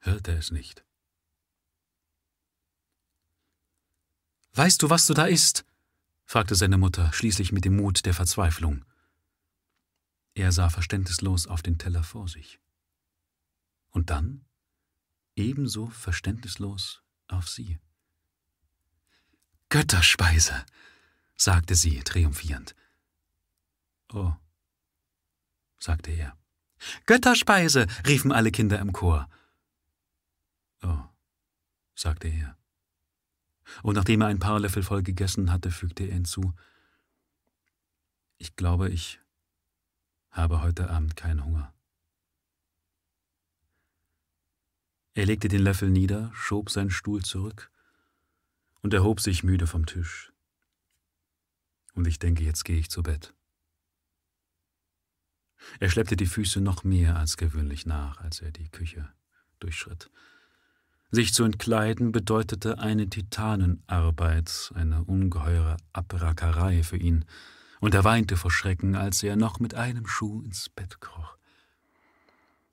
hörte 0.00 0.32
es 0.32 0.50
nicht. 0.50 0.85
Weißt 4.56 4.82
du, 4.82 4.88
was 4.88 5.06
du 5.06 5.12
da 5.12 5.26
isst? 5.26 5.66
fragte 6.24 6.54
seine 6.54 6.78
Mutter 6.78 7.12
schließlich 7.12 7.52
mit 7.52 7.66
dem 7.66 7.76
Mut 7.76 8.06
der 8.06 8.14
Verzweiflung. 8.14 8.86
Er 10.34 10.50
sah 10.50 10.70
verständnislos 10.70 11.46
auf 11.46 11.60
den 11.60 11.76
Teller 11.76 12.02
vor 12.02 12.26
sich. 12.26 12.58
Und 13.90 14.08
dann 14.08 14.46
ebenso 15.34 15.88
verständnislos 15.88 17.02
auf 17.28 17.50
sie. 17.50 17.78
Götterspeise, 19.68 20.64
sagte 21.36 21.74
sie 21.74 22.02
triumphierend. 22.02 22.74
Oh, 24.10 24.32
sagte 25.78 26.12
er. 26.12 26.34
Götterspeise, 27.04 27.86
riefen 28.06 28.32
alle 28.32 28.50
Kinder 28.50 28.78
im 28.78 28.94
Chor. 28.94 29.28
Oh, 30.82 31.04
sagte 31.94 32.28
er 32.28 32.55
und 33.82 33.94
nachdem 33.94 34.20
er 34.20 34.28
ein 34.28 34.38
paar 34.38 34.60
Löffel 34.60 34.82
voll 34.82 35.02
gegessen 35.02 35.52
hatte, 35.52 35.70
fügte 35.70 36.04
er 36.04 36.14
hinzu 36.14 36.54
Ich 38.38 38.56
glaube, 38.56 38.88
ich 38.90 39.20
habe 40.30 40.62
heute 40.62 40.90
Abend 40.90 41.16
keinen 41.16 41.44
Hunger. 41.44 41.72
Er 45.14 45.24
legte 45.24 45.48
den 45.48 45.62
Löffel 45.62 45.88
nieder, 45.88 46.30
schob 46.34 46.70
seinen 46.70 46.90
Stuhl 46.90 47.22
zurück 47.22 47.70
und 48.82 48.92
erhob 48.92 49.20
sich 49.20 49.42
müde 49.42 49.66
vom 49.66 49.86
Tisch. 49.86 50.32
Und 51.94 52.06
ich 52.06 52.18
denke, 52.18 52.44
jetzt 52.44 52.64
gehe 52.64 52.78
ich 52.78 52.90
zu 52.90 53.02
Bett. 53.02 53.32
Er 55.80 55.88
schleppte 55.88 56.16
die 56.16 56.26
Füße 56.26 56.60
noch 56.60 56.84
mehr 56.84 57.16
als 57.16 57.38
gewöhnlich 57.38 57.86
nach, 57.86 58.20
als 58.20 58.40
er 58.40 58.50
die 58.50 58.68
Küche 58.68 59.10
durchschritt. 59.58 60.10
Sich 61.10 61.32
zu 61.32 61.44
entkleiden 61.44 62.10
bedeutete 62.10 62.78
eine 62.78 63.08
Titanenarbeit, 63.08 64.72
eine 64.74 65.04
ungeheure 65.04 65.76
Abrackerei 65.92 66.82
für 66.82 66.96
ihn, 66.96 67.24
und 67.80 67.94
er 67.94 68.04
weinte 68.04 68.36
vor 68.36 68.50
Schrecken, 68.50 68.96
als 68.96 69.22
er 69.22 69.36
noch 69.36 69.60
mit 69.60 69.74
einem 69.74 70.06
Schuh 70.06 70.42
ins 70.42 70.68
Bett 70.68 71.00
kroch. 71.00 71.36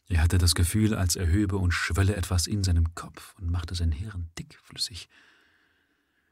Er 0.08 0.22
hatte 0.22 0.38
das 0.38 0.56
Gefühl, 0.56 0.96
als 0.96 1.16
erhöbe 1.16 1.58
und 1.58 1.72
schwölle 1.72 2.16
etwas 2.16 2.48
in 2.48 2.64
seinem 2.64 2.96
Kopf 2.96 3.36
und 3.40 3.52
machte 3.52 3.76
sein 3.76 3.92
Hirn 3.92 4.30
dickflüssig. 4.38 5.10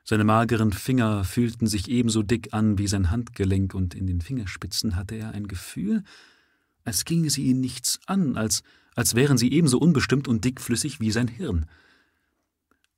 Seine 0.04 0.24
mageren 0.24 0.74
Finger 0.74 1.24
fühlten 1.24 1.68
sich 1.68 1.88
ebenso 1.88 2.24
dick 2.24 2.54
an 2.54 2.78
wie 2.78 2.88
sein 2.88 3.12
Handgelenk, 3.12 3.76
und 3.76 3.94
in 3.94 4.08
den 4.08 4.22
Fingerspitzen 4.22 4.96
hatte 4.96 5.16
er 5.16 5.32
ein 5.32 5.48
Gefühl, 5.48 6.04
als 6.84 7.06
ginge 7.06 7.30
sie 7.30 7.44
ihn 7.44 7.62
nichts 7.62 8.00
an, 8.08 8.38
als, 8.38 8.64
als 8.96 9.14
wären 9.14 9.38
sie 9.38 9.52
ebenso 9.52 9.78
unbestimmt 9.78 10.28
und 10.28 10.44
dickflüssig 10.44 11.00
wie 11.00 11.12
sein 11.12 11.28
Hirn. 11.28 11.68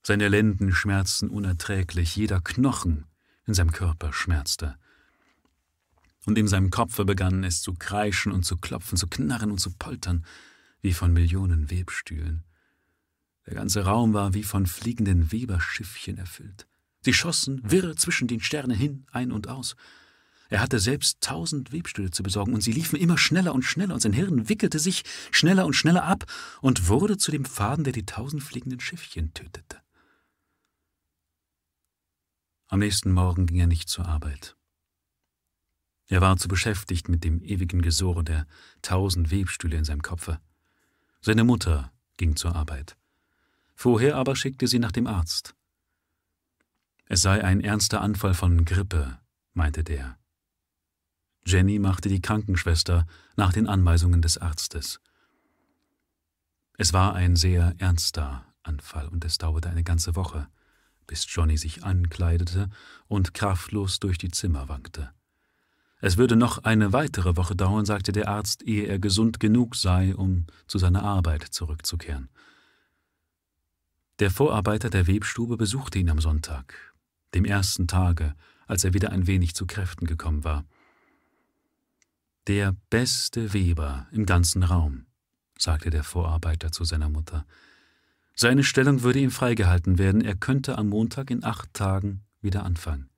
Seine 0.05 0.27
Lenden 0.27 0.73
schmerzten 0.73 1.29
unerträglich, 1.29 2.17
jeder 2.17 2.41
Knochen 2.41 3.05
in 3.45 3.53
seinem 3.53 3.71
Körper 3.71 4.11
schmerzte. 4.11 4.75
Und 6.25 6.37
in 6.37 6.49
seinem 6.49 6.71
Kopfe 6.71 7.05
begann 7.05 7.43
es 7.45 7.61
zu 7.61 7.73
kreischen 7.73 8.33
und 8.33 8.43
zu 8.43 8.57
klopfen, 8.57 8.97
zu 8.97 9.07
knarren 9.07 9.49
und 9.49 9.59
zu 9.59 9.71
poltern, 9.71 10.25
wie 10.81 10.91
von 10.91 11.13
Millionen 11.13 11.71
Webstühlen. 11.71 12.43
Der 13.45 13.55
ganze 13.55 13.85
Raum 13.85 14.13
war 14.13 14.33
wie 14.33 14.43
von 14.43 14.65
fliegenden 14.65 15.31
Weberschiffchen 15.31 16.17
erfüllt. 16.17 16.67
Sie 17.01 17.13
schossen 17.13 17.61
wirr 17.63 17.95
zwischen 17.95 18.27
den 18.27 18.41
Sternen 18.41 18.75
hin, 18.75 19.05
ein 19.11 19.31
und 19.31 19.47
aus. 19.47 19.77
Er 20.49 20.59
hatte 20.59 20.79
selbst 20.79 21.21
tausend 21.21 21.71
Webstühle 21.71 22.11
zu 22.11 22.23
besorgen, 22.23 22.53
und 22.53 22.61
sie 22.61 22.73
liefen 22.73 22.97
immer 22.97 23.17
schneller 23.17 23.53
und 23.53 23.63
schneller, 23.63 23.93
und 23.93 24.01
sein 24.01 24.13
Hirn 24.13 24.49
wickelte 24.49 24.79
sich 24.79 25.03
schneller 25.31 25.65
und 25.65 25.73
schneller 25.73 26.03
ab 26.03 26.25
und 26.61 26.89
wurde 26.89 27.17
zu 27.17 27.31
dem 27.31 27.45
Faden, 27.45 27.85
der 27.85 27.93
die 27.93 28.05
tausend 28.05 28.43
fliegenden 28.43 28.81
Schiffchen 28.81 29.33
tötete. 29.33 29.82
Am 32.67 32.79
nächsten 32.79 33.11
Morgen 33.11 33.45
ging 33.45 33.59
er 33.59 33.67
nicht 33.67 33.89
zur 33.89 34.05
Arbeit. 34.05 34.55
Er 36.07 36.21
war 36.21 36.37
zu 36.37 36.47
beschäftigt 36.47 37.09
mit 37.09 37.23
dem 37.23 37.41
ewigen 37.41 37.81
Gesurre 37.81 38.23
der 38.23 38.45
tausend 38.81 39.31
Webstühle 39.31 39.77
in 39.77 39.85
seinem 39.85 40.01
Kopfe. 40.01 40.39
Seine 41.21 41.43
Mutter 41.43 41.91
ging 42.17 42.35
zur 42.35 42.55
Arbeit. 42.55 42.97
Vorher 43.75 44.15
aber 44.15 44.35
schickte 44.35 44.67
sie 44.67 44.79
nach 44.79 44.91
dem 44.91 45.07
Arzt. 45.07 45.55
Es 47.05 47.21
sei 47.21 47.43
ein 47.43 47.61
ernster 47.61 48.01
Anfall 48.01 48.33
von 48.33 48.65
Grippe, 48.65 49.19
meinte 49.53 49.83
der. 49.83 50.17
Jenny 51.45 51.79
machte 51.79 52.09
die 52.09 52.21
Krankenschwester 52.21 53.05
nach 53.35 53.51
den 53.51 53.67
Anweisungen 53.67 54.21
des 54.21 54.37
Arztes. 54.37 55.01
Es 56.77 56.93
war 56.93 57.13
ein 57.13 57.35
sehr 57.35 57.75
ernster 57.77 58.45
Anfall 58.63 59.07
und 59.09 59.25
es 59.25 59.37
dauerte 59.37 59.69
eine 59.69 59.83
ganze 59.83 60.15
Woche 60.15 60.47
bis 61.07 61.25
Johnny 61.27 61.57
sich 61.57 61.83
ankleidete 61.83 62.69
und 63.07 63.33
kraftlos 63.33 63.99
durch 63.99 64.17
die 64.17 64.31
Zimmer 64.31 64.69
wankte. 64.69 65.11
Es 66.01 66.17
würde 66.17 66.35
noch 66.35 66.65
eine 66.65 66.91
weitere 66.91 67.37
Woche 67.37 67.55
dauern, 67.55 67.85
sagte 67.85 68.11
der 68.11 68.27
Arzt, 68.27 68.63
ehe 68.63 68.87
er 68.87 68.99
gesund 68.99 69.39
genug 69.39 69.75
sei, 69.75 70.13
um 70.13 70.47
zu 70.67 70.77
seiner 70.77 71.03
Arbeit 71.03 71.43
zurückzukehren. 71.43 72.27
Der 74.19 74.29
Vorarbeiter 74.29 74.89
der 74.89 75.07
Webstube 75.07 75.55
besuchte 75.55 75.99
ihn 75.99 76.09
am 76.09 76.19
Sonntag, 76.19 76.93
dem 77.33 77.45
ersten 77.45 77.87
Tage, 77.87 78.35
als 78.67 78.83
er 78.83 78.93
wieder 78.93 79.11
ein 79.11 79.27
wenig 79.27 79.55
zu 79.55 79.65
Kräften 79.65 80.05
gekommen 80.05 80.43
war. 80.43 80.65
Der 82.47 82.75
beste 82.89 83.53
Weber 83.53 84.07
im 84.11 84.25
ganzen 84.25 84.63
Raum, 84.63 85.05
sagte 85.57 85.89
der 85.89 86.03
Vorarbeiter 86.03 86.71
zu 86.73 86.83
seiner 86.83 87.07
Mutter. 87.07 87.45
Seine 88.35 88.63
Stellung 88.63 89.03
würde 89.03 89.19
ihm 89.19 89.31
freigehalten 89.31 89.97
werden, 89.97 90.21
er 90.21 90.35
könnte 90.35 90.77
am 90.77 90.89
Montag 90.89 91.29
in 91.29 91.43
acht 91.43 91.73
Tagen 91.73 92.23
wieder 92.41 92.63
anfangen. 92.63 93.09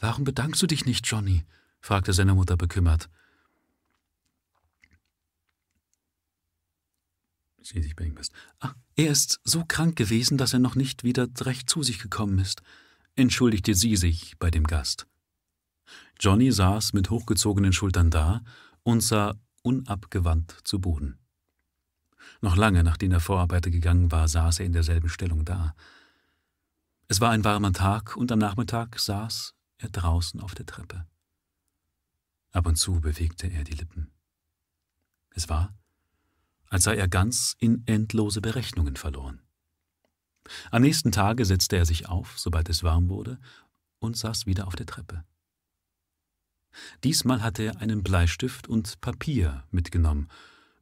Warum 0.00 0.24
bedankst 0.24 0.62
du 0.62 0.66
dich 0.66 0.84
nicht, 0.84 1.06
Johnny? 1.06 1.44
fragte 1.80 2.12
seine 2.12 2.34
Mutter 2.34 2.56
bekümmert. 2.56 3.08
Sie 7.60 7.82
sich 7.82 7.94
bei 7.94 8.04
ihm 8.04 8.16
ist. 8.16 8.32
Ach, 8.60 8.74
er 8.96 9.10
ist 9.10 9.40
so 9.44 9.64
krank 9.66 9.96
gewesen, 9.96 10.38
dass 10.38 10.54
er 10.54 10.58
noch 10.58 10.74
nicht 10.74 11.04
wieder 11.04 11.28
recht 11.40 11.68
zu 11.68 11.82
sich 11.82 11.98
gekommen 11.98 12.38
ist, 12.38 12.62
entschuldigte 13.14 13.74
sie 13.74 13.96
sich 13.96 14.38
bei 14.38 14.50
dem 14.50 14.64
Gast. 14.64 15.06
Johnny 16.18 16.50
saß 16.50 16.94
mit 16.94 17.10
hochgezogenen 17.10 17.72
Schultern 17.72 18.10
da 18.10 18.42
und 18.82 19.02
sah 19.02 19.34
unabgewandt 19.62 20.56
zu 20.64 20.80
Boden. 20.80 21.17
Noch 22.40 22.56
lange 22.56 22.84
nachdem 22.84 23.10
der 23.10 23.20
Vorarbeiter 23.20 23.70
gegangen 23.70 24.12
war, 24.12 24.28
saß 24.28 24.60
er 24.60 24.66
in 24.66 24.72
derselben 24.72 25.08
Stellung 25.08 25.44
da. 25.44 25.74
Es 27.08 27.20
war 27.20 27.30
ein 27.30 27.44
warmer 27.44 27.72
Tag 27.72 28.16
und 28.16 28.30
am 28.30 28.38
Nachmittag 28.38 28.98
saß 28.98 29.54
er 29.78 29.88
draußen 29.88 30.40
auf 30.40 30.54
der 30.54 30.66
Treppe. 30.66 31.06
Ab 32.52 32.66
und 32.66 32.76
zu 32.76 33.00
bewegte 33.00 33.46
er 33.48 33.64
die 33.64 33.74
Lippen. 33.74 34.10
Es 35.30 35.48
war, 35.48 35.74
als 36.66 36.84
sei 36.84 36.96
er 36.96 37.08
ganz 37.08 37.56
in 37.58 37.82
endlose 37.86 38.40
Berechnungen 38.40 38.96
verloren. 38.96 39.40
Am 40.70 40.82
nächsten 40.82 41.12
Tage 41.12 41.44
setzte 41.44 41.76
er 41.76 41.86
sich 41.86 42.08
auf, 42.08 42.38
sobald 42.38 42.68
es 42.68 42.82
warm 42.82 43.08
wurde, 43.08 43.38
und 43.98 44.16
saß 44.16 44.46
wieder 44.46 44.66
auf 44.66 44.76
der 44.76 44.86
Treppe. 44.86 45.24
Diesmal 47.04 47.42
hatte 47.42 47.64
er 47.64 47.80
einen 47.80 48.02
Bleistift 48.02 48.68
und 48.68 49.00
Papier 49.00 49.64
mitgenommen, 49.70 50.28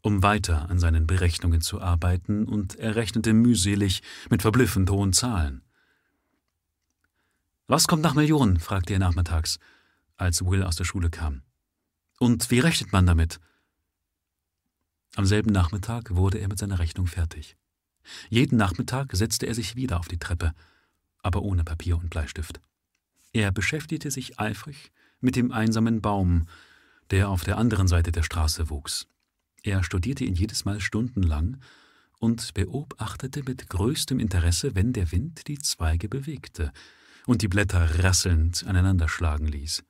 um 0.06 0.22
weiter 0.22 0.70
an 0.70 0.78
seinen 0.78 1.08
Berechnungen 1.08 1.60
zu 1.60 1.80
arbeiten, 1.80 2.46
und 2.46 2.76
er 2.76 2.94
rechnete 2.94 3.32
mühselig 3.32 4.04
mit 4.30 4.40
verblüffend 4.40 4.88
hohen 4.88 5.12
Zahlen. 5.12 5.62
Was 7.66 7.88
kommt 7.88 8.04
nach 8.04 8.14
Millionen? 8.14 8.60
fragte 8.60 8.92
er 8.92 9.00
nachmittags, 9.00 9.58
als 10.16 10.44
Will 10.44 10.62
aus 10.62 10.76
der 10.76 10.84
Schule 10.84 11.10
kam. 11.10 11.42
Und 12.20 12.52
wie 12.52 12.60
rechnet 12.60 12.92
man 12.92 13.04
damit? 13.04 13.40
Am 15.16 15.26
selben 15.26 15.50
Nachmittag 15.50 16.14
wurde 16.14 16.38
er 16.38 16.46
mit 16.46 16.60
seiner 16.60 16.78
Rechnung 16.78 17.08
fertig. 17.08 17.56
Jeden 18.28 18.56
Nachmittag 18.56 19.10
setzte 19.12 19.46
er 19.46 19.56
sich 19.56 19.74
wieder 19.74 19.98
auf 19.98 20.06
die 20.06 20.20
Treppe, 20.20 20.52
aber 21.24 21.42
ohne 21.42 21.64
Papier 21.64 21.98
und 21.98 22.10
Bleistift. 22.10 22.60
Er 23.32 23.50
beschäftigte 23.50 24.12
sich 24.12 24.38
eifrig 24.38 24.92
mit 25.20 25.34
dem 25.34 25.50
einsamen 25.50 26.00
Baum, 26.00 26.46
der 27.10 27.28
auf 27.28 27.42
der 27.42 27.58
anderen 27.58 27.88
Seite 27.88 28.12
der 28.12 28.22
Straße 28.22 28.70
wuchs. 28.70 29.08
Er 29.66 29.82
studierte 29.82 30.24
ihn 30.24 30.36
jedes 30.36 30.64
Mal 30.64 30.80
stundenlang 30.80 31.60
und 32.20 32.54
beobachtete 32.54 33.42
mit 33.42 33.68
größtem 33.68 34.20
Interesse, 34.20 34.76
wenn 34.76 34.92
der 34.92 35.10
Wind 35.10 35.48
die 35.48 35.58
Zweige 35.58 36.08
bewegte 36.08 36.72
und 37.26 37.42
die 37.42 37.48
Blätter 37.48 38.04
rasselnd 38.04 38.64
aneinanderschlagen 38.64 39.48
ließ. 39.48 39.82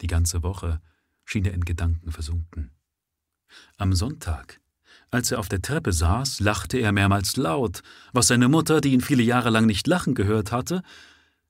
Die 0.00 0.06
ganze 0.06 0.44
Woche 0.44 0.80
schien 1.24 1.46
er 1.46 1.52
in 1.52 1.64
Gedanken 1.64 2.12
versunken. 2.12 2.70
Am 3.76 3.92
Sonntag, 3.92 4.60
als 5.10 5.32
er 5.32 5.40
auf 5.40 5.48
der 5.48 5.60
Treppe 5.60 5.92
saß, 5.92 6.38
lachte 6.38 6.78
er 6.78 6.92
mehrmals 6.92 7.36
laut, 7.36 7.82
was 8.12 8.28
seine 8.28 8.48
Mutter, 8.48 8.80
die 8.80 8.92
ihn 8.92 9.00
viele 9.00 9.24
Jahre 9.24 9.50
lang 9.50 9.66
nicht 9.66 9.88
lachen 9.88 10.14
gehört 10.14 10.52
hatte, 10.52 10.84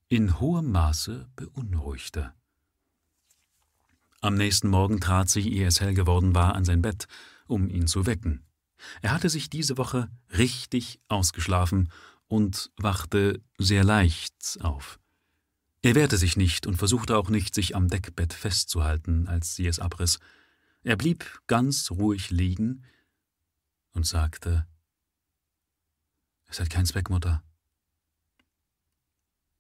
in 0.09 0.41
hohem 0.41 0.73
Maße 0.73 1.29
beunruhigte. 1.37 2.33
Am 4.21 4.35
nächsten 4.35 4.69
Morgen 4.69 5.01
trat 5.01 5.31
sie, 5.31 5.53
ehe 5.53 5.67
es 5.67 5.81
hell 5.81 5.95
geworden 5.95 6.35
war, 6.35 6.55
an 6.55 6.65
sein 6.65 6.83
Bett, 6.83 7.07
um 7.47 7.69
ihn 7.69 7.87
zu 7.87 8.07
wecken. 8.07 8.43
Er 9.01 9.13
hatte 9.13 9.29
sich 9.29 9.49
diese 9.49 9.79
Woche 9.79 10.11
richtig 10.37 11.01
ausgeschlafen 11.09 11.91
und 12.27 12.71
wachte 12.77 13.41
sehr 13.59 13.85
leicht 13.85 14.59
auf. 14.61 14.99
Er 15.83 15.95
wehrte 15.95 16.17
sich 16.17 16.37
nicht 16.37 16.67
und 16.67 16.77
versuchte 16.77 17.17
auch 17.17 17.31
nicht, 17.31 17.55
sich 17.55 17.77
am 17.77 17.89
Deckbett 17.89 18.33
festzuhalten, 18.33 19.29
als 19.29 19.55
sie 19.55 19.67
es 19.67 19.79
abriss. 19.79 20.19
Er 20.83 20.97
blieb 20.97 21.41
ganz 21.47 21.91
ruhig 21.91 22.31
liegen 22.31 22.85
und 23.93 24.05
sagte 24.05 24.67
Es 26.47 26.59
hat 26.59 26.71
keinen 26.71 26.87
Zweck, 26.87 27.11
Mutter. 27.11 27.43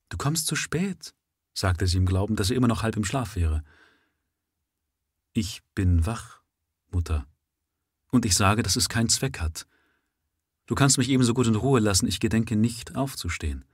Du 0.08 0.16
kommst 0.16 0.46
zu 0.46 0.56
spät, 0.56 1.14
sagte 1.54 1.86
sie 1.86 1.98
im 1.98 2.06
Glauben, 2.06 2.34
dass 2.34 2.50
er 2.50 2.56
immer 2.56 2.68
noch 2.68 2.82
halb 2.82 2.96
im 2.96 3.04
Schlaf 3.04 3.36
wäre. 3.36 3.62
Ich 5.40 5.62
bin 5.76 6.04
wach, 6.04 6.42
Mutter, 6.90 7.24
und 8.10 8.24
ich 8.24 8.34
sage, 8.34 8.64
dass 8.64 8.74
es 8.74 8.88
keinen 8.88 9.08
Zweck 9.08 9.38
hat. 9.38 9.68
Du 10.66 10.74
kannst 10.74 10.98
mich 10.98 11.08
ebenso 11.08 11.32
gut 11.32 11.46
in 11.46 11.54
Ruhe 11.54 11.78
lassen, 11.78 12.08
ich 12.08 12.18
gedenke 12.18 12.56
nicht 12.56 12.96
aufzustehen. 12.96 13.64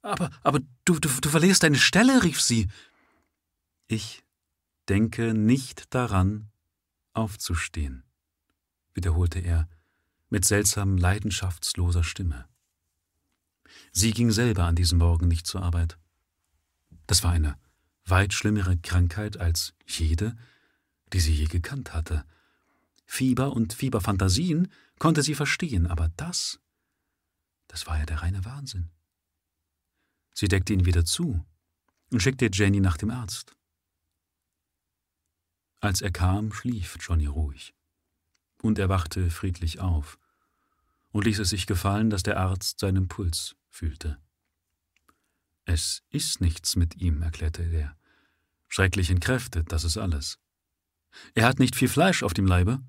Aber, 0.00 0.30
aber 0.42 0.60
du, 0.86 0.98
du, 0.98 1.10
du 1.10 1.28
verlierst 1.28 1.62
deine 1.62 1.76
Stelle, 1.76 2.22
rief 2.22 2.40
sie. 2.40 2.68
Ich 3.86 4.24
denke 4.88 5.34
nicht 5.34 5.92
daran, 5.94 6.48
aufzustehen, 7.12 8.02
wiederholte 8.94 9.40
er 9.40 9.68
mit 10.30 10.46
seltsam 10.46 10.96
leidenschaftsloser 10.96 12.02
Stimme. 12.02 12.48
Sie 13.92 14.12
ging 14.12 14.30
selber 14.30 14.64
an 14.64 14.74
diesem 14.74 15.00
Morgen 15.00 15.28
nicht 15.28 15.46
zur 15.46 15.62
Arbeit. 15.62 15.98
Das 17.06 17.22
war 17.22 17.32
eine 17.32 17.58
weit 18.10 18.32
schlimmere 18.32 18.76
Krankheit 18.78 19.36
als 19.36 19.74
jede, 19.86 20.36
die 21.12 21.20
sie 21.20 21.32
je 21.32 21.46
gekannt 21.46 21.94
hatte. 21.94 22.24
Fieber 23.06 23.52
und 23.52 23.72
Fieberfantasien 23.72 24.68
konnte 24.98 25.22
sie 25.22 25.34
verstehen, 25.34 25.86
aber 25.86 26.10
das, 26.16 26.60
das 27.68 27.86
war 27.86 27.98
ja 27.98 28.06
der 28.06 28.22
reine 28.22 28.44
Wahnsinn. 28.44 28.90
Sie 30.34 30.48
deckte 30.48 30.72
ihn 30.72 30.84
wieder 30.84 31.04
zu 31.04 31.44
und 32.10 32.22
schickte 32.22 32.48
Jenny 32.52 32.80
nach 32.80 32.96
dem 32.96 33.10
Arzt. 33.10 33.56
Als 35.80 36.00
er 36.00 36.10
kam, 36.10 36.52
schlief 36.52 36.96
Johnny 37.00 37.26
ruhig. 37.26 37.74
Und 38.62 38.78
er 38.78 38.88
wachte 38.88 39.30
friedlich 39.30 39.80
auf 39.80 40.18
und 41.10 41.24
ließ 41.24 41.38
es 41.38 41.50
sich 41.50 41.66
gefallen, 41.66 42.10
dass 42.10 42.22
der 42.22 42.38
Arzt 42.38 42.80
seinen 42.80 43.08
Puls 43.08 43.56
fühlte. 43.68 44.18
Es 45.64 46.02
ist 46.10 46.40
nichts 46.40 46.76
mit 46.76 46.96
ihm, 46.96 47.22
erklärte 47.22 47.62
er. 47.62 47.97
Schrecklich 48.68 49.10
entkräftet, 49.10 49.72
das 49.72 49.84
ist 49.84 49.96
alles. 49.96 50.38
Er 51.34 51.46
hat 51.46 51.58
nicht 51.58 51.74
viel 51.74 51.88
Fleisch 51.88 52.22
auf 52.22 52.34
dem 52.34 52.46
Leibe. 52.46 52.80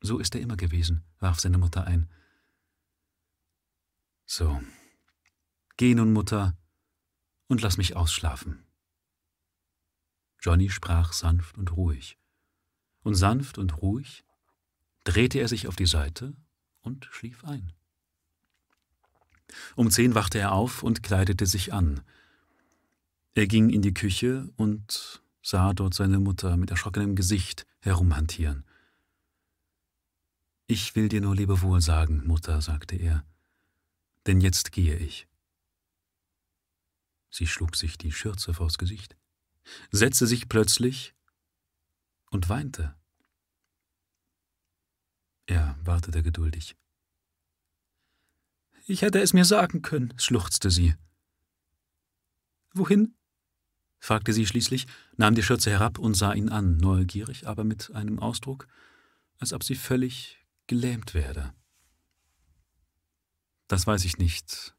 So 0.00 0.18
ist 0.18 0.34
er 0.34 0.40
immer 0.40 0.56
gewesen, 0.56 1.04
warf 1.20 1.40
seine 1.40 1.58
Mutter 1.58 1.86
ein. 1.86 2.10
So. 4.26 4.60
Geh 5.76 5.94
nun, 5.94 6.12
Mutter, 6.12 6.56
und 7.46 7.60
lass 7.60 7.76
mich 7.76 7.96
ausschlafen. 7.96 8.64
Johnny 10.40 10.70
sprach 10.70 11.12
sanft 11.12 11.56
und 11.58 11.72
ruhig. 11.72 12.18
Und 13.02 13.14
sanft 13.14 13.58
und 13.58 13.82
ruhig 13.82 14.24
drehte 15.04 15.38
er 15.38 15.48
sich 15.48 15.68
auf 15.68 15.76
die 15.76 15.86
Seite 15.86 16.34
und 16.80 17.06
schlief 17.10 17.44
ein. 17.44 17.72
Um 19.76 19.90
zehn 19.90 20.14
wachte 20.14 20.38
er 20.38 20.52
auf 20.52 20.82
und 20.82 21.02
kleidete 21.02 21.46
sich 21.46 21.72
an. 21.72 22.02
Er 23.34 23.48
ging 23.48 23.68
in 23.70 23.82
die 23.82 23.94
Küche 23.94 24.52
und 24.56 25.22
sah 25.42 25.72
dort 25.72 25.94
seine 25.94 26.20
Mutter 26.20 26.56
mit 26.56 26.70
erschrockenem 26.70 27.16
Gesicht 27.16 27.66
herumhantieren. 27.80 28.64
Ich 30.66 30.94
will 30.94 31.08
dir 31.08 31.20
nur 31.20 31.34
Lebewohl 31.34 31.80
sagen, 31.80 32.24
Mutter, 32.26 32.62
sagte 32.62 32.96
er, 32.96 33.26
denn 34.26 34.40
jetzt 34.40 34.70
gehe 34.70 34.96
ich. 34.96 35.28
Sie 37.28 37.48
schlug 37.48 37.74
sich 37.74 37.98
die 37.98 38.12
Schürze 38.12 38.54
vors 38.54 38.78
Gesicht, 38.78 39.16
setzte 39.90 40.28
sich 40.28 40.48
plötzlich 40.48 41.14
und 42.30 42.48
weinte. 42.48 42.94
Er 45.46 45.76
wartete 45.82 46.22
geduldig. 46.22 46.76
Ich 48.86 49.02
hätte 49.02 49.20
es 49.20 49.32
mir 49.32 49.44
sagen 49.44 49.82
können, 49.82 50.14
schluchzte 50.18 50.70
sie. 50.70 50.94
Wohin? 52.72 53.16
Fragte 54.04 54.32
sie 54.32 54.46
schließlich, 54.46 54.86
nahm 55.16 55.34
die 55.34 55.42
Schürze 55.42 55.70
herab 55.70 55.98
und 55.98 56.14
sah 56.14 56.32
ihn 56.32 56.48
an, 56.48 56.76
neugierig, 56.76 57.46
aber 57.46 57.64
mit 57.64 57.94
einem 57.94 58.18
Ausdruck, 58.18 58.68
als 59.38 59.52
ob 59.52 59.64
sie 59.64 59.74
völlig 59.74 60.38
gelähmt 60.66 61.14
werde. 61.14 61.52
Das 63.68 63.86
weiß 63.86 64.04
ich 64.04 64.18
nicht, 64.18 64.74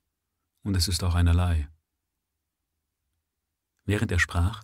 und 0.63 0.75
es 0.75 0.87
ist 0.87 1.03
auch 1.03 1.15
einerlei. 1.15 1.67
Während 3.85 4.11
er 4.11 4.19
sprach, 4.19 4.63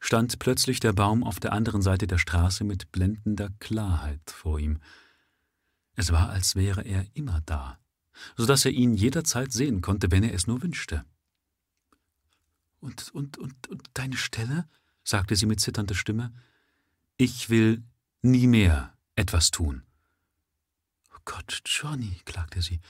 stand 0.00 0.38
plötzlich 0.38 0.80
der 0.80 0.92
Baum 0.92 1.24
auf 1.24 1.40
der 1.40 1.52
anderen 1.52 1.82
Seite 1.82 2.06
der 2.06 2.18
Straße 2.18 2.64
mit 2.64 2.92
blendender 2.92 3.50
Klarheit 3.58 4.30
vor 4.30 4.58
ihm. 4.58 4.78
Es 5.96 6.12
war, 6.12 6.30
als 6.30 6.54
wäre 6.56 6.82
er 6.82 7.06
immer 7.14 7.40
da 7.46 7.80
so 8.36 8.46
dass 8.46 8.64
er 8.64 8.72
ihn 8.72 8.94
jederzeit 8.94 9.52
sehen 9.52 9.80
konnte, 9.80 10.10
wenn 10.10 10.22
er 10.22 10.34
es 10.34 10.46
nur 10.46 10.62
wünschte. 10.62 11.04
Und, 12.80 13.10
und, 13.14 13.38
und, 13.38 13.68
und 13.68 13.90
deine 13.94 14.16
Stelle? 14.16 14.68
sagte 15.04 15.36
sie 15.36 15.46
mit 15.46 15.60
zitternder 15.60 15.94
Stimme. 15.94 16.32
Ich 17.16 17.50
will 17.50 17.82
nie 18.22 18.46
mehr 18.46 18.92
etwas 19.16 19.50
tun, 19.50 19.82
Gott, 21.24 21.62
Johnny, 21.64 22.16
klagte 22.24 22.60
sie, 22.60 22.80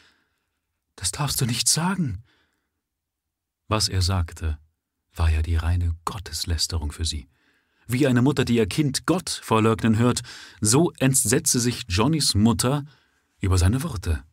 das 0.97 1.11
darfst 1.11 1.41
du 1.41 1.47
nicht 1.47 1.69
sagen. 1.69 2.23
Was 3.69 3.89
er 3.89 4.01
sagte, 4.01 4.59
war 5.15 5.31
ja 5.31 5.43
die 5.43 5.57
reine 5.57 5.95
Gotteslästerung 6.07 6.91
für 6.91 7.05
sie. 7.05 7.29
Wie 7.87 8.07
eine 8.07 8.23
Mutter, 8.23 8.47
die 8.47 8.57
ihr 8.57 8.67
Kind 8.67 9.07
Gott 9.07 9.29
verleugnen 9.29 9.99
hört, 9.99 10.23
so 10.61 10.91
entsetzte 10.99 11.61
sich 11.61 11.85
Johnnys 11.89 12.35
Mutter 12.35 12.85
über 13.41 13.59
seine 13.59 13.83
Worte. 13.83 14.25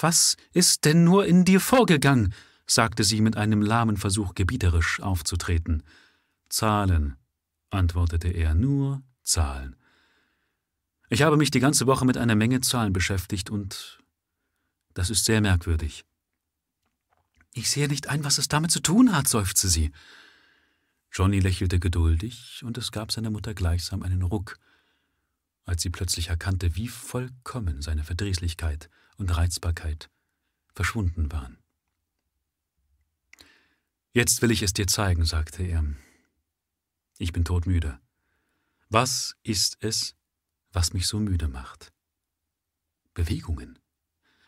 Was 0.00 0.36
ist 0.52 0.84
denn 0.84 1.04
nur 1.04 1.24
in 1.24 1.44
dir 1.44 1.60
vorgegangen? 1.60 2.34
Sagte 2.70 3.02
sie 3.02 3.20
mit 3.20 3.36
einem 3.36 3.62
lahmen 3.62 3.96
Versuch, 3.96 4.34
gebieterisch 4.34 5.00
aufzutreten. 5.00 5.82
Zahlen, 6.48 7.16
antwortete 7.70 8.28
er, 8.28 8.54
nur 8.54 9.02
Zahlen. 9.22 9.76
Ich 11.08 11.22
habe 11.22 11.36
mich 11.36 11.50
die 11.50 11.60
ganze 11.60 11.86
Woche 11.86 12.04
mit 12.04 12.16
einer 12.16 12.36
Menge 12.36 12.60
Zahlen 12.60 12.92
beschäftigt 12.92 13.50
und 13.50 14.00
das 14.94 15.10
ist 15.10 15.24
sehr 15.24 15.40
merkwürdig. 15.40 16.04
Ich 17.52 17.68
sehe 17.68 17.88
nicht 17.88 18.08
ein, 18.08 18.22
was 18.22 18.38
es 18.38 18.46
damit 18.46 18.70
zu 18.70 18.80
tun 18.80 19.12
hat, 19.12 19.26
seufzte 19.26 19.68
sie. 19.68 19.90
Johnny 21.12 21.40
lächelte 21.40 21.80
geduldig, 21.80 22.62
und 22.64 22.78
es 22.78 22.92
gab 22.92 23.10
seiner 23.10 23.30
Mutter 23.30 23.52
gleichsam 23.54 24.04
einen 24.04 24.22
Ruck, 24.22 24.58
als 25.64 25.82
sie 25.82 25.90
plötzlich 25.90 26.28
erkannte, 26.28 26.76
wie 26.76 26.86
vollkommen 26.86 27.82
seine 27.82 28.04
Verdrießlichkeit 28.04 28.88
und 29.16 29.36
Reizbarkeit 29.36 30.08
verschwunden 30.72 31.32
waren. 31.32 31.59
Jetzt 34.12 34.42
will 34.42 34.50
ich 34.50 34.62
es 34.62 34.72
dir 34.72 34.88
zeigen, 34.88 35.24
sagte 35.24 35.62
er. 35.62 35.84
Ich 37.18 37.32
bin 37.32 37.44
todmüde. 37.44 38.00
Was 38.88 39.36
ist 39.44 39.76
es, 39.80 40.16
was 40.72 40.92
mich 40.92 41.06
so 41.06 41.20
müde 41.20 41.46
macht? 41.46 41.92
Bewegungen. 43.14 43.78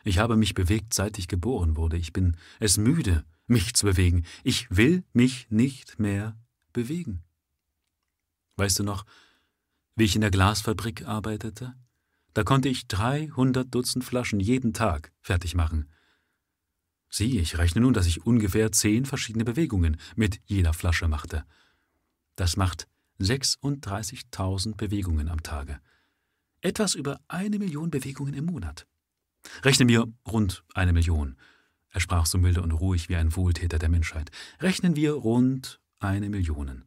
Ich 0.03 0.17
habe 0.17 0.35
mich 0.35 0.53
bewegt, 0.53 0.93
seit 0.93 1.17
ich 1.17 1.29
geboren 1.29 1.77
wurde. 1.77 1.95
Ich 1.95 2.11
bin 2.11 2.35
es 2.59 2.77
müde, 2.77 3.23
mich 3.47 3.73
zu 3.73 3.85
bewegen. 3.85 4.25
Ich 4.43 4.67
will 4.69 5.05
mich 5.13 5.49
nicht 5.49 5.97
mehr 5.97 6.37
bewegen. 6.73 7.23
Weißt 8.57 8.79
du 8.79 8.83
noch, 8.83 9.05
wie 9.95 10.03
ich 10.03 10.15
in 10.15 10.21
der 10.21 10.31
Glasfabrik 10.31 11.05
arbeitete? 11.05 11.73
Da 12.33 12.43
konnte 12.43 12.67
ich 12.67 12.87
300 12.87 13.73
Dutzend 13.73 14.03
Flaschen 14.03 14.41
jeden 14.41 14.73
Tag 14.73 15.13
fertig 15.21 15.55
machen. 15.55 15.87
Sieh, 17.15 17.37
ich 17.37 17.59
rechne 17.59 17.81
nun, 17.81 17.93
dass 17.93 18.07
ich 18.07 18.25
ungefähr 18.25 18.71
zehn 18.71 19.05
verschiedene 19.05 19.45
Bewegungen 19.45 19.97
mit 20.15 20.41
jeder 20.45 20.73
Flasche 20.73 21.07
machte. 21.07 21.45
Das 22.35 22.57
macht 22.57 22.87
36.000 23.19 24.75
Bewegungen 24.75 25.29
am 25.29 25.43
Tage. 25.43 25.79
Etwas 26.61 26.95
über 26.95 27.19
eine 27.27 27.59
Million 27.59 27.91
Bewegungen 27.91 28.33
im 28.33 28.45
Monat. 28.45 28.87
Rechnen 29.61 29.87
wir 29.89 30.11
rund 30.27 30.63
eine 30.73 30.91
Million. 30.91 31.37
Er 31.91 31.99
sprach 31.99 32.25
so 32.25 32.39
milde 32.39 32.63
und 32.63 32.71
ruhig 32.71 33.09
wie 33.09 33.15
ein 33.15 33.35
Wohltäter 33.35 33.77
der 33.77 33.89
Menschheit. 33.89 34.31
Rechnen 34.59 34.95
wir 34.95 35.11
rund 35.13 35.79
eine 35.99 36.29
Million. 36.29 36.83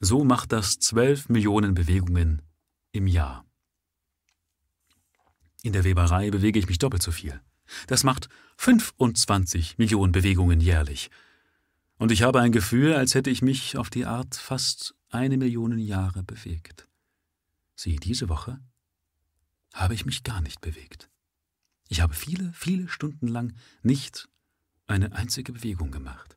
So 0.00 0.22
macht 0.22 0.52
das 0.52 0.80
zwölf 0.80 1.30
Millionen 1.30 1.72
Bewegungen 1.72 2.42
im 2.92 3.06
Jahr. 3.06 3.46
In 5.62 5.72
der 5.72 5.84
Weberei 5.84 6.30
bewege 6.30 6.58
ich 6.58 6.68
mich 6.68 6.76
doppelt 6.76 7.02
so 7.02 7.10
viel. 7.10 7.40
Das 7.86 8.04
macht 8.04 8.28
25 8.56 9.78
Millionen 9.78 10.12
Bewegungen 10.12 10.60
jährlich. 10.60 11.10
Und 11.98 12.12
ich 12.12 12.22
habe 12.22 12.40
ein 12.40 12.52
Gefühl, 12.52 12.94
als 12.94 13.14
hätte 13.14 13.30
ich 13.30 13.42
mich 13.42 13.76
auf 13.76 13.90
die 13.90 14.06
Art 14.06 14.36
fast 14.36 14.94
eine 15.10 15.36
Million 15.36 15.78
Jahre 15.78 16.22
bewegt. 16.22 16.88
Sieh, 17.74 17.96
diese 17.96 18.28
Woche 18.28 18.60
habe 19.74 19.94
ich 19.94 20.06
mich 20.06 20.22
gar 20.22 20.40
nicht 20.40 20.60
bewegt. 20.60 21.08
Ich 21.88 22.00
habe 22.00 22.14
viele, 22.14 22.52
viele 22.52 22.88
Stunden 22.88 23.28
lang 23.28 23.54
nicht 23.82 24.28
eine 24.86 25.12
einzige 25.12 25.52
Bewegung 25.52 25.90
gemacht. 25.90 26.36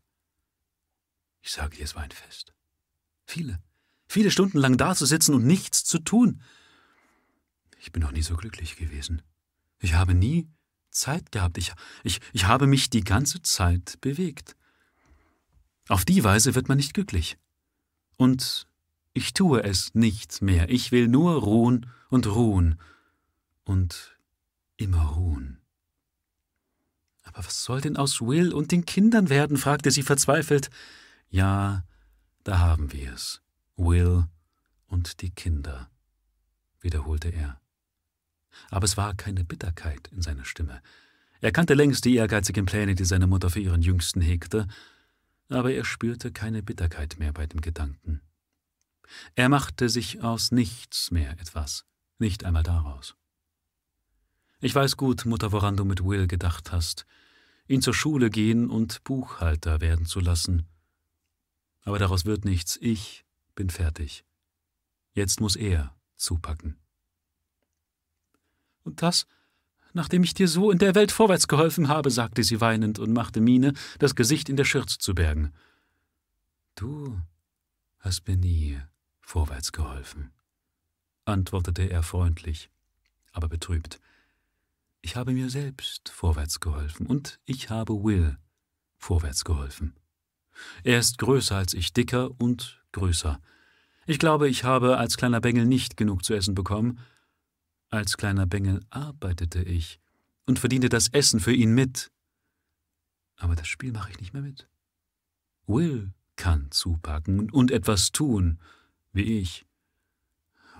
Ich 1.42 1.52
sage 1.52 1.78
dir, 1.78 1.84
es 1.84 1.96
war 1.96 2.04
ein 2.04 2.12
Fest. 2.12 2.54
Viele, 3.26 3.62
viele 4.08 4.32
Stunden 4.32 4.58
lang 4.58 4.78
dazusitzen 4.78 5.34
und 5.34 5.46
nichts 5.46 5.84
zu 5.84 6.00
tun. 6.00 6.42
Ich 7.80 7.92
bin 7.92 8.04
noch 8.04 8.12
nie 8.12 8.22
so 8.22 8.36
glücklich 8.36 8.76
gewesen. 8.76 9.22
Ich 9.80 9.94
habe 9.94 10.14
nie 10.14 10.48
Zeit 10.92 11.32
gehabt. 11.32 11.58
Ich, 11.58 11.74
ich, 12.04 12.20
ich 12.34 12.46
habe 12.46 12.68
mich 12.68 12.90
die 12.90 13.04
ganze 13.04 13.42
Zeit 13.42 14.00
bewegt. 14.02 14.56
Auf 15.88 16.06
die 16.06 16.24
Weise 16.24 16.56
wird 16.56 16.70
man 16.70 16.78
nicht 16.78 16.94
glücklich. 16.94 17.38
Und 18.18 18.68
ich 19.14 19.34
tue 19.34 19.64
es 19.64 19.94
nicht 19.96 20.42
mehr. 20.42 20.70
Ich 20.70 20.92
will 20.92 21.08
nur 21.08 21.34
ruhen 21.34 21.88
und 22.10 22.28
ruhen 22.28 22.80
und 23.64 24.18
immer 24.78 25.04
ruhen. 25.04 25.62
Aber 27.24 27.46
was 27.46 27.64
soll 27.64 27.82
denn 27.82 27.98
aus 27.98 28.22
Will 28.22 28.54
und 28.54 28.72
den 28.72 28.86
Kindern 28.86 29.30
werden? 29.30 29.58
fragte 29.58 29.92
sie 29.92 30.04
verzweifelt. 30.04 30.70
Ja, 31.30 31.86
da 32.44 32.60
haben 32.60 32.92
wir 32.92 33.14
es. 33.14 33.42
Will 33.76 34.26
und 34.88 35.22
die 35.22 35.32
Kinder, 35.32 35.90
wiederholte 36.82 37.30
er. 37.30 37.62
Aber 38.70 38.86
es 38.86 38.98
war 38.98 39.14
keine 39.16 39.44
Bitterkeit 39.44 40.08
in 40.10 40.22
seiner 40.22 40.46
Stimme. 40.46 40.82
Er 41.40 41.52
kannte 41.52 41.74
längst 41.74 42.06
die 42.06 42.16
ehrgeizigen 42.16 42.66
Pläne, 42.66 42.96
die 42.96 43.06
seine 43.06 43.28
Mutter 43.28 43.50
für 43.50 43.60
ihren 43.60 43.82
Jüngsten 43.82 44.22
hegte, 44.22 44.68
aber 45.50 45.74
er 45.74 45.84
spürte 45.84 46.32
keine 46.32 46.64
Bitterkeit 46.64 47.18
mehr 47.18 47.34
bei 47.34 47.46
dem 47.46 47.62
Gedanken. 47.62 48.22
Er 49.36 49.50
machte 49.50 49.90
sich 49.90 50.22
aus 50.22 50.52
nichts 50.52 51.12
mehr 51.12 51.32
etwas, 51.40 51.86
nicht 52.20 52.46
einmal 52.46 52.64
daraus. 52.64 53.16
Ich 54.60 54.76
weiß 54.76 54.96
gut, 54.96 55.26
Mutter, 55.26 55.52
woran 55.52 55.76
du 55.76 55.84
mit 55.84 56.06
Will 56.06 56.28
gedacht 56.28 56.72
hast, 56.72 57.06
ihn 57.68 57.82
zur 57.82 57.96
Schule 57.96 58.30
gehen 58.30 58.70
und 58.70 59.04
Buchhalter 59.04 59.82
werden 59.82 60.06
zu 60.06 60.20
lassen, 60.20 60.68
aber 61.84 62.00
daraus 62.00 62.26
wird 62.26 62.46
nichts. 62.46 62.78
Ich 62.82 63.26
bin 63.56 63.70
fertig. 63.70 64.24
Jetzt 65.14 65.42
muss 65.42 65.56
er 65.56 65.96
zupacken. 66.16 66.81
Und 68.84 69.02
das, 69.02 69.28
nachdem 69.94 70.24
ich 70.24 70.34
dir 70.34 70.48
so 70.48 70.72
in 70.72 70.80
der 70.80 70.96
Welt 70.96 71.12
vorwärts 71.12 71.48
geholfen 71.48 71.88
habe, 71.88 72.12
sagte 72.12 72.44
sie 72.44 72.62
weinend 72.62 73.00
und 73.00 73.14
machte 73.14 73.42
Miene, 73.42 73.74
das 74.00 74.16
Gesicht 74.16 74.50
in 74.50 74.56
der 74.56 74.66
Schürze 74.66 74.98
zu 74.98 75.14
bergen. 75.14 75.54
Du 76.76 77.20
hast 78.00 78.28
mir 78.28 78.38
nie 78.38 78.80
vorwärts 79.20 79.72
geholfen, 79.72 80.32
antwortete 81.26 81.90
er 81.90 82.04
freundlich, 82.04 82.70
aber 83.32 83.48
betrübt. 83.48 84.00
Ich 85.02 85.16
habe 85.16 85.34
mir 85.34 85.50
selbst 85.50 86.10
vorwärts 86.10 86.60
geholfen 86.60 87.08
und 87.08 87.40
ich 87.46 87.70
habe 87.70 88.04
Will 88.04 88.38
vorwärts 88.98 89.44
geholfen. 89.44 89.96
Er 90.84 91.00
ist 91.00 91.18
größer 91.18 91.56
als 91.56 91.74
ich, 91.74 91.94
dicker 91.94 92.30
und 92.40 92.84
größer. 92.92 93.40
Ich 94.06 94.20
glaube, 94.20 94.48
ich 94.48 94.64
habe 94.64 94.98
als 94.98 95.18
kleiner 95.18 95.42
Bengel 95.42 95.66
nicht 95.66 95.98
genug 95.98 96.24
zu 96.24 96.34
essen 96.34 96.56
bekommen. 96.56 97.00
Als 97.92 98.16
kleiner 98.16 98.46
Bengel 98.46 98.80
arbeitete 98.90 99.62
ich 99.62 100.00
und 100.46 100.60
verdiente 100.60 100.88
das 100.88 101.10
Essen 101.10 101.42
für 101.42 101.54
ihn 101.54 101.74
mit. 101.74 102.10
Aber 103.36 103.56
das 103.56 103.68
Spiel 103.68 103.92
mache 103.92 104.12
ich 104.12 104.20
nicht 104.20 104.34
mehr 104.34 104.42
mit. 104.42 104.70
Will 105.68 106.14
kann 106.38 106.72
zupacken 106.72 107.52
und 107.52 107.70
etwas 107.70 108.14
tun, 108.14 108.60
wie 109.12 109.40
ich. 109.40 109.66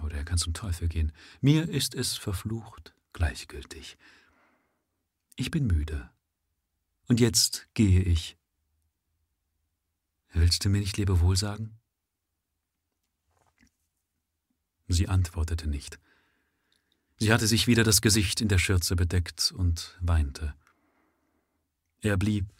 Oder 0.04 0.16
er 0.16 0.24
kann 0.24 0.38
zum 0.38 0.54
Teufel 0.54 0.88
gehen. 0.88 1.12
Mir 1.42 1.70
ist 1.70 1.96
es 1.96 2.16
verflucht 2.16 2.96
gleichgültig. 3.12 3.98
Ich 5.36 5.52
bin 5.52 5.68
müde. 5.68 6.10
Und 7.08 7.20
jetzt 7.20 7.68
gehe 7.74 8.02
ich. 8.02 8.38
Willst 10.32 10.64
du 10.64 10.70
mir 10.70 10.80
nicht 10.80 10.96
Lebewohl 10.96 11.36
sagen? 11.36 11.78
Sie 14.88 15.10
antwortete 15.10 15.68
nicht. 15.68 16.00
Sie 17.22 17.32
hatte 17.32 17.46
sich 17.46 17.68
wieder 17.68 17.84
das 17.84 18.02
Gesicht 18.02 18.42
in 18.42 18.48
der 18.48 18.58
Schürze 18.58 18.96
bedeckt 18.96 19.52
und 19.56 19.96
weinte. 20.02 20.56
Er 22.00 22.18
blieb 22.18 22.52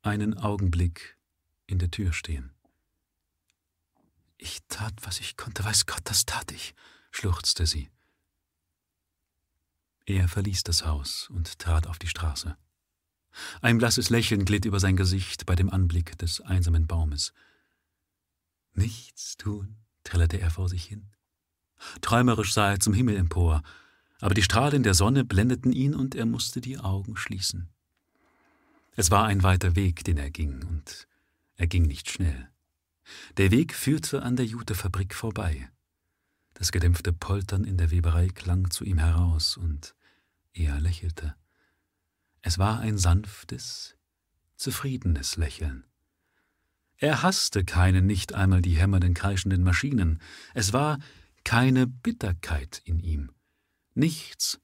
einen 0.00 0.38
Augenblick 0.38 1.18
in 1.66 1.78
der 1.78 1.90
Tür 1.90 2.14
stehen. 2.14 2.50
Ich 4.38 4.60
tat, 4.68 4.94
was 5.02 5.20
ich 5.20 5.36
konnte, 5.36 5.62
weiß 5.64 5.84
Gott, 5.84 6.00
das 6.04 6.24
tat 6.24 6.50
ich, 6.50 6.74
schluchzte 7.10 7.66
sie. 7.66 7.90
Er 10.06 10.28
verließ 10.28 10.62
das 10.62 10.86
Haus 10.86 11.28
und 11.28 11.58
trat 11.58 11.88
auf 11.88 11.98
die 11.98 12.08
Straße. 12.08 12.56
Ein 13.60 13.76
blasses 13.76 14.08
Lächeln 14.08 14.46
glitt 14.46 14.64
über 14.64 14.80
sein 14.80 14.96
Gesicht 14.96 15.44
bei 15.44 15.56
dem 15.56 15.68
Anblick 15.68 16.16
des 16.16 16.40
einsamen 16.40 16.86
Baumes. 16.86 17.34
Nichts 18.72 19.36
tun, 19.36 19.76
trällerte 20.04 20.40
er 20.40 20.50
vor 20.50 20.70
sich 20.70 20.86
hin. 20.86 21.10
Träumerisch 22.00 22.52
sah 22.52 22.70
er 22.70 22.80
zum 22.80 22.94
Himmel 22.94 23.16
empor, 23.16 23.62
aber 24.20 24.34
die 24.34 24.42
Strahlen 24.42 24.82
der 24.82 24.94
Sonne 24.94 25.24
blendeten 25.24 25.72
ihn 25.72 25.94
und 25.94 26.14
er 26.14 26.26
musste 26.26 26.60
die 26.60 26.78
Augen 26.78 27.16
schließen. 27.16 27.68
Es 28.96 29.10
war 29.10 29.26
ein 29.26 29.42
weiter 29.42 29.76
Weg, 29.76 30.02
den 30.04 30.18
er 30.18 30.30
ging, 30.30 30.64
und 30.64 31.06
er 31.54 31.68
ging 31.68 31.84
nicht 31.84 32.10
schnell. 32.10 32.48
Der 33.36 33.50
Weg 33.50 33.74
führte 33.74 34.22
an 34.22 34.36
der 34.36 34.46
Jutefabrik 34.46 35.14
vorbei. 35.14 35.70
Das 36.54 36.72
gedämpfte 36.72 37.12
Poltern 37.12 37.64
in 37.64 37.76
der 37.78 37.92
Weberei 37.92 38.28
klang 38.28 38.70
zu 38.70 38.84
ihm 38.84 38.98
heraus, 38.98 39.56
und 39.56 39.94
er 40.52 40.80
lächelte. 40.80 41.36
Es 42.42 42.58
war 42.58 42.80
ein 42.80 42.98
sanftes, 42.98 43.96
zufriedenes 44.56 45.36
Lächeln. 45.36 45.84
Er 46.96 47.22
hasste 47.22 47.64
keine, 47.64 48.02
nicht 48.02 48.34
einmal 48.34 48.62
die 48.62 48.76
hämmernden, 48.76 49.14
kreischenden 49.14 49.62
Maschinen. 49.62 50.20
Es 50.54 50.72
war 50.72 50.98
keine 51.48 51.86
Bitterkeit 51.86 52.82
in 52.84 53.00
ihm. 53.00 53.30
Nichts 53.94 54.60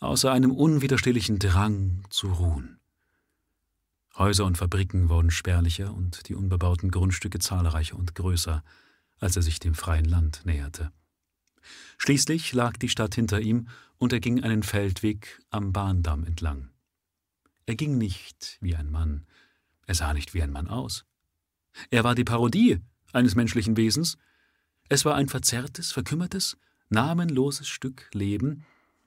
außer 0.00 0.32
einem 0.32 0.50
unwiderstehlichen 0.50 1.38
Drang 1.38 2.04
zu 2.08 2.32
ruhen. 2.32 2.80
Häuser 4.16 4.46
und 4.46 4.56
Fabriken 4.56 5.10
wurden 5.10 5.30
spärlicher 5.30 5.92
und 5.92 6.30
die 6.30 6.34
unbebauten 6.34 6.90
Grundstücke 6.90 7.40
zahlreicher 7.40 7.96
und 7.96 8.14
größer, 8.14 8.64
als 9.18 9.36
er 9.36 9.42
sich 9.42 9.60
dem 9.60 9.74
freien 9.74 10.06
Land 10.06 10.46
näherte. 10.46 10.92
Schließlich 11.98 12.54
lag 12.54 12.78
die 12.78 12.88
Stadt 12.88 13.14
hinter 13.14 13.42
ihm 13.42 13.68
und 13.98 14.14
er 14.14 14.20
ging 14.20 14.42
einen 14.42 14.62
Feldweg 14.62 15.42
am 15.50 15.74
Bahndamm 15.74 16.24
entlang. 16.24 16.70
Er 17.66 17.74
ging 17.74 17.98
nicht 17.98 18.56
wie 18.62 18.76
ein 18.76 18.90
Mann, 18.90 19.26
er 19.86 19.94
sah 19.94 20.14
nicht 20.14 20.32
wie 20.32 20.42
ein 20.42 20.52
Mann 20.52 20.68
aus. 20.68 21.04
Er 21.90 22.02
war 22.02 22.14
die 22.14 22.24
Parodie 22.24 22.80
eines 23.12 23.34
menschlichen 23.34 23.76
Wesens. 23.76 24.16
Es 24.88 25.04
war 25.04 25.14
ein 25.14 25.28
verzerrtes, 25.28 25.92
verkümmertes, 25.92 26.56
namenloses 26.88 27.68
Stück 27.68 28.08
Leben, 28.12 28.64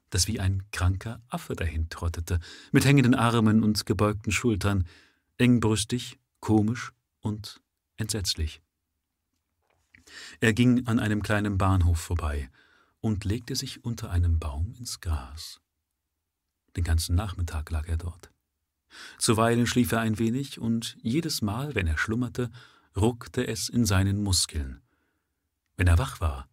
das 0.09 0.27
wie 0.27 0.39
ein 0.39 0.63
kranker 0.71 1.21
Affe 1.29 1.55
dahintrottete, 1.55 2.39
mit 2.71 2.85
hängenden 2.85 3.15
Armen 3.15 3.63
und 3.63 3.85
gebeugten 3.85 4.31
Schultern, 4.31 4.87
engbrüstig, 5.37 6.19
komisch 6.39 6.91
und 7.19 7.61
entsetzlich. 7.97 8.61
Er 10.39 10.53
ging 10.53 10.87
an 10.87 10.99
einem 10.99 11.23
kleinen 11.23 11.57
Bahnhof 11.57 11.99
vorbei 11.99 12.49
und 13.01 13.25
legte 13.25 13.55
sich 13.55 13.83
unter 13.83 14.09
einem 14.11 14.39
Baum 14.39 14.73
ins 14.77 15.01
Gras. 15.01 15.59
Den 16.75 16.83
ganzen 16.83 17.15
Nachmittag 17.15 17.69
lag 17.71 17.87
er 17.87 17.97
dort. 17.97 18.31
Zuweilen 19.17 19.67
schlief 19.67 19.91
er 19.91 19.99
ein 19.99 20.19
wenig, 20.19 20.59
und 20.59 20.97
jedes 21.01 21.41
Mal, 21.41 21.75
wenn 21.75 21.87
er 21.87 21.97
schlummerte, 21.97 22.51
ruckte 22.95 23.47
es 23.47 23.69
in 23.69 23.85
seinen 23.85 24.23
Muskeln. 24.23 24.81
Wenn 25.77 25.87
er 25.87 25.97
wach 25.97 26.21
war, 26.21 26.47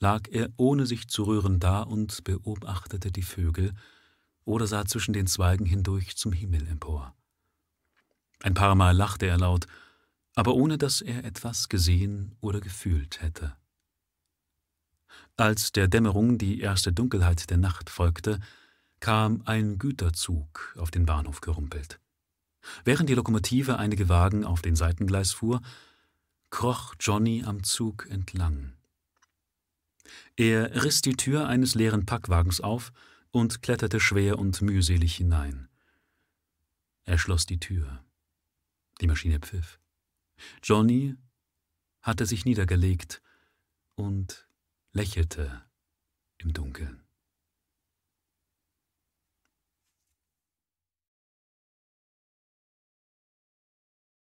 lag 0.00 0.28
er 0.30 0.50
ohne 0.56 0.86
sich 0.86 1.08
zu 1.08 1.24
rühren 1.24 1.60
da 1.60 1.82
und 1.82 2.24
beobachtete 2.24 3.10
die 3.12 3.22
Vögel 3.22 3.74
oder 4.44 4.66
sah 4.66 4.86
zwischen 4.86 5.12
den 5.12 5.26
Zweigen 5.26 5.66
hindurch 5.66 6.16
zum 6.16 6.32
Himmel 6.32 6.66
empor. 6.66 7.14
Ein 8.42 8.54
paar 8.54 8.74
Mal 8.74 8.96
lachte 8.96 9.26
er 9.26 9.38
laut, 9.38 9.66
aber 10.34 10.54
ohne 10.54 10.78
dass 10.78 11.00
er 11.00 11.24
etwas 11.24 11.68
gesehen 11.68 12.36
oder 12.40 12.60
gefühlt 12.60 13.20
hätte. 13.20 13.56
Als 15.36 15.72
der 15.72 15.88
Dämmerung 15.88 16.38
die 16.38 16.60
erste 16.60 16.92
Dunkelheit 16.92 17.50
der 17.50 17.58
Nacht 17.58 17.90
folgte, 17.90 18.40
kam 19.00 19.42
ein 19.44 19.78
Güterzug 19.78 20.76
auf 20.78 20.90
den 20.90 21.06
Bahnhof 21.06 21.40
gerumpelt. 21.40 22.00
Während 22.84 23.08
die 23.08 23.14
Lokomotive 23.14 23.78
einige 23.78 24.08
Wagen 24.08 24.44
auf 24.44 24.62
den 24.62 24.76
Seitengleis 24.76 25.32
fuhr, 25.32 25.60
kroch 26.50 26.94
Johnny 26.98 27.44
am 27.44 27.62
Zug 27.62 28.06
entlang. 28.10 28.72
Er 30.36 30.84
riss 30.84 31.02
die 31.02 31.16
Tür 31.16 31.46
eines 31.48 31.74
leeren 31.74 32.06
Packwagens 32.06 32.60
auf 32.60 32.92
und 33.30 33.62
kletterte 33.62 34.00
schwer 34.00 34.38
und 34.38 34.62
mühselig 34.62 35.16
hinein. 35.16 35.68
Er 37.04 37.18
schloss 37.18 37.46
die 37.46 37.60
Tür. 37.60 38.04
Die 39.00 39.06
Maschine 39.06 39.38
pfiff. 39.40 39.80
Johnny 40.62 41.16
hatte 42.02 42.26
sich 42.26 42.44
niedergelegt 42.44 43.22
und 43.94 44.48
lächelte 44.92 45.64
im 46.38 46.52
Dunkeln. 46.52 47.07